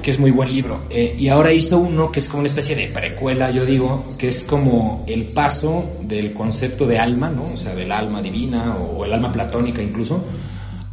que 0.02 0.12
es 0.12 0.20
muy 0.20 0.32
buen 0.32 0.52
libro. 0.52 0.82
Eh, 0.90 1.16
y 1.18 1.28
ahora 1.28 1.54
hizo 1.54 1.78
uno 1.78 2.12
que 2.12 2.20
es 2.20 2.28
como 2.28 2.40
una 2.40 2.50
especie 2.50 2.76
de 2.76 2.88
precuela, 2.88 3.52
yo 3.52 3.66
digo, 3.66 4.14
que 4.18 4.28
es 4.28 4.44
como 4.44 5.04
el 5.08 5.26
paso 5.26 5.86
del 6.02 6.34
concepto 6.34 6.86
de 6.86 7.00
alma, 7.00 7.30
¿no? 7.30 7.46
O 7.54 7.58
sea, 7.58 7.74
del 7.74 7.92
alma 7.92 8.22
divina 8.22 8.76
o, 8.76 9.06
el 9.06 9.14
alma 9.14 9.32
platónica 9.32 9.82
incluso, 9.82 10.24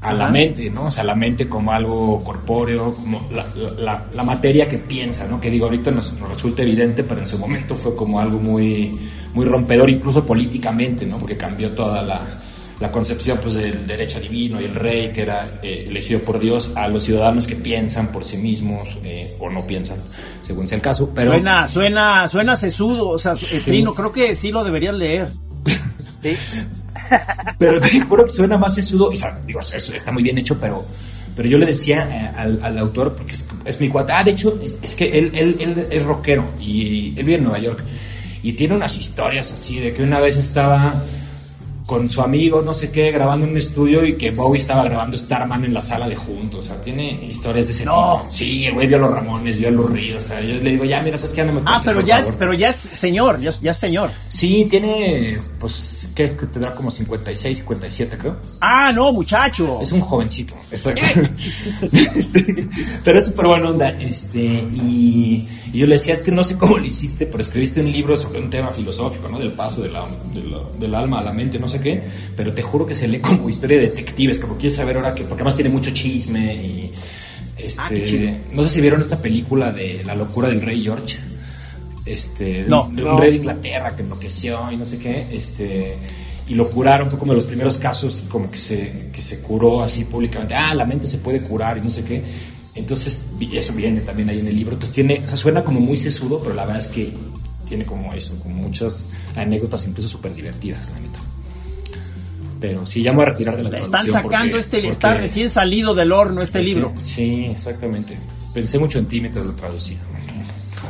a 0.01 0.13
la 0.13 0.29
mente, 0.29 0.71
¿no? 0.71 0.85
O 0.85 0.91
sea, 0.91 1.03
la 1.05 1.15
mente 1.15 1.49
como 1.49 1.73
algo 1.73 2.23
corpóreo, 2.23 2.93
como 2.93 3.29
la, 3.33 4.07
la, 4.15 4.23
materia 4.23 4.69
que 4.69 4.79
piensa, 4.79 5.27
¿no? 5.27 5.41
Que 5.41 5.51
digo, 5.51 5.67
ahorita 5.67 5.91
nos, 5.91 6.13
nos, 6.15 6.29
resulta 6.29 6.63
evidente, 6.63 7.03
pero 7.03 7.21
en 7.21 7.27
su 7.27 7.39
momento 7.39 7.75
fue 7.75 7.95
como 7.95 8.21
algo 8.21 8.39
muy, 8.39 8.97
muy 9.35 9.45
rompedor, 9.45 9.91
incluso 9.91 10.25
políticamente, 10.25 11.05
¿no? 11.05 11.19
Porque 11.19 11.37
cambió 11.37 11.73
toda 11.73 12.03
la 12.03 12.27
la 12.81 12.93
concepción 12.93 13.39
pues 13.41 13.55
del 13.55 13.87
derecho 13.87 14.21
divino 14.21 14.61
y 14.61 14.65
el 14.65 14.75
rey 14.75 15.13
que 15.13 15.23
era 15.23 15.59
eh, 15.63 15.87
elegido 15.89 16.21
por 16.21 16.39
Dios 16.39 16.73
a 16.77 16.87
los 16.89 17.03
ciudadanos 17.03 17.47
que 17.47 17.57
piensan 17.57 18.13
por 18.13 18.25
sí 18.25 18.37
mismos 18.37 18.99
eh, 19.05 19.37
o 19.41 19.51
no 19.51 19.67
piensan 19.67 19.99
según 20.43 20.67
sea 20.67 20.77
el 20.77 20.83
caso 20.83 21.11
pero 21.15 21.33
suena 21.33 21.67
suena 21.67 22.29
suena 22.29 22.57
sesudo 22.57 23.09
o 23.09 23.19
sea 23.19 23.33
eh, 23.33 23.61
Trino 23.65 23.95
creo 23.95 24.13
que 24.13 24.37
sí 24.37 24.53
lo 24.53 24.63
deberías 24.63 24.95
leer 24.95 25.29
¿Sí? 26.23 26.37
pero 27.59 27.81
te 27.81 28.01
juro 28.01 28.25
que 28.25 28.31
suena 28.31 28.57
más 28.57 28.75
sesudo 28.75 29.09
o 29.09 29.17
sea 29.17 29.41
digo 29.45 29.61
está 29.61 30.13
muy 30.13 30.23
bien 30.23 30.39
hecho 30.39 30.57
pero 30.61 30.85
pero 31.35 31.49
yo 31.49 31.59
le 31.59 31.67
decía 31.67 32.35
al, 32.37 32.61
al, 32.63 32.79
autor 32.79 33.15
porque 33.15 33.35
es, 33.65 33.81
mi 33.81 33.89
cuate 33.89 34.13
ah 34.13 34.25
de 34.25 34.33
hecho 34.33 34.59
es, 34.63 34.79
es 34.83 34.95
que 34.95 35.07
él, 35.07 35.31
él, 35.35 35.57
él 35.61 35.89
es 35.91 36.05
rockero 36.05 36.53
y 36.61 37.15
él 37.17 37.25
vive 37.25 37.37
en 37.37 37.45
Nueva 37.45 37.59
York 37.59 37.83
y 38.43 38.53
tiene 38.53 38.75
unas 38.75 38.97
historias 38.99 39.53
así 39.53 39.81
de 39.81 39.93
que 39.93 40.03
una 40.03 40.21
vez 40.21 40.37
estaba 40.37 41.03
con 41.89 42.11
su 42.11 42.21
amigo, 42.21 42.61
no 42.61 42.75
sé 42.75 42.91
qué, 42.91 43.11
grabando 43.11 43.47
en 43.47 43.53
un 43.53 43.57
estudio 43.57 44.05
y 44.05 44.15
que 44.15 44.31
Bowie 44.31 44.61
estaba 44.61 44.85
grabando 44.85 45.17
Starman 45.17 45.65
en 45.65 45.73
la 45.73 45.81
sala 45.81 46.07
de 46.07 46.17
juntos. 46.17 46.61
O 46.61 46.63
sea, 46.63 46.79
tiene 46.83 47.13
historias 47.25 47.67
de 47.67 47.73
ese 47.73 47.87
no. 47.87 48.19
tipo. 48.19 48.27
Sí, 48.31 48.67
el 48.67 48.75
güey 48.75 48.87
vio 48.87 48.99
a 48.99 49.01
los 49.01 49.11
Ramones, 49.11 49.59
vio 49.59 49.69
a 49.69 49.71
los 49.71 49.91
Ríos. 49.91 50.23
O 50.23 50.29
sea, 50.29 50.41
yo 50.43 50.63
le 50.63 50.73
digo, 50.73 50.85
ya, 50.85 51.01
mira, 51.01 51.17
¿sabes 51.17 51.33
qué? 51.33 51.45
No 51.45 51.55
me 51.55 51.63
Ah, 51.65 51.81
pero 51.83 52.03
ya, 52.03 52.19
es, 52.19 52.35
pero 52.39 52.53
ya 52.53 52.69
es 52.69 52.77
señor, 52.77 53.41
ya, 53.41 53.71
es 53.71 53.77
señor. 53.79 54.11
Sí, 54.29 54.67
tiene, 54.69 55.39
pues, 55.59 56.11
¿qué? 56.15 56.37
Que 56.37 56.45
tendrá 56.45 56.75
como 56.75 56.91
56, 56.91 57.57
57, 57.57 58.19
creo. 58.19 58.37
Ah, 58.61 58.93
no, 58.95 59.11
muchacho. 59.11 59.79
Es 59.81 59.91
un 59.91 60.03
jovencito. 60.03 60.53
Exacto. 60.71 61.01
pero 63.03 63.19
es 63.19 63.25
súper 63.25 63.47
buena 63.47 63.71
onda. 63.71 63.89
Este, 63.93 64.39
y, 64.39 65.49
yo 65.73 65.87
le 65.87 65.95
decía, 65.95 66.15
es 66.15 66.23
que 66.23 66.31
no 66.31 66.43
sé 66.45 66.57
cómo 66.57 66.79
lo 66.79 66.85
hiciste, 66.85 67.27
pero 67.27 67.41
escribiste 67.41 67.81
un 67.81 67.93
libro 67.93 68.17
sobre 68.17 68.41
un 68.41 68.49
tema 68.49 68.71
filosófico, 68.71 69.29
¿no? 69.29 69.39
Del 69.39 69.53
paso 69.53 69.83
de 69.83 69.91
la, 69.91 70.07
del 70.79 70.95
alma 70.95 71.21
a 71.21 71.25
la 71.25 71.33
mente, 71.33 71.59
no 71.59 71.69
sé 71.69 71.81
qué, 71.81 72.03
pero 72.37 72.53
te 72.53 72.63
juro 72.63 72.87
que 72.87 72.95
se 72.95 73.07
lee 73.07 73.21
como 73.21 73.49
historia 73.49 73.79
de 73.79 73.89
detectives, 73.89 74.39
como 74.39 74.55
quieres 74.55 74.77
saber 74.77 74.97
ahora 74.97 75.15
que, 75.15 75.25
porque 75.25 75.43
además 75.43 75.55
tiene 75.55 75.71
mucho 75.71 75.91
chisme 75.91 76.55
y 76.55 76.91
este, 77.57 77.81
ah, 77.81 78.37
no 78.53 78.63
sé 78.65 78.71
si 78.71 78.81
vieron 78.81 79.01
esta 79.01 79.21
película 79.21 79.73
de 79.73 80.03
La 80.05 80.15
locura 80.15 80.49
del 80.49 80.63
rey 80.63 80.81
George. 80.81 81.19
Este, 82.07 82.65
no, 82.67 82.89
de 82.91 83.05
un 83.05 83.19
rey 83.19 83.33
de 83.33 83.37
Inglaterra 83.37 83.95
que 83.95 84.03
enloqueció 84.03 84.73
y 84.73 84.77
no 84.79 84.87
sé 84.87 84.99
qué, 84.99 85.27
este, 85.31 85.99
y 86.49 86.55
lo 86.55 86.71
curaron, 86.71 87.11
fue 87.11 87.19
como 87.19 87.33
de 87.33 87.37
los 87.37 87.45
primeros 87.45 87.77
casos 87.77 88.25
como 88.31 88.51
que 88.51 88.57
se, 88.57 89.11
que 89.13 89.21
se 89.21 89.41
curó 89.41 89.83
así 89.83 90.05
públicamente, 90.05 90.55
ah, 90.55 90.75
la 90.75 90.87
mente 90.87 91.07
se 91.07 91.19
puede 91.19 91.43
curar 91.43 91.77
y 91.77 91.83
no 91.83 91.91
sé 91.91 92.05
qué, 92.05 92.25
entonces 92.79 93.21
eso 93.53 93.73
viene 93.73 94.01
también 94.01 94.31
ahí 94.31 94.41
en 94.41 94.49
el 94.49 94.57
libro, 94.57 94.75
entonces 94.75 94.95
tiene, 94.95 95.21
o 95.25 95.29
sea, 95.29 95.37
suena 95.37 95.65
como 95.65 95.81
muy 95.81 95.97
sesudo, 95.97 96.39
pero 96.39 96.55
la 96.55 96.65
verdad 96.65 96.83
es 96.83 96.89
que 96.89 97.13
tiene 97.69 97.85
como 97.85 98.13
eso, 98.15 98.39
como 98.41 98.55
muchas 98.55 99.09
anécdotas 99.37 99.87
incluso 99.87 100.09
súper 100.09 100.35
divertidas, 100.35 100.89
la 100.91 101.01
neta. 101.01 101.19
Pero 102.61 102.87
sí, 102.87 103.03
ya 103.03 103.11
me 103.11 103.19
voy 103.19 103.27
a 103.27 103.29
retirar 103.29 103.57
de 103.57 103.63
la 103.65 103.79
Están 103.79 104.07
sacando 104.07 104.59
este, 104.59 104.87
está 104.89 105.15
recién 105.15 105.49
salido 105.49 105.95
del 105.95 106.11
horno 106.11 106.43
este 106.43 106.61
libro. 106.61 106.93
Sí, 106.99 107.45
exactamente. 107.45 108.19
Pensé 108.53 108.79
mucho 108.79 108.99
en 108.99 109.07
ti 109.07 109.21
mientras 109.21 109.47
lo 109.47 109.53
traducía. 109.53 109.99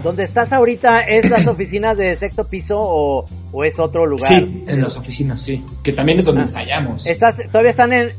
¿Dónde 0.02 0.22
estás 0.22 0.52
ahorita? 0.52 1.00
¿Es 1.00 1.28
las 1.28 1.46
oficinas 1.46 1.96
de 1.96 2.14
sexto 2.16 2.46
piso 2.46 2.76
o, 2.78 3.64
es 3.64 3.78
otro 3.78 4.06
lugar? 4.06 4.28
Sí, 4.28 4.64
en 4.66 4.80
las 4.80 4.96
oficinas, 4.96 5.42
sí. 5.42 5.62
Que 5.82 5.92
también 5.92 6.20
es 6.20 6.24
donde 6.24 6.42
ah. 6.42 6.44
ensayamos. 6.44 7.06
¿Estás, 7.06 7.36
¿Todavía 7.50 7.72
están 7.72 7.92
en, 7.92 8.12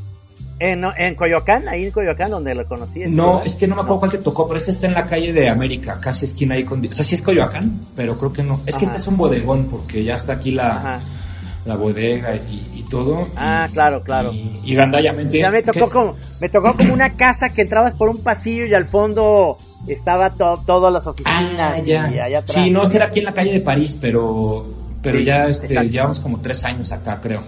en, 0.59 0.83
en, 0.97 1.15
Coyoacán? 1.15 1.67
Ahí 1.67 1.85
en 1.85 1.91
Coyoacán, 1.91 2.31
donde 2.31 2.53
lo 2.53 2.65
conocí. 2.65 3.01
No, 3.07 3.41
es 3.43 3.55
que 3.55 3.67
no 3.67 3.75
me 3.75 3.81
acuerdo 3.81 3.99
cuál 3.99 4.11
te 4.11 4.17
tocó, 4.19 4.47
pero 4.47 4.57
este 4.57 4.71
está 4.71 4.87
en 4.87 4.93
la 4.93 5.05
calle 5.05 5.33
de 5.33 5.49
América, 5.49 5.99
casi 6.01 6.25
esquina 6.25 6.55
ahí 6.55 6.63
con... 6.63 6.85
O 6.85 6.93
sea, 6.93 7.05
sí 7.05 7.15
es 7.15 7.21
Coyoacán, 7.21 7.79
pero 7.95 8.17
creo 8.17 8.33
que 8.33 8.43
no. 8.43 8.61
Es 8.65 8.77
que 8.77 8.85
este 8.85 8.97
es 8.97 9.07
un 9.07 9.17
bodegón, 9.17 9.65
porque 9.65 10.03
ya 10.03 10.15
está 10.15 10.33
aquí 10.33 10.51
la 10.51 11.01
la 11.65 11.75
bodega 11.75 12.35
y, 12.35 12.83
todo. 12.89 13.27
Ah, 13.35 13.69
claro, 13.71 14.01
claro. 14.01 14.31
Y, 14.33 14.73
gandallamente. 14.73 15.37
Ya 15.37 15.51
me 15.51 15.61
tocó, 15.61 15.89
como, 15.89 16.15
me 16.41 16.49
tocó 16.49 16.73
como 16.73 16.91
una 16.91 17.11
casa 17.11 17.53
que 17.53 17.61
entrabas 17.61 17.93
por 17.93 18.09
un 18.09 18.23
pasillo 18.23 18.65
y 18.65 18.73
al 18.73 18.85
fondo 18.85 19.57
estaba 19.87 20.31
todas 20.31 20.91
las 20.91 21.05
oficinas. 21.05 21.75
Ah, 21.75 21.79
ya. 21.83 22.09
Y 22.09 22.17
allá 22.17 22.39
atrás. 22.39 22.63
Sí, 22.63 22.71
no, 22.71 22.83
era 22.83 23.05
aquí 23.05 23.19
en 23.19 23.25
la 23.25 23.33
calle 23.35 23.51
de 23.51 23.59
París, 23.59 23.99
pero, 24.01 24.65
pero 25.03 25.19
ya 25.19 25.45
este, 25.45 25.87
llevamos 25.87 26.19
como 26.19 26.39
tres 26.41 26.63
años 26.63 26.91
acá, 26.91 27.19
creo. 27.21 27.43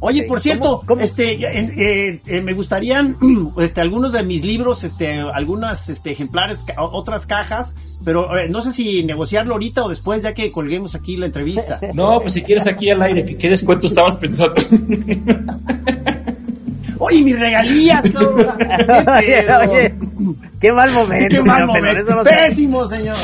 Oye, 0.00 0.22
por 0.24 0.40
cierto, 0.40 0.82
este, 1.00 1.32
eh, 1.32 2.20
eh, 2.26 2.40
me 2.40 2.52
gustarían 2.54 3.16
este, 3.58 3.80
algunos 3.80 4.12
de 4.12 4.22
mis 4.22 4.44
libros, 4.44 4.84
este, 4.84 5.20
algunas 5.20 5.88
este, 5.88 6.10
ejemplares, 6.12 6.64
otras 6.78 7.26
cajas, 7.26 7.74
pero 8.04 8.36
eh, 8.38 8.48
no 8.48 8.62
sé 8.62 8.72
si 8.72 9.04
negociarlo 9.04 9.52
ahorita 9.52 9.84
o 9.84 9.88
después, 9.88 10.22
ya 10.22 10.34
que 10.34 10.50
colguemos 10.50 10.94
aquí 10.94 11.16
la 11.16 11.26
entrevista. 11.26 11.78
No, 12.00 12.18
pues 12.20 12.34
si 12.34 12.42
quieres 12.42 12.66
aquí 12.66 12.88
al 12.88 13.02
aire, 13.02 13.24
¿qué 13.24 13.48
descuento 13.50 13.86
estabas 13.86 14.16
pensando? 14.16 14.54
Oye, 17.02 17.22
mis 17.22 17.38
regalías, 17.38 18.12
oye, 18.14 19.94
qué 20.60 20.70
mal 20.70 20.90
momento. 20.92 21.34
Qué 21.34 21.42
mal 21.42 21.66
momento. 21.66 22.22
Pésimo, 22.24 22.86
señor. 22.86 23.16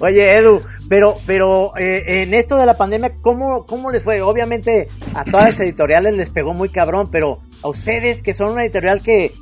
oye, 0.00 0.36
Edu, 0.36 0.62
pero, 0.88 1.18
pero 1.26 1.76
eh, 1.76 2.22
en 2.22 2.34
esto 2.34 2.56
de 2.56 2.66
la 2.66 2.76
pandemia, 2.76 3.12
¿cómo, 3.20 3.66
¿cómo 3.66 3.90
les 3.90 4.02
fue? 4.02 4.22
Obviamente 4.22 4.88
a 5.14 5.24
todas 5.24 5.46
las 5.46 5.60
editoriales 5.60 6.14
les 6.14 6.30
pegó 6.30 6.54
muy 6.54 6.70
cabrón, 6.70 7.10
pero 7.10 7.40
a 7.62 7.68
ustedes 7.68 8.22
que 8.22 8.34
son 8.34 8.52
una 8.52 8.64
editorial 8.64 9.02
que, 9.02 9.32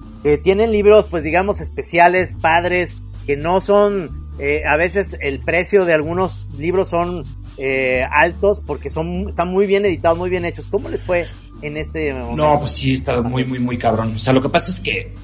tienen 0.42 0.72
libros, 0.72 1.06
pues 1.08 1.22
digamos, 1.22 1.60
especiales, 1.60 2.30
padres, 2.40 2.92
que 3.26 3.36
no 3.36 3.60
son, 3.60 4.10
eh, 4.40 4.62
a 4.68 4.76
veces 4.76 5.16
el 5.20 5.38
precio 5.38 5.84
de 5.84 5.94
algunos 5.94 6.48
libros 6.58 6.88
son 6.88 7.22
eh, 7.58 8.02
altos 8.10 8.60
porque 8.66 8.90
son 8.90 9.28
están 9.28 9.48
muy 9.48 9.66
bien 9.66 9.86
editados, 9.86 10.18
muy 10.18 10.28
bien 10.28 10.44
hechos. 10.44 10.66
¿Cómo 10.68 10.88
les 10.88 11.00
fue 11.00 11.26
en 11.62 11.76
este 11.76 12.12
momento? 12.12 12.36
No, 12.36 12.58
pues 12.58 12.72
sí, 12.72 12.94
está 12.94 13.22
muy, 13.22 13.44
muy, 13.44 13.60
muy 13.60 13.78
cabrón. 13.78 14.14
O 14.16 14.18
sea, 14.18 14.32
lo 14.32 14.42
que 14.42 14.48
pasa 14.48 14.72
es 14.72 14.80
que, 14.80 15.14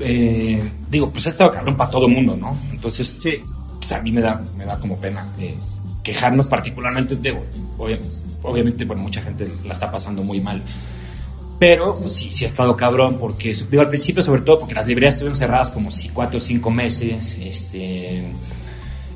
eh, 0.00 0.72
digo, 0.90 1.10
pues 1.10 1.26
ha 1.26 1.28
estado 1.28 1.52
cabrón 1.52 1.76
para 1.76 1.90
todo 1.90 2.06
el 2.06 2.12
mundo, 2.12 2.36
¿no? 2.36 2.58
Entonces, 2.72 3.16
sí. 3.20 3.40
Pues 3.78 3.92
a 3.92 4.00
mí 4.00 4.12
me 4.12 4.20
da, 4.20 4.42
me 4.56 4.64
da 4.64 4.78
como 4.78 4.96
pena 4.98 5.26
eh, 5.38 5.54
quejarnos 6.02 6.46
particularmente, 6.46 7.16
digo, 7.16 7.44
obviamente, 8.42 8.84
bueno, 8.84 9.02
mucha 9.02 9.22
gente 9.22 9.48
la 9.64 9.72
está 9.72 9.90
pasando 9.90 10.22
muy 10.22 10.40
mal. 10.40 10.62
Pero 11.58 11.96
pues, 11.98 12.12
sí, 12.12 12.30
sí 12.30 12.44
ha 12.44 12.48
estado 12.48 12.76
cabrón, 12.76 13.16
porque 13.18 13.54
digo, 13.70 13.82
al 13.82 13.88
principio 13.88 14.22
sobre 14.22 14.42
todo 14.42 14.60
porque 14.60 14.74
las 14.74 14.86
librerías 14.86 15.14
estuvieron 15.14 15.36
cerradas 15.36 15.70
como 15.70 15.90
si 15.90 16.10
cuatro 16.10 16.38
o 16.38 16.40
cinco 16.40 16.70
meses, 16.70 17.38
este, 17.40 18.30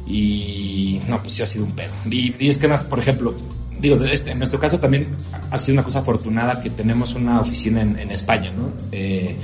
y 0.06 1.00
no, 1.06 1.22
pues 1.22 1.34
sí 1.34 1.42
ha 1.42 1.46
sido 1.46 1.64
un 1.64 1.72
pedo. 1.72 1.92
Y, 2.10 2.48
es 2.48 2.58
que 2.58 2.66
más, 2.66 2.82
por 2.82 2.98
ejemplo, 2.98 3.34
digo, 3.78 3.96
este, 4.04 4.32
en 4.32 4.38
nuestro 4.38 4.58
caso 4.58 4.80
también 4.80 5.08
ha 5.50 5.58
sido 5.58 5.74
una 5.74 5.84
cosa 5.84 6.00
afortunada 6.00 6.60
que 6.60 6.70
tenemos 6.70 7.14
una 7.14 7.40
oficina 7.40 7.82
en, 7.82 8.10
España, 8.10 8.50
¿no? 8.52 8.72
Eh, 8.90 9.36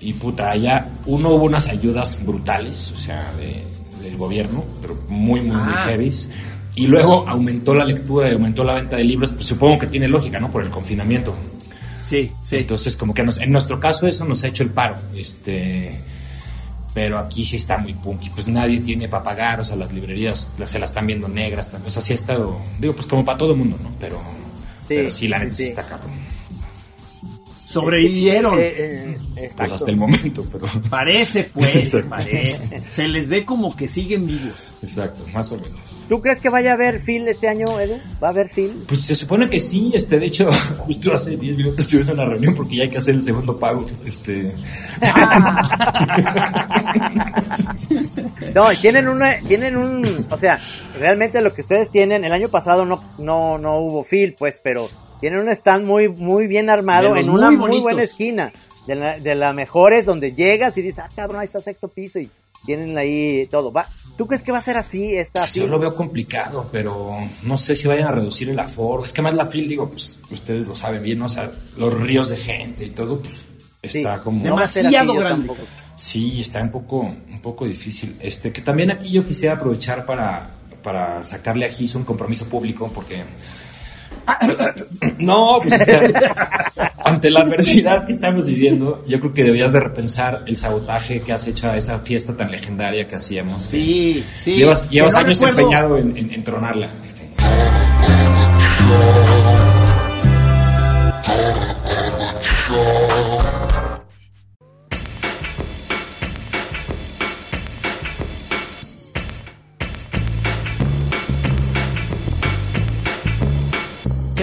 y 0.00 0.12
puta, 0.14 0.50
allá 0.50 0.88
uno 1.06 1.30
hubo 1.30 1.44
unas 1.44 1.68
ayudas 1.68 2.18
brutales, 2.24 2.92
o 2.92 2.96
sea, 2.96 3.32
del 4.14 4.16
gobierno, 4.16 4.64
pero 4.80 4.96
muy, 5.08 5.40
muy, 5.40 5.56
muy 5.56 5.74
ah. 5.74 5.84
heavy. 5.86 6.10
Y 6.76 6.86
luego 6.86 7.28
aumentó 7.28 7.74
la 7.74 7.84
lectura 7.84 8.28
y 8.28 8.32
aumentó 8.32 8.64
la 8.64 8.74
venta 8.74 8.96
de 8.96 9.04
libros, 9.04 9.32
pues 9.32 9.46
supongo 9.46 9.78
que 9.78 9.86
tiene 9.86 10.08
lógica, 10.08 10.40
¿no? 10.40 10.50
Por 10.50 10.62
el 10.64 10.70
confinamiento. 10.70 11.34
Sí, 12.04 12.32
sí. 12.42 12.56
Entonces, 12.56 12.96
como 12.96 13.14
que 13.14 13.22
en 13.22 13.50
nuestro 13.50 13.78
caso 13.78 14.06
eso 14.06 14.24
nos 14.24 14.42
ha 14.44 14.48
hecho 14.48 14.62
el 14.62 14.70
paro. 14.70 14.96
Este, 15.14 15.98
pero 16.92 17.18
aquí 17.18 17.44
sí 17.44 17.56
está 17.56 17.78
muy 17.78 17.94
punky. 17.94 18.30
Pues 18.30 18.48
nadie 18.48 18.80
tiene 18.80 19.08
para 19.08 19.22
pagar, 19.22 19.60
o 19.60 19.64
sea, 19.64 19.76
las 19.76 19.92
librerías 19.92 20.54
se 20.64 20.78
las 20.78 20.90
están 20.90 21.06
viendo 21.06 21.28
negras. 21.28 21.76
O 21.86 21.90
sea, 21.90 22.02
sí 22.02 22.12
ha 22.12 22.16
estado, 22.16 22.60
digo, 22.78 22.94
pues 22.94 23.06
como 23.06 23.24
para 23.24 23.38
todo 23.38 23.52
el 23.52 23.58
mundo, 23.58 23.78
¿no? 23.82 23.90
Pero 24.00 24.16
sí, 24.88 24.94
pero 24.96 25.10
sí 25.10 25.28
la 25.28 25.38
neta 25.38 25.54
sí, 25.54 25.64
está 25.66 25.82
cabrón. 25.82 26.10
Sobrevivieron. 27.74 28.58
Eh, 28.60 29.16
eh, 29.36 29.50
pues 29.56 29.72
hasta 29.72 29.90
el 29.90 29.96
momento, 29.96 30.46
pero. 30.50 30.66
Parece, 30.88 31.50
pues, 31.52 31.96
parece. 32.08 32.82
Se 32.88 33.08
les 33.08 33.28
ve 33.28 33.44
como 33.44 33.76
que 33.76 33.88
siguen 33.88 34.28
vivos. 34.28 34.72
Exacto, 34.80 35.26
más 35.32 35.50
o 35.50 35.56
menos. 35.56 35.72
¿Tú 36.08 36.20
crees 36.20 36.40
que 36.40 36.50
vaya 36.50 36.72
a 36.72 36.74
haber 36.74 37.00
Phil 37.00 37.26
este 37.26 37.48
año, 37.48 37.80
Edu? 37.80 37.94
¿Va 38.22 38.28
a 38.28 38.30
haber 38.30 38.48
Phil? 38.48 38.84
Pues 38.86 39.00
se 39.00 39.16
supone 39.16 39.48
que 39.48 39.58
sí, 39.58 39.90
este, 39.94 40.20
de 40.20 40.26
hecho, 40.26 40.52
justo 40.78 41.12
hace 41.12 41.36
10 41.36 41.56
minutos 41.56 41.80
estuvimos 41.80 42.10
en 42.10 42.14
una 42.20 42.28
reunión 42.28 42.54
porque 42.54 42.76
ya 42.76 42.84
hay 42.84 42.90
que 42.90 42.98
hacer 42.98 43.16
el 43.16 43.24
segundo 43.24 43.58
pago. 43.58 43.84
Este. 44.06 44.54
no, 48.54 48.68
tienen 48.80 49.08
una, 49.08 49.36
tienen 49.48 49.76
un, 49.76 50.26
o 50.30 50.36
sea, 50.36 50.60
realmente 50.98 51.40
lo 51.40 51.52
que 51.52 51.62
ustedes 51.62 51.90
tienen, 51.90 52.24
el 52.24 52.32
año 52.32 52.48
pasado 52.48 52.84
no, 52.84 53.02
no, 53.18 53.58
no 53.58 53.78
hubo 53.78 54.04
Phil, 54.04 54.36
pues, 54.38 54.60
pero 54.62 54.88
tienen 55.24 55.40
un 55.40 55.48
stand 55.48 55.86
muy, 55.86 56.10
muy 56.10 56.46
bien 56.46 56.68
armado 56.68 57.16
en 57.16 57.30
una 57.30 57.50
muy, 57.50 57.80
buena 57.80 58.02
esquina. 58.02 58.52
De 58.86 58.94
la, 58.94 59.16
de 59.16 59.34
las 59.34 59.54
mejores, 59.54 60.04
donde 60.04 60.34
llegas 60.34 60.76
y 60.76 60.82
dices, 60.82 60.98
ah, 60.98 61.08
cabrón, 61.16 61.40
ahí 61.40 61.46
está 61.46 61.58
sexto 61.60 61.88
piso 61.88 62.18
y 62.18 62.28
tienen 62.66 62.98
ahí 62.98 63.48
todo. 63.50 63.72
¿Va? 63.72 63.88
¿Tú 64.18 64.26
crees 64.26 64.42
que 64.42 64.52
va 64.52 64.58
a 64.58 64.62
ser 64.62 64.76
así 64.76 65.16
esta 65.16 65.46
Yo 65.46 65.66
lo 65.66 65.78
veo 65.78 65.96
complicado, 65.96 66.68
pero 66.70 67.16
no 67.42 67.56
sé 67.56 67.74
si 67.74 67.88
vayan 67.88 68.08
a 68.08 68.10
reducir 68.10 68.50
el 68.50 68.58
aforo. 68.58 69.02
Es 69.02 69.14
que 69.14 69.22
más 69.22 69.32
la 69.32 69.46
fil, 69.46 69.66
digo, 69.66 69.88
pues 69.88 70.18
ustedes 70.30 70.66
lo 70.66 70.76
saben 70.76 71.02
bien, 71.02 71.20
¿no? 71.20 71.24
o 71.24 71.30
sea, 71.30 71.50
los 71.78 71.98
ríos 71.98 72.28
de 72.28 72.36
gente 72.36 72.84
y 72.84 72.90
todo, 72.90 73.18
pues 73.18 73.46
está 73.80 74.20
como 74.20 74.44
demasiado 74.44 75.14
grande. 75.14 75.50
Sí, 75.96 76.42
está 76.42 76.60
un 76.60 76.70
poco, 76.70 77.00
un 77.00 77.40
poco 77.40 77.64
difícil. 77.64 78.18
Este, 78.20 78.52
que 78.52 78.60
también 78.60 78.90
aquí 78.90 79.10
yo 79.10 79.24
quisiera 79.24 79.54
aprovechar 79.54 80.04
para, 80.04 80.50
para 80.82 81.24
sacarle 81.24 81.64
a 81.64 81.70
Gis 81.70 81.94
un 81.94 82.04
compromiso 82.04 82.46
público, 82.46 82.90
porque 82.92 83.24
no, 85.18 85.58
pues 85.62 85.90
ante 87.04 87.30
la 87.30 87.40
adversidad 87.40 88.06
que 88.06 88.12
estamos 88.12 88.46
viviendo, 88.46 89.04
yo 89.06 89.20
creo 89.20 89.34
que 89.34 89.44
debías 89.44 89.72
de 89.72 89.80
repensar 89.80 90.42
el 90.46 90.56
sabotaje 90.56 91.20
que 91.20 91.32
has 91.32 91.46
hecho 91.46 91.68
a 91.68 91.76
esa 91.76 91.98
fiesta 92.00 92.36
tan 92.36 92.50
legendaria 92.50 93.06
que 93.06 93.16
hacíamos. 93.16 93.64
Sí, 93.64 94.24
sí. 94.40 94.54
Llevas, 94.54 94.88
llevas 94.90 95.14
años 95.14 95.42
empeñado 95.42 95.98
en, 95.98 96.16
en, 96.16 96.44
tronarla. 96.44 96.88
Este. 97.04 97.24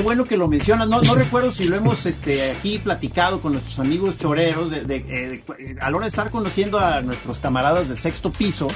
bueno 0.02 0.26
que 0.26 0.38
lo 0.38 0.48
mencionas. 0.48 0.88
No, 0.88 1.02
no 1.02 1.16
recuerdo 1.16 1.52
si 1.52 1.66
lo 1.66 1.76
hemos 1.76 2.06
este, 2.06 2.52
aquí 2.52 2.80
platicado 2.80 3.42
con 3.42 3.54
nuestros 3.54 3.80
amigos 3.80 4.18
choreros. 4.18 4.72
De, 4.72 4.96
eh, 4.96 5.44
a 5.80 5.90
la 5.90 5.98
hora 5.98 6.06
de 6.06 6.10
estar 6.10 6.30
conociendo 6.30 6.80
a 6.80 7.02
nuestros 7.02 7.40
camaradas 7.40 7.90
de 7.90 7.96
sexto 7.96 8.32
piso, 8.32 8.68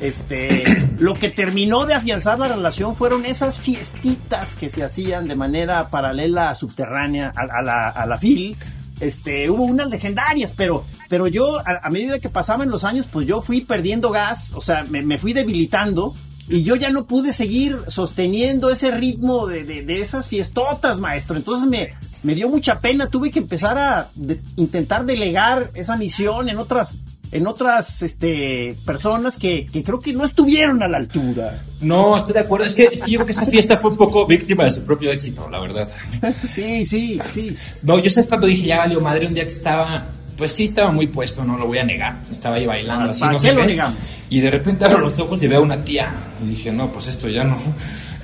este, 0.00 0.64
lo 0.98 1.14
que 1.14 1.30
terminó 1.30 1.86
de 1.86 1.94
afianzar 1.94 2.38
la 2.38 2.48
relación 2.48 2.96
fueron 2.96 3.24
esas 3.26 3.60
fiestitas 3.60 4.54
que 4.54 4.68
se 4.68 4.82
hacían 4.84 5.28
de 5.28 5.36
manera 5.36 5.88
paralela, 5.90 6.54
subterránea 6.54 7.32
a, 7.34 7.62
la, 7.62 7.88
a 7.88 8.06
la 8.06 8.18
FIL. 8.18 8.56
Este, 9.00 9.48
hubo 9.48 9.62
unas 9.62 9.88
legendarias, 9.88 10.54
pero, 10.56 10.84
pero 11.08 11.28
yo, 11.28 11.60
a, 11.64 11.88
medida 11.90 12.18
que 12.18 12.28
pasaban 12.28 12.68
los 12.68 12.82
años, 12.82 13.06
pues 13.10 13.28
yo 13.28 13.40
fui 13.40 13.60
perdiendo 13.60 14.10
gas, 14.10 14.52
o 14.54 14.60
sea, 14.60 14.84
me, 14.88 15.02
me 15.02 15.18
fui 15.18 15.32
debilitando 15.32 16.14
y 16.48 16.62
yo 16.62 16.76
ya 16.76 16.90
no 16.90 17.06
pude 17.06 17.32
seguir 17.32 17.78
sosteniendo 17.88 18.70
ese 18.70 18.90
ritmo 18.90 19.46
de, 19.46 19.64
de, 19.64 20.00
esas 20.00 20.26
fiestotas, 20.26 20.98
maestro. 20.98 21.36
Entonces 21.36 21.68
me, 21.68 21.94
me, 22.22 22.34
dio 22.34 22.48
mucha 22.48 22.80
pena, 22.80 23.08
tuve 23.08 23.30
que 23.30 23.38
empezar 23.38 23.78
a 23.78 24.10
intentar 24.56 25.04
delegar 25.04 25.70
esa 25.74 25.96
misión 25.96 26.48
en 26.48 26.58
otras 26.58 26.98
en 27.30 27.46
otras 27.46 28.00
este, 28.02 28.74
personas 28.86 29.36
que, 29.36 29.66
que, 29.66 29.84
creo 29.84 30.00
que 30.00 30.14
no 30.14 30.24
estuvieron 30.24 30.82
a 30.82 30.88
la 30.88 30.96
altura. 30.96 31.62
No, 31.80 32.16
estoy 32.16 32.32
de 32.32 32.40
acuerdo. 32.40 32.64
Es 32.64 32.74
que, 32.74 32.84
es 32.84 33.02
que 33.02 33.10
yo 33.10 33.18
creo 33.18 33.26
que 33.26 33.32
esa 33.32 33.44
fiesta 33.44 33.76
fue 33.76 33.90
un 33.90 33.98
poco 33.98 34.26
víctima 34.26 34.64
de 34.64 34.70
su 34.70 34.82
propio 34.82 35.10
éxito, 35.12 35.46
la 35.50 35.60
verdad. 35.60 35.88
sí, 36.46 36.86
sí, 36.86 37.20
sí. 37.30 37.54
No, 37.82 37.98
yo 37.98 38.08
sé 38.08 38.26
cuando 38.26 38.46
dije, 38.46 38.66
ya 38.68 38.78
valió 38.78 39.00
madre, 39.02 39.26
un 39.26 39.34
día 39.34 39.44
que 39.44 39.50
estaba 39.50 40.06
pues 40.38 40.52
sí 40.52 40.64
estaba 40.64 40.92
muy 40.92 41.08
puesto, 41.08 41.44
no 41.44 41.58
lo 41.58 41.66
voy 41.66 41.78
a 41.78 41.84
negar. 41.84 42.22
Estaba 42.30 42.56
ahí 42.56 42.64
bailando 42.64 43.10
así. 43.10 43.24
no 43.24 43.36
qué 43.36 43.52
lo 43.52 43.64
negamos? 43.64 43.98
Y 44.30 44.40
de 44.40 44.50
repente 44.52 44.84
abro 44.84 45.00
los 45.00 45.18
ojos 45.18 45.42
y 45.42 45.48
veo 45.48 45.58
a 45.58 45.62
una 45.62 45.82
tía. 45.82 46.12
Y 46.42 46.50
dije, 46.50 46.72
no, 46.72 46.92
pues 46.92 47.08
esto 47.08 47.28
ya 47.28 47.42
no. 47.42 47.58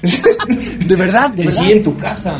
¿De 0.86 0.96
verdad? 0.96 1.30
¿De 1.30 1.50
Sí, 1.50 1.72
en 1.72 1.82
tu 1.82 1.96
casa. 1.98 2.38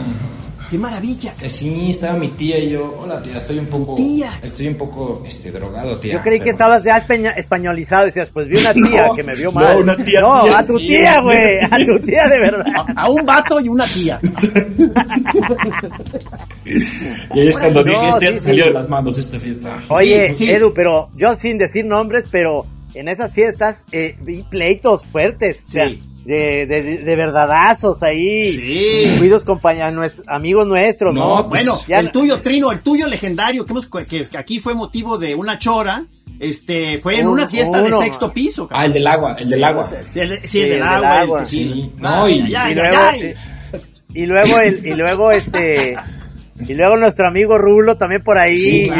¡Qué 0.70 0.78
maravilla! 0.78 1.34
Eh, 1.40 1.48
sí, 1.48 1.90
estaba 1.90 2.14
mi 2.14 2.28
tía 2.28 2.58
y 2.58 2.70
yo, 2.70 2.98
hola 3.00 3.20
tía, 3.22 3.38
estoy 3.38 3.58
un 3.58 3.66
poco... 3.66 3.94
Tía. 3.94 4.38
Estoy 4.42 4.68
un 4.68 4.76
poco 4.76 5.22
este, 5.26 5.50
drogado, 5.50 5.96
tía. 5.98 6.14
Yo 6.14 6.22
creí 6.22 6.40
que 6.40 6.50
estabas 6.50 6.82
ya 6.82 6.96
españolizado 7.36 8.04
y 8.04 8.06
decías, 8.06 8.30
pues 8.30 8.48
vi 8.48 8.58
una 8.58 8.72
tía 8.88 9.10
que 9.14 9.22
me 9.22 9.34
vio 9.34 9.52
mal. 9.52 9.74
No, 9.74 9.80
una 9.80 9.96
tía. 9.96 10.20
No, 10.20 10.34
a 10.34 10.64
tu 10.64 10.78
tía, 10.78 11.20
güey, 11.20 11.58
a 11.70 11.84
tu 11.84 11.98
tía 12.00 12.28
de 12.28 12.38
verdad. 12.40 12.64
A, 12.96 13.08
un 13.10 13.26
vato 13.26 13.60
y 13.60 13.68
una 13.68 13.84
tía. 13.86 14.20
Y 16.64 17.40
ahí 17.40 17.48
es 17.48 17.56
cuando 17.56 17.84
dije, 17.84 18.08
este 18.08 18.26
ya 18.26 18.32
se 18.32 18.40
salió 18.40 18.64
de 18.66 18.72
las 18.72 18.88
manos 18.88 19.18
esta 19.18 19.38
fiesta. 19.38 19.82
Oye, 19.88 20.34
Edu, 20.38 20.72
pero 20.74 21.10
yo 21.16 21.34
sin 21.36 21.58
decir 21.58 21.84
nombres, 21.84 22.24
pero 22.30 22.66
en 22.94 23.08
esas 23.08 23.32
fiestas 23.32 23.82
eh, 23.92 24.16
vi 24.22 24.42
pleitos 24.42 25.04
fuertes. 25.06 25.58
Sí 25.66 26.02
de, 26.24 26.66
de, 26.66 26.82
de 26.98 27.16
verdadazos 27.16 28.02
ahí. 28.02 28.52
Sí. 28.52 29.18
Cuidos 29.18 29.44
compañeros, 29.44 30.12
amigos 30.26 30.66
nuestros, 30.66 31.14
¿no? 31.14 31.36
¿no? 31.36 31.48
Pues, 31.48 31.66
bueno, 31.66 31.80
el 31.88 32.10
tuyo, 32.10 32.40
Trino, 32.40 32.72
el 32.72 32.80
tuyo 32.80 33.06
legendario, 33.08 33.64
que, 33.64 33.72
hemos, 33.72 33.86
que 33.86 34.26
aquí 34.36 34.58
fue 34.58 34.74
motivo 34.74 35.18
de 35.18 35.34
una 35.34 35.58
chora. 35.58 36.04
Este, 36.40 36.98
fue 36.98 37.20
en 37.20 37.28
una 37.28 37.46
fiesta 37.46 37.80
de 37.80 37.92
sexto 37.92 38.32
piso. 38.32 38.68
Ah, 38.72 38.86
el 38.86 38.92
del 38.92 39.06
agua, 39.06 39.36
el 39.38 39.48
del 39.48 39.62
agua. 39.62 39.88
Sí, 40.12 40.18
el, 40.18 40.70
del, 40.70 40.82
agua. 40.82 41.44
sí. 41.44 41.92
No, 41.98 42.28
y, 42.28 42.42
luego, 42.42 43.12
y 44.12 44.26
luego 44.26 44.58
el, 44.58 44.86
y 44.86 44.94
luego 44.94 45.30
este 45.30 45.96
y 46.60 46.74
luego 46.74 46.96
nuestro 46.96 47.26
amigo 47.26 47.58
Rulo 47.58 47.96
también 47.96 48.22
por 48.22 48.38
ahí 48.38 48.56
sí, 48.56 48.90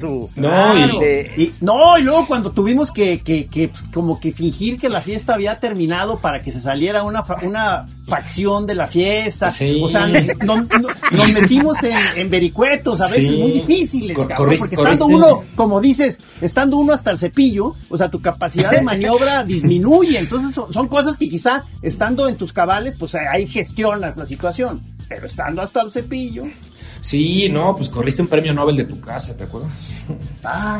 su. 0.00 0.30
No, 0.36 0.78
y, 0.78 1.52
no, 1.60 1.98
y 1.98 2.02
luego 2.02 2.26
cuando 2.26 2.52
tuvimos 2.52 2.90
que, 2.90 3.20
que, 3.20 3.46
que, 3.46 3.70
como 3.92 4.18
que 4.18 4.32
fingir 4.32 4.78
que 4.78 4.88
la 4.88 5.02
fiesta 5.02 5.34
había 5.34 5.56
terminado 5.56 6.18
para 6.18 6.42
que 6.42 6.50
se 6.50 6.60
saliera 6.60 7.02
una, 7.02 7.22
una 7.42 7.86
facción 8.04 8.66
de 8.66 8.74
la 8.74 8.86
fiesta. 8.86 9.48
O 9.82 9.88
sea, 9.88 10.06
nos, 10.06 11.32
metimos 11.34 11.82
en, 11.82 11.96
en, 12.16 12.30
vericuetos 12.30 13.00
a 13.02 13.08
veces 13.08 13.38
muy 13.38 13.52
difíciles, 13.52 14.16
porque 14.36 14.54
estando 14.54 15.06
uno, 15.06 15.44
como 15.54 15.82
dices, 15.82 16.20
estando 16.40 16.78
uno 16.78 16.94
hasta 16.94 17.10
el 17.10 17.18
cepillo, 17.18 17.74
o 17.90 17.98
sea, 17.98 18.10
tu 18.10 18.22
capacidad 18.22 18.70
de 18.70 18.80
maniobra 18.80 19.44
disminuye. 19.46 20.18
Entonces 20.18 20.54
son, 20.54 20.72
son 20.72 20.88
cosas 20.88 21.18
que 21.18 21.28
quizá 21.28 21.64
estando 21.82 22.26
en 22.26 22.36
tus 22.36 22.54
cabales, 22.54 22.96
pues 22.98 23.14
ahí 23.14 23.46
gestionas 23.46 24.16
la 24.16 24.24
situación. 24.24 24.82
Pero 25.08 25.26
estando 25.26 25.60
hasta 25.60 25.82
el 25.82 25.90
cepillo. 25.90 26.44
Sí, 27.02 27.48
no, 27.48 27.74
pues 27.74 27.88
corriste 27.88 28.22
un 28.22 28.28
premio 28.28 28.54
Nobel 28.54 28.76
de 28.76 28.84
tu 28.84 29.00
casa, 29.00 29.36
¿te 29.36 29.42
acuerdas? 29.42 29.72
Ah, 30.44 30.78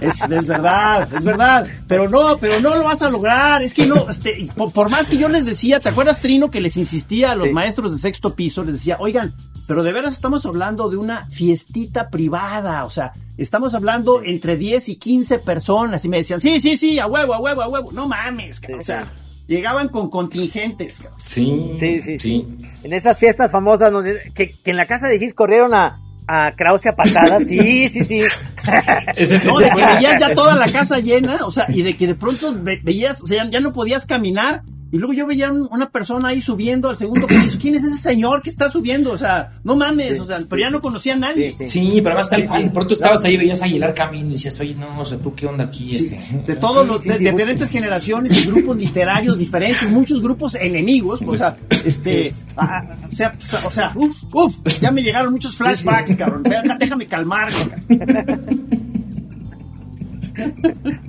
es, 0.00 0.28
verdad, 0.28 1.12
es 1.12 1.24
verdad. 1.24 1.66
Pero 1.88 2.08
no, 2.08 2.38
pero 2.38 2.60
no 2.60 2.76
lo 2.76 2.84
vas 2.84 3.02
a 3.02 3.10
lograr. 3.10 3.62
Es 3.62 3.74
que 3.74 3.86
no, 3.86 4.08
este, 4.08 4.48
por, 4.54 4.88
más 4.88 5.08
que 5.08 5.16
yo 5.16 5.28
les 5.28 5.46
decía, 5.46 5.80
¿te 5.80 5.88
acuerdas, 5.88 6.20
Trino, 6.20 6.52
que 6.52 6.60
les 6.60 6.76
insistía 6.76 7.32
a 7.32 7.34
los 7.34 7.50
maestros 7.50 7.90
de 7.90 7.98
sexto 7.98 8.36
piso? 8.36 8.62
Les 8.62 8.74
decía, 8.74 8.98
oigan, 9.00 9.34
pero 9.66 9.82
de 9.82 9.92
veras 9.92 10.14
estamos 10.14 10.46
hablando 10.46 10.88
de 10.88 10.96
una 10.96 11.26
fiestita 11.26 12.08
privada, 12.08 12.84
o 12.84 12.90
sea, 12.90 13.14
estamos 13.36 13.74
hablando 13.74 14.22
entre 14.22 14.56
10 14.56 14.90
y 14.90 14.96
15 14.96 15.40
personas. 15.40 16.04
Y 16.04 16.08
me 16.08 16.18
decían, 16.18 16.40
sí, 16.40 16.60
sí, 16.60 16.76
sí, 16.76 17.00
a 17.00 17.08
huevo, 17.08 17.34
a 17.34 17.40
huevo, 17.40 17.62
a 17.62 17.68
huevo. 17.68 17.90
No 17.90 18.06
mames, 18.06 18.62
o 18.78 18.82
sea. 18.84 19.10
Llegaban 19.52 19.88
con 19.88 20.08
contingentes. 20.08 21.06
Sí, 21.18 21.76
sí, 21.78 22.00
sí, 22.00 22.18
sí, 22.18 22.46
En 22.82 22.94
esas 22.94 23.18
fiestas 23.18 23.52
famosas 23.52 23.92
que, 24.34 24.52
que 24.52 24.70
en 24.70 24.78
la 24.78 24.86
casa 24.86 25.08
de 25.08 25.18
Gis 25.18 25.34
corrieron 25.34 25.74
a, 25.74 25.98
a 26.26 26.52
Krause 26.56 26.86
a 26.86 26.96
patadas, 26.96 27.46
sí, 27.46 27.86
sí, 27.90 28.02
sí. 28.02 28.20
no, 29.44 29.58
de 29.58 29.68
que 29.68 29.84
veías 29.84 30.18
ya 30.18 30.34
toda 30.34 30.56
la 30.56 30.72
casa 30.72 31.00
llena, 31.00 31.36
o 31.44 31.52
sea, 31.52 31.66
y 31.68 31.82
de 31.82 31.98
que 31.98 32.06
de 32.06 32.14
pronto 32.14 32.56
veías, 32.62 33.20
o 33.20 33.26
sea, 33.26 33.46
ya 33.50 33.60
no 33.60 33.74
podías 33.74 34.06
caminar 34.06 34.62
y 34.92 34.98
luego 34.98 35.14
yo 35.14 35.26
veía 35.26 35.50
una 35.50 35.88
persona 35.88 36.28
ahí 36.28 36.42
subiendo 36.42 36.90
al 36.90 36.96
segundo 36.98 37.26
piso. 37.26 37.56
¿Quién 37.60 37.74
es 37.74 37.82
ese 37.82 37.96
señor 37.96 38.42
que 38.42 38.50
está 38.50 38.68
subiendo? 38.68 39.10
O 39.12 39.16
sea, 39.16 39.50
no 39.64 39.74
mames, 39.74 40.20
o 40.20 40.26
sea, 40.26 40.38
pero 40.48 40.60
ya 40.60 40.70
no 40.70 40.82
conocía 40.82 41.14
a 41.14 41.16
nadie. 41.16 41.56
Sí, 41.66 41.88
pero 42.02 42.10
además 42.10 42.28
tal 42.28 42.46
cual. 42.46 42.64
De 42.64 42.70
pronto 42.70 42.92
estabas 42.92 43.24
ahí, 43.24 43.38
veías 43.38 43.62
a 43.62 43.64
Aguilar 43.64 43.94
Camino 43.94 44.28
y 44.28 44.32
decías, 44.32 44.60
oye, 44.60 44.74
no, 44.74 45.00
o 45.00 45.04
sea, 45.04 45.16
¿tú 45.16 45.34
qué 45.34 45.46
onda 45.46 45.64
aquí? 45.64 45.96
Este? 45.96 46.20
De 46.46 46.56
todos 46.56 46.86
los, 46.86 47.02
de, 47.02 47.18
diferentes 47.18 47.70
generaciones 47.70 48.44
y 48.44 48.48
grupos 48.48 48.76
literarios 48.76 49.38
diferentes, 49.38 49.88
muchos 49.90 50.20
grupos 50.20 50.56
enemigos, 50.56 51.20
o 51.26 51.36
sea, 51.38 51.56
este, 51.86 52.30
ah, 52.58 52.84
o 53.10 53.14
sea, 53.14 53.32
o 53.64 53.70
sea, 53.70 53.92
uf, 53.94 54.14
uf, 54.30 54.56
ya 54.78 54.90
me 54.90 55.02
llegaron 55.02 55.32
muchos 55.32 55.56
flashbacks, 55.56 56.16
cabrón. 56.16 56.42
Déjame 56.78 57.06
calmar, 57.06 57.48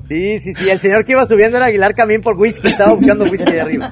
Sí, 0.09 0.39
sí, 0.39 0.53
sí. 0.55 0.69
El 0.69 0.79
señor 0.79 1.05
que 1.05 1.13
iba 1.13 1.25
subiendo 1.25 1.57
era 1.57 1.67
Aguilar 1.67 1.95
Camín 1.95 2.21
por 2.21 2.37
whisky. 2.37 2.67
Estaba 2.67 2.93
buscando 2.93 3.23
whisky 3.23 3.51
de 3.51 3.61
arriba. 3.61 3.91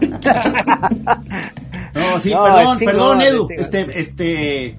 No, 1.93 2.19
sí, 2.19 2.29
perdón, 2.29 2.79
perdón, 2.79 3.21
Edu. 3.21 3.47
Este, 3.49 3.99
este. 3.99 4.77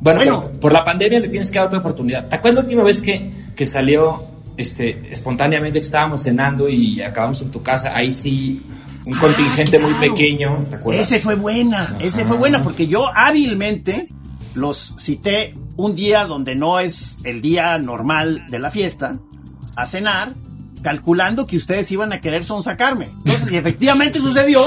Bueno, 0.00 0.50
Por, 0.60 0.72
la 0.72 0.84
pandemia 0.84 1.18
le 1.20 1.28
tienes 1.28 1.50
que 1.50 1.58
dar 1.58 1.66
otra 1.66 1.80
oportunidad. 1.80 2.28
¿Te 2.28 2.36
acuerdas 2.36 2.56
la 2.56 2.60
última 2.62 2.84
vez 2.84 3.00
que, 3.00 3.30
que 3.56 3.66
salió 3.66 4.24
este, 4.56 5.12
espontáneamente 5.12 5.78
que 5.78 5.84
estábamos 5.84 6.22
cenando 6.22 6.68
y 6.68 7.02
acabamos 7.02 7.42
en 7.42 7.50
tu 7.50 7.62
casa? 7.62 7.96
Ahí 7.96 8.12
sí, 8.12 8.62
un 9.04 9.14
contingente 9.14 9.78
muy 9.78 9.94
pequeño. 9.94 10.64
¿Te 10.68 10.76
acuerdas? 10.76 11.06
Ese 11.06 11.20
fue 11.20 11.34
buena, 11.34 11.96
ese 11.98 12.24
fue 12.24 12.36
buena, 12.36 12.62
porque 12.62 12.86
yo 12.86 13.06
hábilmente 13.12 14.08
los 14.54 14.94
cité 14.98 15.52
un 15.76 15.94
día 15.94 16.24
donde 16.24 16.54
no 16.54 16.78
es 16.78 17.16
el 17.24 17.40
día 17.40 17.78
normal 17.78 18.46
de 18.50 18.58
la 18.58 18.70
fiesta 18.70 19.18
a 19.78 19.86
cenar 19.86 20.34
calculando 20.82 21.46
que 21.46 21.56
ustedes 21.56 21.90
iban 21.92 22.12
a 22.12 22.20
querer 22.20 22.44
sonsacarme. 22.44 23.08
Entonces, 23.24 23.52
y 23.52 23.56
efectivamente 23.56 24.18
sucedió, 24.18 24.62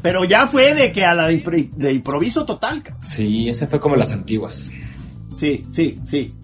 pero 0.00 0.24
ya 0.24 0.46
fue 0.46 0.74
de 0.74 0.92
que 0.92 1.04
a 1.04 1.14
la 1.14 1.26
de, 1.26 1.92
improviso 1.92 2.44
total. 2.44 2.82
Sí, 3.02 3.48
ese 3.48 3.66
fue 3.66 3.80
como 3.80 3.96
las 3.96 4.12
antiguas. 4.12 4.70
Sí, 5.36 5.64
sí, 5.70 5.98
sí. 6.04 6.34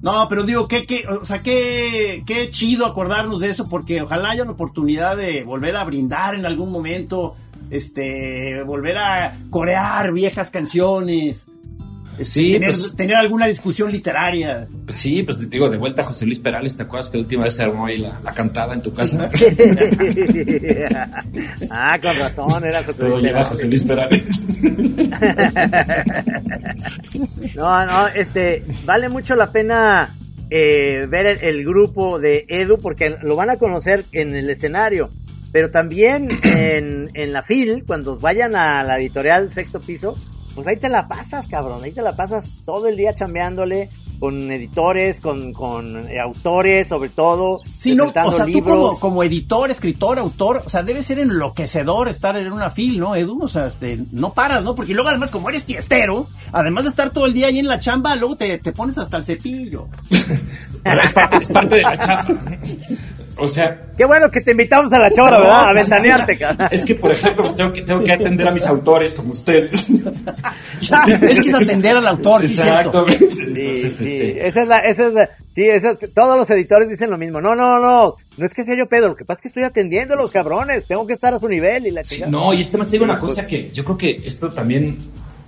No, 0.00 0.28
pero 0.28 0.44
digo, 0.44 0.68
qué, 0.68 0.86
qué, 0.86 1.04
o 1.08 1.24
sea, 1.24 1.42
qué, 1.42 2.22
qué 2.24 2.50
chido 2.50 2.86
acordarnos 2.86 3.40
de 3.40 3.50
eso, 3.50 3.68
porque 3.68 4.02
ojalá 4.02 4.30
haya 4.30 4.44
la 4.44 4.52
oportunidad 4.52 5.16
de 5.16 5.42
volver 5.42 5.74
a 5.74 5.84
brindar 5.84 6.36
en 6.36 6.46
algún 6.46 6.70
momento, 6.70 7.34
este, 7.70 8.62
volver 8.62 8.98
a 8.98 9.36
corear 9.50 10.12
viejas 10.12 10.50
canciones. 10.50 11.46
Sí, 12.22 12.52
tener, 12.52 12.70
pues, 12.70 12.96
tener, 12.96 13.16
alguna 13.16 13.46
discusión 13.46 13.92
literaria. 13.92 14.66
Sí, 14.88 15.22
pues 15.22 15.38
te 15.38 15.44
digo, 15.46 15.68
de 15.68 15.76
vuelta 15.76 16.00
a 16.02 16.04
José 16.04 16.24
Luis 16.24 16.38
Perales, 16.38 16.76
¿te 16.76 16.84
acuerdas 16.84 17.10
que 17.10 17.18
la 17.18 17.24
última 17.24 17.44
vez 17.44 17.54
se 17.54 17.62
armó 17.62 17.84
ahí 17.86 17.98
la, 17.98 18.18
cantada 18.34 18.72
en 18.74 18.82
tu 18.82 18.94
casa? 18.94 19.30
ah, 21.70 21.98
con 22.00 22.18
razón, 22.18 22.64
era 22.64 22.82
José 22.82 22.94
Todo 22.94 23.18
Luis 23.18 23.22
Perales. 23.22 23.48
José 23.48 23.68
Luis 23.68 23.82
Perales. 23.82 24.24
no, 27.54 27.86
no, 27.86 28.08
este, 28.08 28.64
vale 28.84 29.08
mucho 29.08 29.36
la 29.36 29.52
pena 29.52 30.14
eh, 30.50 31.06
ver 31.08 31.38
el, 31.42 31.64
grupo 31.64 32.18
de 32.18 32.44
Edu 32.48 32.80
porque 32.80 33.16
lo 33.22 33.36
van 33.36 33.50
a 33.50 33.56
conocer 33.56 34.04
en 34.12 34.34
el 34.34 34.48
escenario, 34.48 35.10
pero 35.52 35.70
también 35.70 36.30
en, 36.44 37.10
en 37.14 37.32
la 37.32 37.42
FIL, 37.42 37.84
cuando 37.86 38.18
vayan 38.18 38.56
a 38.56 38.82
la 38.84 38.98
editorial 38.98 39.52
Sexto 39.52 39.80
Piso, 39.80 40.16
pues 40.56 40.66
ahí 40.66 40.78
te 40.78 40.88
la 40.88 41.06
pasas, 41.06 41.46
cabrón, 41.46 41.84
ahí 41.84 41.92
te 41.92 42.00
la 42.00 42.16
pasas 42.16 42.62
todo 42.64 42.88
el 42.88 42.96
día 42.96 43.14
chambeándole 43.14 43.90
con 44.18 44.50
editores, 44.50 45.20
con, 45.20 45.52
con 45.52 46.08
eh, 46.08 46.18
autores, 46.18 46.88
sobre 46.88 47.10
todo. 47.10 47.60
Sí, 47.78 47.94
no, 47.94 48.04
o 48.06 48.12
sea, 48.32 48.46
tú 48.46 48.62
como, 48.62 48.98
como, 48.98 49.22
editor, 49.22 49.70
escritor, 49.70 50.18
autor, 50.18 50.62
o 50.64 50.68
sea, 50.70 50.82
debe 50.82 51.02
ser 51.02 51.18
enloquecedor 51.18 52.08
estar 52.08 52.36
en 52.38 52.50
una 52.50 52.70
fil, 52.70 52.98
¿no, 52.98 53.14
Edu? 53.14 53.38
O 53.42 53.48
sea, 53.48 53.66
este, 53.66 53.98
no 54.12 54.32
paras, 54.32 54.64
¿no? 54.64 54.74
Porque 54.74 54.94
luego 54.94 55.10
además, 55.10 55.30
como 55.30 55.50
eres 55.50 55.64
fiestero, 55.64 56.26
además 56.52 56.84
de 56.84 56.90
estar 56.90 57.10
todo 57.10 57.26
el 57.26 57.34
día 57.34 57.48
ahí 57.48 57.58
en 57.58 57.66
la 57.66 57.78
chamba, 57.78 58.16
luego 58.16 58.36
te, 58.36 58.56
te 58.58 58.72
pones 58.72 58.96
hasta 58.96 59.18
el 59.18 59.24
cepillo. 59.24 59.88
es, 60.10 61.12
parte, 61.12 61.36
es 61.36 61.48
parte 61.48 61.74
de 61.74 61.82
la 61.82 61.98
chamba. 61.98 62.40
O 63.38 63.48
sea. 63.48 63.82
Qué 63.96 64.04
bueno 64.04 64.30
que 64.30 64.40
te 64.40 64.52
invitamos 64.52 64.92
a 64.92 64.98
la 64.98 65.10
chora, 65.10 65.38
¿verdad? 65.38 65.68
A 65.68 65.72
pues, 65.72 65.88
ventanearte. 65.88 66.38
Es 66.70 66.84
que, 66.84 66.94
por 66.94 67.12
ejemplo, 67.12 67.42
pues, 67.42 67.54
tengo, 67.54 67.72
que, 67.72 67.82
tengo 67.82 68.02
que 68.02 68.12
atender 68.12 68.48
a 68.48 68.50
mis 68.50 68.66
autores 68.66 69.14
como 69.14 69.30
ustedes. 69.30 69.86
es 70.80 71.40
que 71.40 71.48
es 71.48 71.54
atender 71.54 71.96
al 71.96 72.06
autor, 72.08 72.44
Exacto. 72.44 73.06
Sí, 73.08 73.16
Entonces, 73.48 73.96
sí. 73.96 74.04
Este... 74.04 74.46
Esa 74.48 74.62
es 74.62 74.68
la, 74.68 74.78
esa 74.78 75.06
es 75.08 75.14
la, 75.14 75.30
sí, 75.54 75.64
esa, 75.64 75.96
todos 75.96 76.38
los 76.38 76.48
editores 76.50 76.88
dicen 76.88 77.10
lo 77.10 77.18
mismo. 77.18 77.40
No, 77.40 77.54
no, 77.54 77.78
no. 77.78 78.16
No 78.36 78.46
es 78.46 78.54
que 78.54 78.64
sea 78.64 78.76
yo 78.76 78.86
pedo, 78.86 79.08
lo 79.08 79.16
que 79.16 79.24
pasa 79.24 79.38
es 79.38 79.42
que 79.42 79.48
estoy 79.48 79.62
atendiendo 79.64 80.14
a 80.14 80.16
los 80.16 80.30
cabrones. 80.30 80.86
Tengo 80.86 81.06
que 81.06 81.12
estar 81.12 81.32
a 81.34 81.38
su 81.38 81.48
nivel 81.48 81.86
y 81.86 81.90
la 81.90 82.02
chingada. 82.02 82.30
no, 82.30 82.54
y 82.54 82.60
este 82.62 82.78
más 82.78 82.88
te 82.88 82.92
digo 82.92 83.04
una 83.04 83.18
cosa 83.18 83.46
que 83.46 83.70
yo 83.70 83.84
creo 83.84 83.96
que 83.96 84.10
esto 84.24 84.50
también 84.50 84.98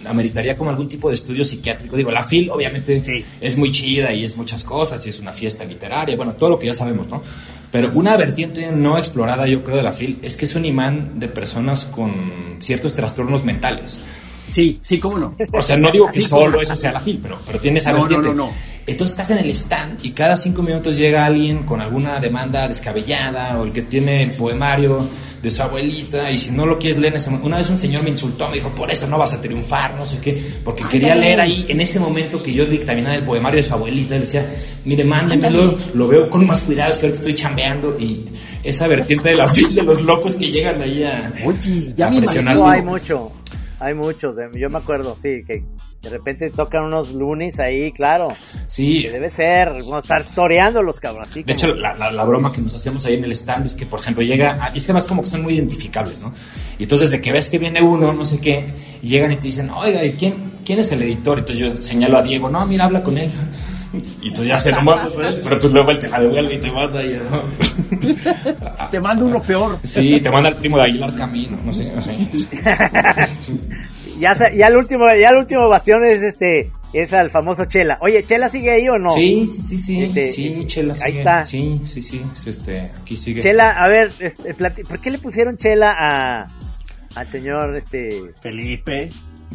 ameritaría 0.04 0.56
como 0.56 0.70
algún 0.70 0.88
tipo 0.88 1.08
de 1.08 1.14
estudio 1.14 1.44
psiquiátrico. 1.44 1.96
Digo, 1.96 2.10
la 2.10 2.22
FIL 2.22 2.50
obviamente 2.50 3.24
es 3.40 3.56
muy 3.56 3.70
chida 3.72 4.12
y 4.12 4.24
es 4.24 4.36
muchas 4.36 4.64
cosas 4.64 5.04
y 5.06 5.10
es 5.10 5.18
una 5.18 5.32
fiesta 5.32 5.64
literaria, 5.64 6.16
bueno, 6.16 6.34
todo 6.34 6.50
lo 6.50 6.58
que 6.58 6.66
ya 6.66 6.74
sabemos, 6.74 7.08
¿no? 7.08 7.22
Pero 7.70 7.90
una 7.94 8.16
vertiente 8.16 8.70
no 8.72 8.96
explorada, 8.96 9.46
yo 9.46 9.62
creo, 9.62 9.76
de 9.76 9.82
la 9.82 9.92
FIL 9.92 10.18
es 10.22 10.36
que 10.36 10.46
es 10.46 10.54
un 10.54 10.64
imán 10.64 11.18
de 11.18 11.28
personas 11.28 11.84
con 11.84 12.56
ciertos 12.58 12.94
trastornos 12.94 13.44
mentales. 13.44 14.02
Sí, 14.48 14.78
sí, 14.82 14.98
cómo 14.98 15.18
no. 15.18 15.36
O 15.52 15.60
sea, 15.60 15.76
no 15.76 15.90
digo 15.90 16.08
que 16.10 16.22
solo 16.22 16.60
eso 16.60 16.74
sea 16.74 16.92
la 16.92 17.00
FIL, 17.00 17.20
pero, 17.22 17.38
pero 17.44 17.58
tiene 17.58 17.80
esa 17.80 17.92
vertiente. 17.92 18.28
No, 18.28 18.34
no, 18.34 18.46
no. 18.46 18.52
Entonces 18.88 19.12
estás 19.12 19.30
en 19.30 19.38
el 19.38 19.50
stand 19.50 20.02
y 20.02 20.12
cada 20.12 20.34
cinco 20.36 20.62
minutos 20.62 20.96
llega 20.96 21.26
alguien 21.26 21.62
con 21.64 21.80
alguna 21.80 22.18
demanda 22.20 22.66
descabellada 22.66 23.58
o 23.58 23.64
el 23.64 23.72
que 23.72 23.82
tiene 23.82 24.22
el 24.22 24.30
poemario 24.32 25.06
de 25.42 25.50
su 25.50 25.62
abuelita 25.62 26.30
y 26.30 26.38
si 26.38 26.50
no 26.50 26.64
lo 26.64 26.78
quieres 26.78 26.98
leer 26.98 27.12
en 27.12 27.16
ese 27.16 27.28
momento, 27.28 27.46
una 27.46 27.56
vez 27.58 27.68
un 27.68 27.78
señor 27.78 28.02
me 28.02 28.10
insultó, 28.10 28.48
me 28.48 28.54
dijo, 28.54 28.74
por 28.74 28.90
eso 28.90 29.06
no 29.06 29.18
vas 29.18 29.34
a 29.34 29.40
triunfar, 29.40 29.94
no 29.94 30.06
sé 30.06 30.18
qué, 30.20 30.42
porque 30.64 30.84
quería 30.90 31.14
leer 31.14 31.38
ahí 31.40 31.66
en 31.68 31.80
ese 31.80 32.00
momento 32.00 32.42
que 32.42 32.52
yo 32.52 32.64
dictaminaba 32.64 33.14
el 33.14 33.24
poemario 33.24 33.58
de 33.58 33.68
su 33.68 33.74
abuelita, 33.74 34.14
le 34.14 34.20
decía, 34.20 34.46
mire, 34.84 35.04
mándemelo, 35.04 35.76
lo 35.94 36.08
veo 36.08 36.30
con 36.30 36.46
más 36.46 36.62
cuidado, 36.62 36.90
es 36.90 36.98
que 36.98 37.06
ahorita 37.06 37.18
estoy 37.18 37.34
chambeando 37.34 37.96
y 37.98 38.24
esa 38.64 38.88
vertiente 38.88 39.28
de 39.28 39.36
la 39.36 39.48
fila 39.48 39.68
de 39.74 39.82
los 39.82 40.02
locos 40.02 40.34
que 40.34 40.50
llegan 40.50 40.80
ahí 40.80 41.04
a, 41.04 41.32
Oye, 41.44 41.92
ya 41.94 42.10
me 42.10 42.16
imagino, 42.16 42.66
hay 42.66 42.82
mucho. 42.82 43.32
Hay 43.80 43.94
muchos, 43.94 44.34
yo 44.54 44.70
me 44.70 44.78
acuerdo, 44.78 45.16
sí, 45.22 45.44
que 45.46 45.62
de 46.02 46.10
repente 46.10 46.50
tocan 46.50 46.84
unos 46.84 47.12
lunes 47.12 47.58
ahí, 47.58 47.92
claro. 47.92 48.32
Sí. 48.66 49.02
Que 49.02 49.10
debe 49.10 49.30
ser, 49.30 49.70
vamos 49.70 49.94
a 49.94 49.98
estar 49.98 50.24
toreando 50.24 50.82
los 50.82 50.98
cabros. 50.98 51.32
de 51.32 51.52
hecho, 51.52 51.74
la, 51.74 51.94
la, 51.94 52.24
broma 52.24 52.52
que 52.52 52.60
nos 52.60 52.74
hacemos 52.74 53.04
ahí 53.06 53.14
en 53.14 53.24
el 53.24 53.32
stand 53.32 53.66
es 53.66 53.74
que, 53.74 53.86
por 53.86 54.00
ejemplo, 54.00 54.22
llega, 54.22 54.72
y 54.74 54.80
se 54.80 54.92
más 54.92 55.06
como 55.06 55.22
que 55.22 55.28
son 55.28 55.42
muy 55.42 55.54
identificables, 55.54 56.20
¿no? 56.20 56.32
Y 56.78 56.84
entonces, 56.84 57.10
de 57.10 57.20
que 57.20 57.32
ves 57.32 57.48
que 57.50 57.58
viene 57.58 57.80
uno, 57.82 58.12
no 58.12 58.24
sé 58.24 58.40
qué, 58.40 58.72
y 59.02 59.08
llegan 59.08 59.32
y 59.32 59.36
te 59.36 59.42
dicen, 59.42 59.70
oiga, 59.70 60.04
¿y 60.04 60.12
quién, 60.12 60.58
quién 60.64 60.80
es 60.80 60.90
el 60.92 61.02
editor? 61.02 61.38
Entonces 61.38 61.64
yo 61.64 61.76
señalo 61.76 62.18
a 62.18 62.22
Diego, 62.22 62.48
no, 62.50 62.66
mira, 62.66 62.84
habla 62.84 63.02
con 63.02 63.16
él. 63.18 63.30
Y 64.22 64.28
entonces 64.28 64.48
ya 64.48 64.58
se 64.58 64.70
lo 64.72 64.82
mando, 64.82 65.10
pero 65.16 65.58
pues 65.58 65.72
luego 65.72 65.90
él 65.90 65.98
te 65.98 66.08
devuelve 66.08 66.54
y 66.54 66.58
te 66.58 66.70
manda 66.70 67.02
y 67.02 67.18
¿no? 67.30 68.88
Te 68.90 69.00
manda 69.00 69.24
uno 69.24 69.42
peor. 69.42 69.78
Sí, 69.82 70.20
te 70.20 70.30
manda 70.30 70.50
el 70.50 70.56
primo 70.56 70.76
de 70.76 70.84
Aguilar 70.84 71.14
Camino, 71.14 71.58
no 71.64 71.72
sé, 71.72 71.92
no 71.92 72.02
sé. 72.02 72.16
ya, 74.18 74.52
ya 74.52 74.66
el 74.66 74.76
último, 74.76 75.06
ya 75.06 75.30
el 75.30 75.36
último 75.38 75.68
bastión 75.68 76.04
es 76.04 76.22
este, 76.22 76.70
es 76.92 77.12
al 77.12 77.30
famoso 77.30 77.64
Chela. 77.66 77.98
Oye, 78.00 78.24
¿Chela 78.24 78.48
sigue 78.48 78.70
ahí 78.70 78.88
o 78.88 78.98
no? 78.98 79.12
Sí, 79.12 79.46
sí, 79.46 79.60
sí, 79.60 79.78
sí. 79.78 80.02
Este, 80.04 80.26
sí, 80.26 80.64
Chela 80.66 80.94
sigue. 80.94 81.06
Ahí 81.06 81.18
está. 81.18 81.42
Sí, 81.44 81.80
sí, 81.84 82.02
sí. 82.02 82.22
Este, 82.46 82.84
aquí 83.00 83.16
sigue. 83.16 83.42
Chela, 83.42 83.70
a 83.70 83.88
ver, 83.88 84.12
este, 84.18 84.54
¿por 84.84 85.00
qué 85.00 85.10
le 85.10 85.18
pusieron 85.18 85.56
Chela 85.56 85.94
a, 85.98 86.46
al 87.14 87.26
señor 87.28 87.76
este 87.76 88.32
Felipe? 88.40 89.10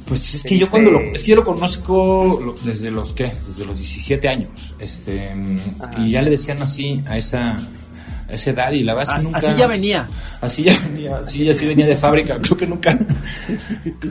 Pues 0.08 0.36
es 0.36 0.44
que 0.44 0.58
yo 0.58 0.70
cuando 0.70 0.91
lo, 0.91 1.00
es 1.00 1.24
que 1.24 1.30
yo 1.30 1.36
lo 1.36 1.44
conozco 1.44 2.56
desde 2.64 2.91
los 2.91 3.14
qué, 3.14 3.32
desde 3.48 3.66
los 3.66 3.78
17 3.78 4.28
años, 4.28 4.76
este, 4.80 5.32
y 5.98 6.12
ya 6.12 6.22
le 6.22 6.32
decían 6.32 6.62
así 6.62 7.04
a 7.08 7.18
esa 7.18 7.56
esa 8.34 8.52
edad 8.52 8.72
y 8.72 8.84
la 8.84 8.94
verdad 8.94 9.18
es 9.18 9.22
que 9.22 9.32
nunca... 9.32 9.38
Así 9.39 9.58
ya 9.58 9.68
venía. 9.68 10.08
Así 10.41 10.64
ya 10.64 10.80
venía, 10.80 11.18
así, 11.18 11.50
así 11.50 11.66
venía 11.68 11.88
de 11.88 11.96
fábrica. 11.96 12.38
Creo 12.41 12.58
que 12.58 12.68
nunca... 12.68 12.98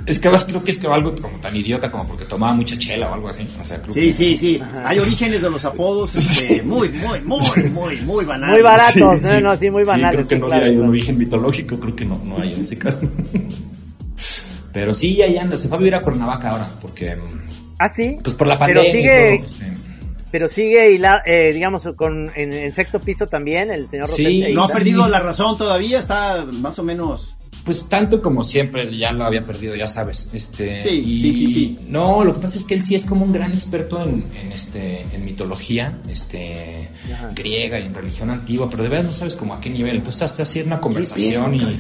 Es 0.07 0.19
que 0.19 0.29
además 0.29 0.45
creo 0.45 0.63
que 0.63 0.71
es 0.71 0.79
que 0.79 0.87
algo 0.87 1.15
como 1.21 1.39
tan 1.39 1.55
idiota 1.57 1.91
como 1.91 2.07
porque 2.07 2.25
tomaba 2.25 2.53
mucha 2.53 2.79
chela 2.79 3.11
o 3.11 3.15
algo 3.15 3.29
así. 3.29 3.47
O 3.61 3.65
sea, 3.65 3.81
creo 3.81 3.95
sí, 3.95 4.13
sí, 4.13 4.37
sí. 4.37 4.61
Hay 4.85 4.99
orígenes 4.99 5.43
de 5.43 5.51
los 5.51 5.65
apodos 5.65 6.15
este, 6.17 6.63
muy, 6.63 6.89
muy, 6.91 7.21
muy, 7.21 7.71
muy, 7.71 7.97
muy 8.03 8.25
banales. 8.25 8.55
Muy 8.55 8.63
baratos, 8.63 9.21
sí, 9.21 9.43
no, 9.43 9.57
sí, 9.57 9.71
muy 9.71 9.85
banales. 9.85 10.27
creo 10.27 10.29
que 10.29 10.39
no 10.39 10.53
hay 10.53 10.77
un 10.77 10.89
origen 10.89 11.19
mitológico, 11.19 11.79
creo 11.79 11.97
que 11.97 12.05
no, 12.05 12.21
no 12.25 12.41
hay 12.41 12.55
en 12.55 12.61
ese 12.61 12.77
caso. 12.79 12.99
Pero 14.73 14.95
sí, 14.95 15.21
ahí 15.23 15.37
anda, 15.39 15.57
se 15.57 15.69
fue 15.69 15.77
a 15.77 15.81
vivir 15.81 15.95
a 15.95 16.01
Cuernavaca 16.01 16.51
ahora, 16.51 16.69
porque... 16.81 17.17
¿Ah, 17.79 17.89
sí? 17.89 18.19
Pues 18.23 18.35
por 18.35 18.47
la 18.47 18.59
pandemia 18.59 18.83
Pero 18.83 18.97
sigue... 18.97 19.35
Este, 19.35 19.73
pero 20.33 20.49
sigue, 20.49 20.99
eh, 21.27 21.53
digamos, 21.53 21.87
con, 21.95 22.27
en, 22.35 22.75
sexto 22.75 22.99
piso 22.99 23.27
también, 23.27 23.71
el 23.71 23.89
señor 23.91 24.09
Sí, 24.09 24.47
no 24.55 24.65
ha 24.65 24.69
perdido 24.69 25.07
la 25.07 25.21
razón 25.21 25.59
todavía, 25.59 25.99
está 25.99 26.47
más 26.51 26.79
o 26.79 26.83
menos... 26.83 27.37
Pues 27.65 27.87
tanto 27.87 28.21
como 28.21 28.43
siempre, 28.43 28.97
ya 28.97 29.13
lo 29.13 29.25
había 29.25 29.47
perdido, 29.47 29.77
ya 29.77 29.87
sabes. 29.87 30.29
Este, 30.33 30.83
sí, 30.83 31.21
sí, 31.21 31.33
sí, 31.33 31.47
sí, 31.53 31.79
No, 31.87 32.25
lo 32.25 32.33
que 32.33 32.41
pasa 32.41 32.59
es 32.59 32.65
que 32.65 32.75
él 32.75 32.83
sí 32.83 32.97
es 32.97 33.05
como 33.05 33.25
un 33.25 33.33
gran 33.33 33.53
experto 33.53 34.03
en, 34.03 34.25
este, 34.51 35.03
en 35.03 35.25
mitología 35.25 35.97
este, 36.09 36.89
griega 37.37 37.79
y 37.79 37.87
en 37.87 37.95
religión 37.95 38.31
antigua, 38.31 38.69
pero 38.69 38.83
de 38.83 38.89
verdad 38.89 39.05
no 39.05 39.13
sabes 39.13 39.37
como 39.37 39.55
a 39.55 39.61
qué 39.61 39.71
nivel. 39.71 39.97
Entonces 39.97 40.23
estás 40.23 40.49
haciendo 40.49 40.75
una 40.75 40.81
conversación 40.81 41.55
y 41.55 41.73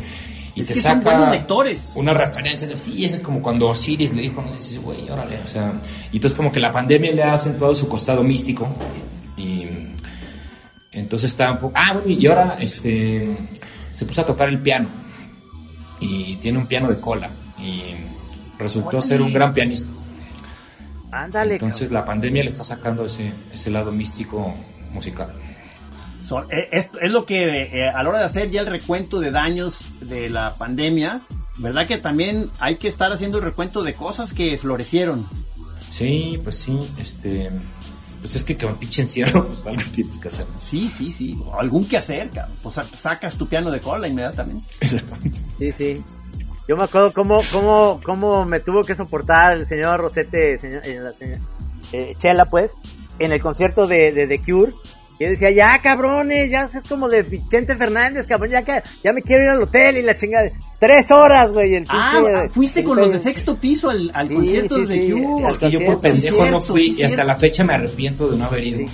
y 0.55 0.64
te 0.64 0.74
saca 0.74 1.30
lectores. 1.30 1.92
una 1.94 2.12
referencia 2.12 2.68
así, 2.72 3.05
eso 3.05 3.16
es 3.16 3.20
como 3.20 3.40
cuando 3.40 3.68
Osiris 3.68 4.12
le 4.12 4.22
dijo, 4.22 4.42
no 4.42 4.53
dices, 4.53 4.78
güey, 4.80 5.09
órale, 5.09 5.38
o 5.42 5.46
sea, 5.46 5.72
y 6.11 6.16
entonces 6.16 6.36
como 6.36 6.53
que 6.53 6.61
la 6.61 6.70
pandemia 6.70 7.12
le 7.12 7.22
ha 7.22 7.34
acentuado 7.34 7.74
su 7.74 7.88
costado 7.88 8.22
místico 8.22 8.68
y 9.36 9.66
entonces 10.92 11.30
está 11.30 11.53
un 11.53 11.59
poco, 11.59 11.72
ah, 11.76 11.94
bueno, 11.94 12.09
y 12.09 12.26
ahora 12.26 12.57
este 12.61 13.36
se 13.92 14.05
puso 14.05 14.20
a 14.20 14.26
tocar 14.26 14.48
el 14.48 14.61
piano 14.61 14.88
y 16.00 16.36
tiene 16.36 16.59
un 16.59 16.66
piano 16.66 16.88
de 16.88 17.00
cola 17.00 17.30
y 17.59 17.94
resultó 18.59 19.00
ser 19.00 19.22
un 19.22 19.32
gran 19.32 19.55
pianista. 19.55 19.90
Ándale. 21.11 21.55
Entonces 21.55 21.90
la 21.90 22.05
pandemia 22.05 22.42
le 22.42 22.48
está 22.48 22.64
sacando 22.64 23.07
ese, 23.07 23.32
ese 23.53 23.70
lado 23.70 23.92
místico 23.92 24.55
musical. 24.92 25.32
Eh, 26.51 26.68
es, 26.72 26.91
lo 27.11 27.26
que 27.26 27.62
eh, 27.62 27.89
a 27.89 28.03
la 28.03 28.09
hora 28.09 28.18
de 28.18 28.24
hacer 28.24 28.51
ya 28.51 28.61
el 28.61 28.66
recuento 28.66 29.20
de 29.20 29.30
daños 29.30 29.87
de 30.01 30.30
la 30.30 30.55
pandemia, 30.55 31.20
¿verdad 31.59 31.87
que 31.87 31.99
también 31.99 32.51
hay 32.59 32.76
que 32.76 32.89
estar 32.89 33.12
haciendo 33.12 33.39
el 33.39 33.45
recuento 33.45 33.83
de 33.83 33.95
cosas 33.95 34.33
que 34.33 34.57
florecieron? 34.59 35.26
Sí, 35.91 36.41
pues 36.43 36.59
sí, 36.59 36.78
este... 36.99 37.51
Pues 38.20 38.37
es 38.37 38.45
que 38.45 38.57
con 38.57 38.76
pinche 38.76 39.03
encierro, 39.03 39.49
pues 39.49 39.66
algo 39.66 39.83
tienes 39.93 40.16
que 40.16 40.28
hacer. 40.28 40.47
Sí, 40.61 40.89
sí, 40.89 41.12
sí. 41.12 41.37
Algún 41.59 41.85
que 41.89 41.97
hacer, 41.97 42.30
Pues 42.62 42.80
sacas 42.95 43.35
tu 43.35 43.49
piano 43.49 43.68
de 43.72 43.80
cola 43.80 44.07
inmediatamente. 44.07 44.62
Sí, 45.59 45.72
sí. 45.72 46.05
Yo 46.68 46.76
me 46.76 46.85
acuerdo 46.85 47.12
cómo, 47.12 47.41
cómo, 47.51 48.01
cómo 48.05 48.45
me 48.45 48.61
tuvo 48.61 48.85
que 48.85 48.95
soportar 48.95 49.55
el 49.55 49.66
señor 49.66 49.99
Rosete, 49.99 50.57
señor, 50.61 50.83
eh, 51.93 52.14
Chela, 52.16 52.45
pues, 52.45 52.70
en 53.18 53.33
el 53.33 53.41
concierto 53.41 53.89
de, 53.89 54.12
de 54.12 54.28
The 54.28 54.39
Cure 54.39 54.72
yo 55.22 55.30
decía, 55.30 55.50
ya 55.50 55.80
cabrones, 55.80 56.50
ya 56.50 56.68
es 56.72 56.88
como 56.88 57.08
de 57.08 57.22
Vicente 57.22 57.76
Fernández, 57.76 58.26
cabrón, 58.26 58.50
ya 58.50 58.62
que 58.62 58.82
ya 59.02 59.12
me 59.12 59.22
quiero 59.22 59.44
ir 59.44 59.50
al 59.50 59.62
hotel 59.62 59.98
y 59.98 60.02
la 60.02 60.16
chingada. 60.16 60.50
Tres 60.78 61.10
horas, 61.10 61.52
güey. 61.52 61.74
El 61.74 61.84
ah, 61.88 62.48
fuiste 62.52 62.82
con 62.82 62.98
los 62.98 63.12
de 63.12 63.18
sexto 63.18 63.56
piso 63.56 63.90
al, 63.90 64.10
al 64.14 64.28
concierto 64.28 64.78
de 64.78 64.98
The 64.98 65.10
Cure. 65.12 65.46
Es 65.46 65.58
que 65.58 65.70
yo 65.70 65.84
por 65.84 66.00
pendejo 66.00 66.46
no 66.46 66.60
fui 66.60 66.94
y 66.98 67.02
hasta 67.02 67.24
la 67.24 67.36
fecha 67.36 67.62
me 67.64 67.74
arrepiento 67.74 68.28
de 68.28 68.36
no 68.36 68.46
haber 68.46 68.66
ido. 68.66 68.86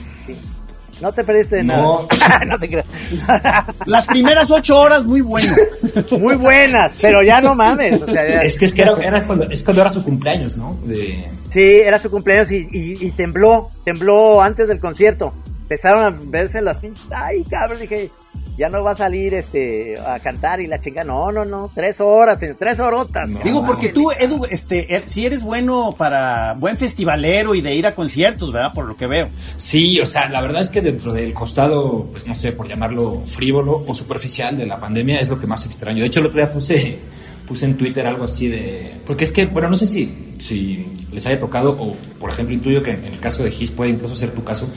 No 1.01 1.13
te 1.13 1.23
perdiste 1.23 1.57
de 1.57 1.63
no. 1.65 2.07
nada. 2.11 2.45
no 2.47 2.59
te 2.59 2.69
creas. 2.69 2.87
Las 3.87 4.07
primeras 4.07 4.51
ocho 4.51 4.81
horas 4.81 5.05
muy 5.05 5.21
buenas. 5.21 5.57
muy 6.19 6.35
buenas, 6.35 6.93
pero 7.01 7.23
ya 7.23 7.41
no 7.41 7.55
mames. 7.55 8.03
O 8.03 8.07
sea, 8.07 8.43
Es 8.43 8.59
que, 8.59 8.65
es 8.65 8.73
que 8.73 8.83
era, 8.83 8.93
era, 9.01 9.25
cuando, 9.27 9.49
es 9.49 9.63
cuando 9.63 9.83
era 9.83 9.91
su 9.91 10.03
cumpleaños, 10.03 10.57
¿no? 10.57 10.77
De... 10.85 11.25
Sí, 11.51 11.81
era 11.81 12.01
su 12.01 12.11
cumpleaños 12.11 12.51
y, 12.51 12.69
y, 12.73 13.07
y 13.07 13.11
tembló, 13.13 13.69
tembló 13.85 14.43
antes 14.43 14.67
del 14.69 14.81
concierto 14.81 15.33
empezaron 15.69 16.03
a 16.03 16.19
verse 16.31 16.63
las 16.63 16.79
pinches. 16.79 17.05
Ay, 17.15 17.45
cabrón, 17.45 17.79
dije, 17.81 18.11
ya 18.57 18.71
no 18.71 18.83
va 18.83 18.93
a 18.93 18.97
salir 18.97 19.35
este 19.35 19.97
a 20.01 20.19
cantar 20.19 20.63
y 20.63 20.67
la 20.67 20.81
chinga. 20.81 21.05
No, 21.05 21.31
no, 21.31 21.45
no, 21.45 21.71
tres 21.73 22.01
horas, 22.01 22.41
tres 22.59 22.81
horotas. 22.81 23.29
Digo, 23.45 23.67
porque 23.67 23.91
tú, 23.91 24.11
Edu, 24.11 24.47
este, 24.49 24.95
er, 24.95 25.03
si 25.07 25.27
eres 25.27 25.43
bueno 25.43 25.95
para 25.97 26.55
buen 26.55 26.79
festivalero 26.79 27.55
y 27.55 27.61
de 27.61 27.75
ir 27.75 27.87
a 27.87 27.95
conciertos, 27.95 28.51
¿verdad? 28.51 28.73
Por 28.73 28.89
lo 28.89 28.97
que 28.97 29.07
veo. 29.07 29.29
Sí, 29.59 30.01
o 30.01 30.07
sea, 30.07 30.31
la 30.31 30.41
verdad 30.41 30.63
es 30.63 30.71
que 30.71 30.81
dentro 30.81 31.13
del 31.13 31.35
costado, 31.35 32.09
pues 32.11 32.27
no 32.27 32.35
sé, 32.35 32.53
por 32.53 32.67
llamarlo 32.67 33.21
frívolo 33.21 33.85
o 33.87 33.95
superficial 33.95 34.57
de 34.57 34.65
la 34.65 34.81
pandemia 34.81 35.21
es 35.21 35.29
lo 35.29 35.39
que 35.39 35.47
más 35.47 35.67
extraño. 35.67 36.01
De 36.01 36.07
hecho, 36.07 36.21
el 36.21 36.27
otro 36.27 36.39
día 36.39 36.49
puse 36.49 36.99
puse 37.47 37.65
en 37.65 37.79
Twitter 37.79 38.07
algo 38.07 38.25
así 38.25 38.47
de... 38.47 38.93
Porque 39.07 39.25
es 39.25 39.33
que, 39.33 39.47
bueno, 39.47 39.71
no 39.71 39.77
sé 39.77 39.87
si, 39.87 40.28
si 40.39 40.87
les 41.13 41.27
haya 41.27 41.39
tocado, 41.39 41.77
o 41.79 41.97
por 42.19 42.31
ejemplo 42.31 42.55
intuyo 42.55 42.83
que 42.83 42.91
en 42.93 43.05
el 43.05 43.21
caso 43.21 43.45
de 43.45 43.51
Gis 43.51 43.71
puede 43.71 43.91
incluso 43.91 44.17
ser 44.17 44.31
tu 44.33 44.45
caso, 44.45 44.69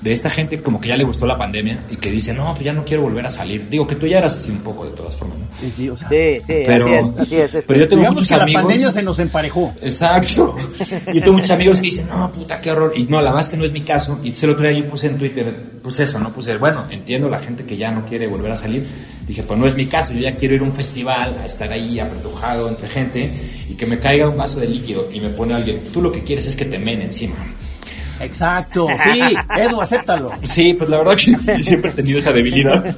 de 0.00 0.12
esta 0.12 0.30
gente 0.30 0.62
como 0.62 0.80
que 0.80 0.88
ya 0.88 0.96
le 0.96 1.04
gustó 1.04 1.26
la 1.26 1.36
pandemia 1.36 1.80
y 1.90 1.96
que 1.96 2.10
dice, 2.10 2.32
no, 2.32 2.52
pues 2.54 2.64
ya 2.64 2.72
no 2.72 2.84
quiero 2.84 3.02
volver 3.02 3.26
a 3.26 3.30
salir. 3.30 3.68
Digo 3.68 3.86
que 3.86 3.96
tú 3.96 4.06
ya 4.06 4.18
eras 4.18 4.34
así 4.34 4.50
un 4.50 4.58
poco 4.58 4.84
de 4.84 4.92
todas 4.92 5.14
formas, 5.14 5.38
¿no? 5.38 5.46
Sí, 5.60 5.72
sí, 5.74 5.90
o 5.90 5.96
sea, 5.96 6.08
sí, 6.08 6.16
sí 6.36 6.42
pero, 6.46 7.14
así 7.18 7.36
es, 7.36 7.50
pero 7.66 7.80
yo 7.80 7.88
tengo 7.88 8.04
muchos 8.04 8.28
que 8.28 8.34
amigos. 8.34 8.62
la 8.62 8.68
pandemia 8.68 8.92
se 8.92 9.02
nos 9.02 9.18
emparejó. 9.18 9.74
Exacto. 9.80 10.54
Yo 11.12 11.20
tengo 11.20 11.32
muchos 11.32 11.50
amigos 11.50 11.78
que 11.78 11.86
dicen, 11.86 12.06
no, 12.06 12.30
puta, 12.30 12.60
qué 12.60 12.70
horror. 12.70 12.92
Y 12.94 13.04
no, 13.04 13.20
la 13.20 13.30
verdad 13.30 13.40
es 13.40 13.48
que 13.48 13.56
no 13.56 13.64
es 13.64 13.72
mi 13.72 13.80
caso. 13.80 14.20
Y 14.22 14.32
el 14.40 14.50
otro 14.50 14.68
día 14.68 14.78
yo 14.78 14.88
puse 14.88 15.08
en 15.08 15.18
Twitter, 15.18 15.60
pues 15.82 15.98
eso, 16.00 16.18
¿no? 16.18 16.32
Puse, 16.32 16.56
bueno, 16.56 16.86
entiendo 16.90 17.28
la 17.28 17.38
gente 17.38 17.64
que 17.64 17.76
ya 17.76 17.90
no 17.90 18.04
quiere 18.06 18.26
volver 18.28 18.52
a 18.52 18.56
salir. 18.56 18.86
Dije, 19.26 19.42
pues 19.42 19.58
no 19.58 19.66
es 19.66 19.74
mi 19.74 19.86
caso. 19.86 20.12
Yo 20.12 20.20
ya 20.20 20.32
quiero 20.32 20.54
ir 20.54 20.60
a 20.60 20.64
un 20.64 20.72
festival, 20.72 21.34
a 21.38 21.46
estar 21.46 21.70
ahí 21.72 21.98
apretujado 21.98 22.68
entre 22.68 22.88
gente 22.88 23.32
y 23.68 23.74
que 23.74 23.86
me 23.86 23.98
caiga 23.98 24.28
un 24.28 24.36
vaso 24.36 24.60
de 24.60 24.68
líquido 24.68 25.07
y 25.12 25.20
me 25.20 25.30
pone 25.30 25.54
alguien, 25.54 25.82
tú 25.92 26.02
lo 26.02 26.10
que 26.10 26.22
quieres 26.22 26.46
es 26.46 26.56
que 26.56 26.64
te 26.64 26.78
men 26.78 27.02
encima. 27.02 27.36
Exacto, 28.20 28.86
sí, 29.04 29.20
Edu, 29.56 29.80
acéptalo. 29.80 30.32
Sí, 30.42 30.74
pues 30.74 30.90
la 30.90 30.98
verdad 30.98 31.16
que 31.16 31.32
sí, 31.32 31.62
siempre 31.62 31.90
he 31.90 31.94
tenido 31.94 32.18
esa 32.18 32.32
debilidad. 32.32 32.96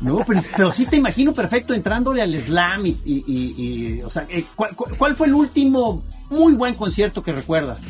No, 0.00 0.24
pero, 0.56 0.72
sí 0.72 0.86
te 0.86 0.96
imagino 0.96 1.32
perfecto 1.32 1.74
entrándole 1.74 2.22
al 2.22 2.34
slam 2.40 2.86
y, 2.86 2.96
y, 3.04 4.02
o 4.02 4.10
sea, 4.10 4.26
eh, 4.28 4.44
¿cuál, 4.54 5.14
fue 5.14 5.26
el 5.26 5.34
último 5.34 6.04
muy 6.30 6.54
buen 6.54 6.74
concierto 6.74 7.22
que 7.22 7.32
recuerdas? 7.32 7.82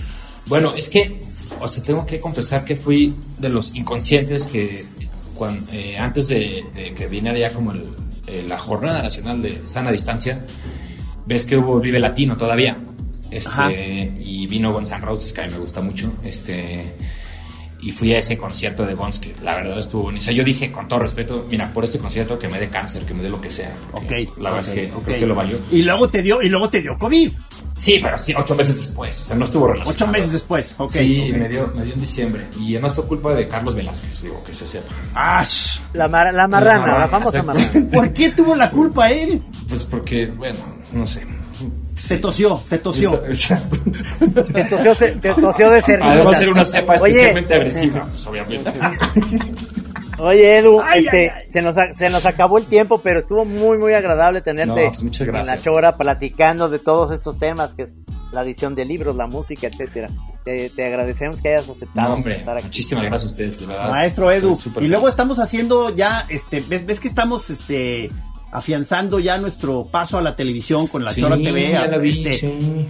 Bueno, 0.47 0.75
es 0.75 0.89
que, 0.89 1.19
o 1.61 1.69
sea, 1.69 1.83
tengo 1.83 2.07
que 2.07 2.21
confesar 2.21 2.65
que 2.65 2.77
fui 2.77 3.15
de 3.39 3.49
los 3.49 3.75
inconscientes 3.75 4.47
que 4.47 4.87
eh, 5.73 5.99
antes 5.99 6.29
de, 6.29 6.93
que 6.97 7.07
viniera 7.09 7.39
ya 7.39 7.53
como 7.53 7.73
eh, 8.27 8.45
la 8.47 8.59
jornada 8.59 9.03
nacional 9.03 9.43
de 9.43 9.67
sana 9.67 9.91
distancia, 9.91 10.45
ves 11.27 11.47
que 11.47 11.57
hubo 11.57 11.81
Vive 11.81 11.99
Latino 11.99 12.37
todavía. 12.37 12.79
Este, 13.31 14.15
y 14.21 14.47
vino 14.47 14.73
Guns 14.73 14.93
N' 14.93 15.01
Roses, 15.01 15.33
que 15.33 15.41
a 15.41 15.47
mí 15.47 15.53
me 15.53 15.59
gusta 15.59 15.81
mucho. 15.81 16.13
Este, 16.23 16.95
y 17.81 17.91
fui 17.91 18.15
a 18.15 18.19
ese 18.19 18.39
concierto 18.39 18.85
de 18.87 18.95
Guns, 18.95 19.19
que 19.19 19.35
la 19.43 19.55
verdad 19.57 19.79
estuvo 19.79 20.05
bonito. 20.05 20.23
O 20.23 20.25
sea, 20.25 20.35
yo 20.35 20.45
dije, 20.45 20.73
con 20.73 20.89
todo 20.89 21.01
respeto, 21.01 21.47
mira, 21.51 21.73
por 21.73 21.85
este 21.85 21.99
concierto 21.99 22.39
que 22.39 22.49
me 22.49 22.59
dé 22.59 22.69
cáncer, 22.69 23.05
que 23.05 23.15
me 23.15 23.23
dé 23.23 23.29
lo 23.29 23.41
que 23.41 23.51
sea. 23.51 23.75
Ok. 23.93 24.13
La 24.39 24.51
verdad 24.51 24.61
es 24.61 24.69
que 24.69 24.89
creo 24.89 25.21
que 25.21 25.27
lo 25.27 25.35
valió. 25.35 25.59
Y 25.71 25.83
luego 25.83 26.09
te 26.09 26.23
dio, 26.23 26.41
y 26.43 26.49
luego 26.49 26.69
te 26.69 26.81
dio 26.81 26.97
COVID. 26.99 27.33
Sí, 27.77 27.99
pero 28.03 28.17
sí, 28.17 28.35
ocho 28.37 28.55
meses 28.55 28.79
después. 28.79 29.21
O 29.21 29.25
sea, 29.25 29.37
no 29.37 29.45
estuvo 29.45 29.67
relacionado. 29.67 29.95
Ocho 29.95 30.07
meses 30.07 30.33
después, 30.33 30.75
ok. 30.79 30.93
Sí, 30.93 31.31
Me, 31.33 31.49
dio, 31.49 31.71
me 31.77 31.85
dio 31.85 31.95
en 31.95 32.01
diciembre. 32.01 32.49
Y 32.59 32.75
además 32.75 32.95
fue 32.95 33.07
culpa 33.07 33.35
de 33.35 33.47
Carlos 33.47 33.75
Velázquez, 33.75 34.23
digo, 34.23 34.43
que 34.45 34.55
se 34.55 34.67
sepa. 34.67 34.89
¡Ash! 35.15 35.79
La, 35.93 36.09
la 36.09 36.49
marrana, 36.49 36.99
la, 36.99 37.09
famosa 37.09 37.43
marrana. 37.43 37.69
¿Por 37.93 38.13
qué 38.13 38.31
tuvo 38.31 38.57
la 38.57 38.71
culpa 38.71 39.11
él? 39.11 39.43
Pues 39.69 39.83
porque, 39.85 40.27
bueno, 40.27 40.59
no 40.93 41.07
sé 41.07 41.27
te 42.09 42.19
tosió, 42.19 42.63
te 42.69 42.79
tosió. 42.79 43.19
te 43.21 44.65
tosió, 44.65 44.95
te 45.19 45.35
tosió 45.35 45.71
de 45.71 45.83
ser. 45.83 46.03
Además 46.03 46.39
ser 46.39 46.49
una 46.51 46.65
cepa 46.65 46.95
especialmente 46.95 47.55
agresiva, 47.55 48.01
pues 48.03 48.27
obviamente. 48.27 48.71
Oye, 50.19 50.59
Edu, 50.59 50.81
este, 50.95 51.33
Se, 51.53 51.63
nos, 51.63 51.77
se 51.97 52.11
nos 52.11 52.25
acabó 52.25 52.59
el 52.59 52.67
tiempo, 52.67 53.01
pero 53.03 53.21
estuvo 53.21 53.45
muy, 53.45 53.79
muy 53.79 53.93
agradable 53.93 54.41
tenerte 54.41 54.91
pues 54.91 55.21
en 55.21 55.33
la 55.33 55.61
chora 55.61 55.97
platicando 55.97 56.69
de 56.69 56.79
todos 56.79 57.13
estos 57.13 57.39
temas, 57.39 57.75
que 57.75 57.83
es 57.85 57.91
la 58.33 58.43
edición 58.43 58.75
de 58.75 58.85
libros, 58.85 59.17
la 59.17 59.27
música, 59.27 59.67
etcétera. 59.67 60.09
Te, 60.45 60.71
agradecemos 60.79 61.43
que 61.43 61.49
hayas 61.49 61.69
aceptado. 61.69 62.15
hombre, 62.15 62.45
muchísimas 62.63 63.05
gracias 63.05 63.25
a 63.25 63.27
ustedes, 63.35 63.61
de 63.61 63.67
verdad. 63.67 63.91
Maestro 63.91 64.31
Edu, 64.31 64.59
y 64.81 64.87
luego 64.87 65.09
estamos 65.09 65.39
haciendo 65.39 65.95
ya, 65.95 66.25
este, 66.29 66.61
ves, 66.61 66.87
ves 66.87 67.01
que 67.01 67.09
estamos, 67.09 67.51
este, 67.51 68.11
afianzando 68.53 69.19
ya 69.19 69.39
nuestro 69.39 69.85
paso 69.85 70.19
a 70.19 70.23
la 70.23 70.37
televisión 70.37 70.87
con 70.87 71.05
la 71.05 71.15
Chora 71.15 71.37
TV. 71.37 71.75
Este, 72.09 72.89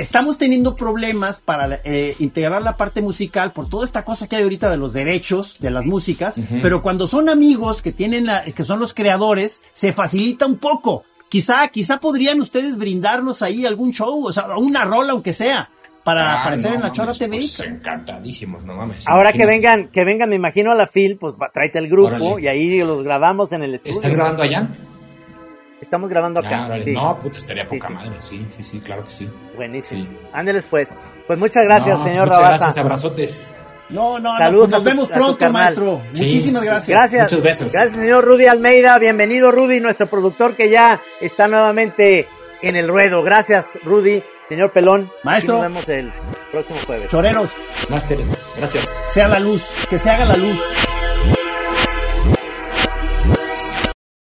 estamos 0.00 0.38
teniendo 0.38 0.76
problemas 0.76 1.40
para 1.40 1.80
eh, 1.84 2.16
integrar 2.18 2.62
la 2.62 2.76
parte 2.76 3.02
musical 3.02 3.52
por 3.52 3.68
toda 3.68 3.84
esta 3.84 4.04
cosa 4.04 4.28
que 4.28 4.36
hay 4.36 4.42
ahorita 4.42 4.70
de 4.70 4.76
los 4.76 4.92
derechos 4.92 5.58
de 5.60 5.70
las 5.70 5.84
músicas, 5.84 6.40
pero 6.62 6.82
cuando 6.82 7.06
son 7.06 7.28
amigos 7.28 7.82
que 7.82 7.92
tienen 7.92 8.26
que 8.54 8.64
son 8.64 8.80
los 8.80 8.94
creadores, 8.94 9.62
se 9.72 9.92
facilita 9.92 10.46
un 10.46 10.56
poco. 10.56 11.04
Quizá, 11.28 11.66
quizá 11.68 11.98
podrían 11.98 12.40
ustedes 12.40 12.78
brindarnos 12.78 13.42
ahí 13.42 13.66
algún 13.66 13.92
show, 13.92 14.24
o 14.24 14.32
sea, 14.32 14.56
una 14.56 14.84
rola 14.84 15.12
aunque 15.12 15.32
sea 15.32 15.70
para 16.04 16.34
ah, 16.34 16.40
aparecer 16.40 16.74
en 16.74 16.82
la 16.82 16.92
Chora 16.92 17.12
TV. 17.12 17.38
Pues, 17.38 17.60
encantadísimos, 17.60 18.64
no 18.64 18.76
mames. 18.76 19.08
Ahora 19.08 19.32
que 19.32 19.44
vengan, 19.44 19.88
que 19.88 20.04
vengan, 20.04 20.28
me 20.28 20.36
imagino 20.36 20.70
a 20.70 20.76
la 20.76 20.86
FIL, 20.86 21.16
pues 21.16 21.34
tráete 21.52 21.80
el 21.80 21.88
grupo 21.88 22.38
y 22.38 22.46
ahí 22.46 22.78
los 22.78 23.02
grabamos 23.02 23.50
en 23.50 23.64
el 23.64 23.74
estudio. 23.74 23.96
¿Están 23.96 24.12
grabando 24.12 24.44
allá? 24.44 24.68
Estamos 25.80 26.08
grabando 26.08 26.40
acá. 26.40 26.64
Ah, 26.70 26.78
no, 26.86 27.18
puta, 27.18 27.38
estaría 27.38 27.66
poca 27.66 27.88
madre. 27.90 28.16
Sí, 28.20 28.46
sí, 28.48 28.62
sí, 28.62 28.80
claro 28.80 29.04
que 29.04 29.10
sí. 29.10 29.30
Buenísimo. 29.56 30.06
Ándeles 30.32 30.64
pues. 30.68 30.88
Pues 31.26 31.38
muchas 31.38 31.64
gracias, 31.64 31.98
pues 31.98 32.12
señor 32.12 32.28
Muchas 32.28 32.42
gracias, 32.42 32.78
abrazotes. 32.78 33.50
No, 33.88 34.18
no, 34.18 34.36
Saludos 34.36 34.70
no, 34.70 34.82
pues 34.82 34.84
nos 34.84 34.84
vemos 34.84 35.08
pronto, 35.08 35.50
maestro. 35.50 36.02
Muchísimas 36.08 36.64
gracias. 36.64 36.88
Gracias. 36.88 37.22
Muchos 37.24 37.42
besos. 37.42 37.72
Gracias, 37.72 37.96
señor 37.96 38.24
Rudy 38.24 38.46
Almeida. 38.46 38.98
Bienvenido, 38.98 39.52
Rudy, 39.52 39.80
nuestro 39.80 40.08
productor 40.08 40.56
que 40.56 40.70
ya 40.70 41.00
está 41.20 41.46
nuevamente 41.46 42.26
en 42.62 42.76
el 42.76 42.88
ruedo. 42.88 43.22
Gracias, 43.22 43.78
Rudy. 43.84 44.22
Señor 44.48 44.70
Pelón. 44.70 45.10
Maestro. 45.24 45.54
Nos 45.54 45.62
vemos 45.62 45.88
el 45.88 46.12
próximo 46.52 46.78
jueves. 46.86 47.08
Choreros. 47.10 47.52
Másteres. 47.88 48.36
Gracias. 48.56 48.94
Sea 49.12 49.28
la 49.28 49.40
luz. 49.40 49.64
Que 49.90 49.98
se 49.98 50.10
haga 50.10 50.24
la 50.24 50.36
luz. 50.36 50.58